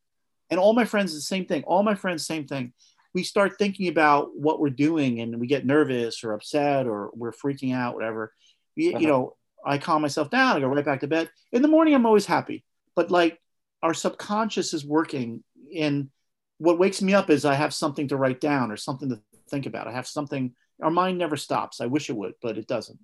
and 0.50 0.58
all 0.60 0.72
my 0.72 0.84
friends 0.84 1.14
the 1.14 1.20
same 1.20 1.44
thing. 1.46 1.62
All 1.64 1.82
my 1.82 1.94
friends 1.94 2.26
same 2.26 2.46
thing. 2.46 2.72
We 3.14 3.22
start 3.22 3.58
thinking 3.58 3.88
about 3.88 4.36
what 4.36 4.60
we're 4.60 4.70
doing, 4.70 5.20
and 5.20 5.40
we 5.40 5.46
get 5.46 5.64
nervous 5.66 6.22
or 6.24 6.32
upset 6.32 6.86
or 6.86 7.10
we're 7.14 7.32
freaking 7.32 7.74
out, 7.74 7.94
whatever. 7.94 8.32
You, 8.76 8.90
Uh-huh. 8.90 8.98
you 9.00 9.06
know, 9.08 9.36
I 9.64 9.78
calm 9.78 10.02
myself 10.02 10.30
down. 10.30 10.56
I 10.56 10.60
go 10.60 10.68
right 10.68 10.84
back 10.84 11.00
to 11.00 11.06
bed. 11.08 11.30
In 11.52 11.62
the 11.62 11.68
morning, 11.68 11.94
I'm 11.94 12.06
always 12.06 12.26
happy, 12.26 12.64
but 12.94 13.10
like 13.10 13.40
our 13.82 13.94
subconscious 13.94 14.74
is 14.74 14.84
working, 14.84 15.42
and 15.76 16.10
what 16.58 16.78
wakes 16.78 17.00
me 17.02 17.14
up 17.14 17.30
is 17.30 17.44
I 17.44 17.54
have 17.54 17.72
something 17.74 18.08
to 18.08 18.16
write 18.16 18.40
down 18.40 18.70
or 18.70 18.76
something 18.76 19.08
to 19.10 19.20
think 19.50 19.66
about. 19.66 19.86
I 19.86 19.92
have 19.92 20.06
something. 20.06 20.54
Our 20.82 20.90
mind 20.90 21.18
never 21.18 21.36
stops. 21.36 21.80
I 21.80 21.86
wish 21.86 22.08
it 22.10 22.16
would, 22.16 22.34
but 22.42 22.58
it 22.58 22.66
doesn't. 22.68 22.98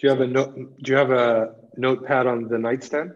do 0.00 0.06
you 0.06 0.10
have 0.10 0.20
a 0.20 0.26
note 0.26 0.54
do 0.82 0.90
you 0.92 0.98
have 0.98 1.10
a 1.12 1.54
notepad 1.76 2.26
on 2.26 2.48
the 2.48 2.58
nightstand? 2.58 3.12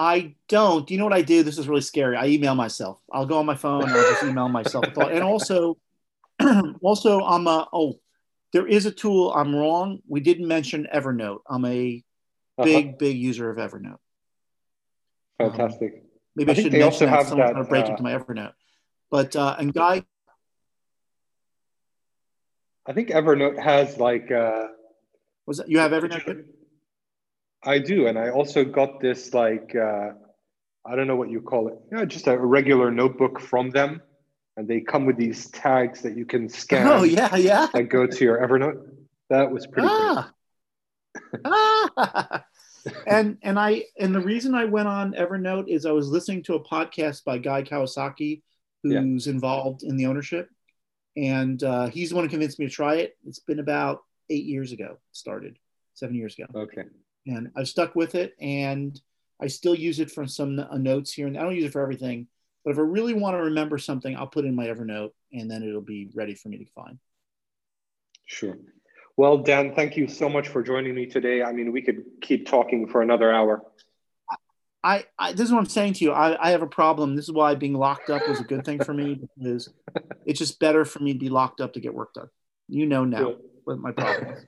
I 0.00 0.34
don't. 0.48 0.86
Do 0.86 0.94
you 0.94 0.98
know 0.98 1.04
what 1.04 1.12
I 1.12 1.20
do? 1.20 1.42
This 1.42 1.58
is 1.58 1.68
really 1.68 1.82
scary. 1.82 2.16
I 2.16 2.26
email 2.28 2.54
myself. 2.54 2.98
I'll 3.12 3.26
go 3.26 3.36
on 3.38 3.44
my 3.44 3.54
phone 3.54 3.82
and 3.82 3.92
I'll 3.92 4.10
just 4.10 4.22
email 4.22 4.48
myself. 4.48 4.86
And 4.96 5.22
also, 5.22 5.76
also 6.80 7.20
I'm 7.20 7.46
a 7.46 7.68
oh, 7.70 8.00
there 8.54 8.66
is 8.66 8.86
a 8.86 8.90
tool. 8.90 9.30
I'm 9.30 9.54
wrong. 9.54 9.98
We 10.08 10.20
didn't 10.20 10.48
mention 10.48 10.88
Evernote. 10.92 11.40
I'm 11.46 11.64
a 11.66 12.02
Uh-huh. 12.56 12.64
big, 12.64 12.98
big 12.98 13.16
user 13.18 13.50
of 13.50 13.58
Evernote. 13.58 14.00
Fantastic. 15.38 16.02
Maybe 16.34 16.50
I 16.50 16.52
I, 16.52 16.54
should 16.54 16.72
mention 16.72 16.82
also 16.82 17.04
that. 17.04 17.10
have 17.16 17.26
Someone's 17.28 17.52
going 17.52 17.64
to 17.64 17.68
break 17.68 17.84
uh, 17.84 17.90
into 17.90 18.02
my 18.02 18.14
Evernote. 18.16 18.52
But 19.10 19.36
uh, 19.36 19.56
and 19.58 19.72
Guy, 19.74 20.04
I 22.86 22.92
think 22.94 23.08
Evernote 23.10 23.58
has 23.58 23.98
like 23.98 24.30
uh 24.32 24.68
was 25.46 25.58
that 25.58 25.68
you 25.68 25.78
have 25.78 25.92
Evernote? 25.92 26.44
I 27.62 27.78
do, 27.78 28.06
and 28.06 28.18
I 28.18 28.30
also 28.30 28.64
got 28.64 29.00
this 29.00 29.34
like 29.34 29.74
uh, 29.76 30.10
I 30.86 30.96
don't 30.96 31.06
know 31.06 31.16
what 31.16 31.30
you 31.30 31.40
call 31.40 31.68
it. 31.68 31.74
Yeah, 31.92 32.04
just 32.04 32.26
a 32.26 32.36
regular 32.38 32.90
notebook 32.90 33.40
from 33.40 33.70
them, 33.70 34.00
and 34.56 34.66
they 34.66 34.80
come 34.80 35.04
with 35.06 35.16
these 35.16 35.50
tags 35.50 36.00
that 36.02 36.16
you 36.16 36.24
can 36.24 36.48
scan. 36.48 36.86
Oh 36.86 37.02
yeah, 37.02 37.36
yeah. 37.36 37.68
That 37.72 37.84
go 37.84 38.06
to 38.06 38.24
your 38.24 38.38
Evernote. 38.46 38.86
That 39.28 39.50
was 39.50 39.66
pretty. 39.66 39.88
cool. 39.88 39.96
ah. 41.44 41.90
ah. 41.96 42.44
and 43.06 43.36
and 43.42 43.58
I 43.58 43.84
and 43.98 44.14
the 44.14 44.20
reason 44.20 44.54
I 44.54 44.64
went 44.64 44.88
on 44.88 45.12
Evernote 45.12 45.68
is 45.68 45.84
I 45.84 45.92
was 45.92 46.08
listening 46.08 46.42
to 46.44 46.54
a 46.54 46.64
podcast 46.64 47.24
by 47.24 47.36
Guy 47.38 47.62
Kawasaki, 47.62 48.42
Yeah. 48.82 49.00
who's 49.00 49.26
involved 49.26 49.82
in 49.82 49.98
the 49.98 50.06
ownership, 50.06 50.48
and 51.16 51.62
uh, 51.62 51.88
he's 51.88 52.08
the 52.10 52.14
one 52.16 52.24
who 52.24 52.30
convinced 52.30 52.58
me 52.58 52.66
to 52.68 52.72
try 52.72 52.96
it. 52.96 53.16
It's 53.26 53.38
been 53.40 53.58
about 53.58 54.00
eight 54.30 54.44
years 54.46 54.72
ago. 54.72 54.96
Started 55.12 55.58
seven 55.92 56.14
years 56.16 56.38
ago, 56.38 56.46
Okay. 56.54 56.84
And 57.26 57.50
I've 57.56 57.68
stuck 57.68 57.94
with 57.94 58.14
it, 58.14 58.34
and 58.40 59.00
I 59.40 59.46
still 59.46 59.74
use 59.74 60.00
it 60.00 60.10
for 60.10 60.26
some 60.26 60.58
uh, 60.58 60.76
notes 60.76 61.12
here. 61.12 61.26
And 61.26 61.38
I 61.38 61.42
don't 61.42 61.54
use 61.54 61.64
it 61.64 61.72
for 61.72 61.82
everything, 61.82 62.26
but 62.64 62.72
if 62.72 62.78
I 62.78 62.82
really 62.82 63.14
want 63.14 63.36
to 63.36 63.44
remember 63.44 63.78
something, 63.78 64.16
I'll 64.16 64.26
put 64.26 64.44
it 64.44 64.48
in 64.48 64.54
my 64.54 64.66
Evernote, 64.66 65.10
and 65.32 65.50
then 65.50 65.62
it'll 65.62 65.80
be 65.80 66.10
ready 66.14 66.34
for 66.34 66.48
me 66.48 66.58
to 66.58 66.66
find. 66.74 66.98
Sure. 68.26 68.56
Well, 69.16 69.38
Dan, 69.38 69.74
thank 69.74 69.96
you 69.96 70.08
so 70.08 70.28
much 70.28 70.48
for 70.48 70.62
joining 70.62 70.94
me 70.94 71.06
today. 71.06 71.42
I 71.42 71.52
mean, 71.52 71.72
we 71.72 71.82
could 71.82 72.04
keep 72.22 72.46
talking 72.46 72.86
for 72.86 73.02
another 73.02 73.32
hour. 73.32 73.62
I, 74.82 75.04
I 75.18 75.32
this 75.32 75.42
is 75.42 75.52
what 75.52 75.58
I'm 75.58 75.66
saying 75.66 75.94
to 75.94 76.04
you. 76.04 76.12
I, 76.12 76.42
I 76.42 76.50
have 76.52 76.62
a 76.62 76.66
problem. 76.66 77.16
This 77.16 77.26
is 77.26 77.32
why 77.32 77.54
being 77.54 77.74
locked 77.74 78.08
up 78.08 78.26
was 78.26 78.40
a 78.40 78.44
good 78.44 78.64
thing 78.64 78.82
for 78.82 78.94
me 78.94 79.20
because 79.36 79.68
it's 80.26 80.38
just 80.38 80.58
better 80.58 80.84
for 80.84 81.00
me 81.00 81.12
to 81.12 81.18
be 81.18 81.28
locked 81.28 81.60
up 81.60 81.74
to 81.74 81.80
get 81.80 81.92
work 81.92 82.14
done. 82.14 82.30
You 82.68 82.86
know 82.86 83.04
now 83.04 83.34
what 83.64 83.78
my 83.78 83.92
problem 83.92 84.34
is. 84.34 84.46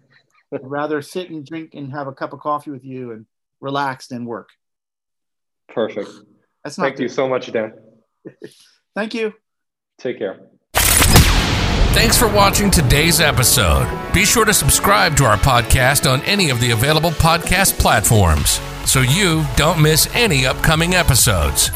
I'd 0.52 0.60
rather 0.62 1.00
sit 1.02 1.30
and 1.30 1.46
drink 1.46 1.74
and 1.74 1.92
have 1.92 2.06
a 2.06 2.12
cup 2.12 2.32
of 2.32 2.40
coffee 2.40 2.70
with 2.70 2.84
you 2.84 3.12
and 3.12 3.26
relax 3.60 4.08
than 4.08 4.24
work. 4.24 4.50
Perfect. 5.68 6.10
That's 6.62 6.78
not 6.78 6.88
Thank 6.88 7.00
you 7.00 7.08
so 7.08 7.28
much, 7.28 7.50
Dan. 7.50 7.74
Thank 8.94 9.14
you. 9.14 9.32
Take 9.98 10.18
care. 10.18 10.40
Thanks 11.94 12.18
for 12.18 12.26
watching 12.26 12.70
today's 12.70 13.20
episode. 13.20 13.86
Be 14.12 14.24
sure 14.24 14.44
to 14.44 14.54
subscribe 14.54 15.16
to 15.16 15.24
our 15.24 15.36
podcast 15.36 16.10
on 16.10 16.22
any 16.22 16.50
of 16.50 16.60
the 16.60 16.70
available 16.70 17.10
podcast 17.10 17.78
platforms 17.78 18.60
so 18.86 19.00
you 19.00 19.44
don't 19.56 19.80
miss 19.80 20.08
any 20.14 20.46
upcoming 20.46 20.94
episodes. 20.94 21.70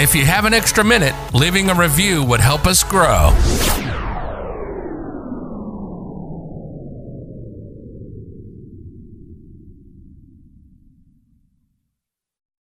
If 0.00 0.14
you 0.14 0.24
have 0.24 0.44
an 0.44 0.54
extra 0.54 0.84
minute, 0.84 1.14
leaving 1.34 1.70
a 1.70 1.74
review 1.74 2.24
would 2.24 2.40
help 2.40 2.66
us 2.66 2.82
grow. 2.82 3.34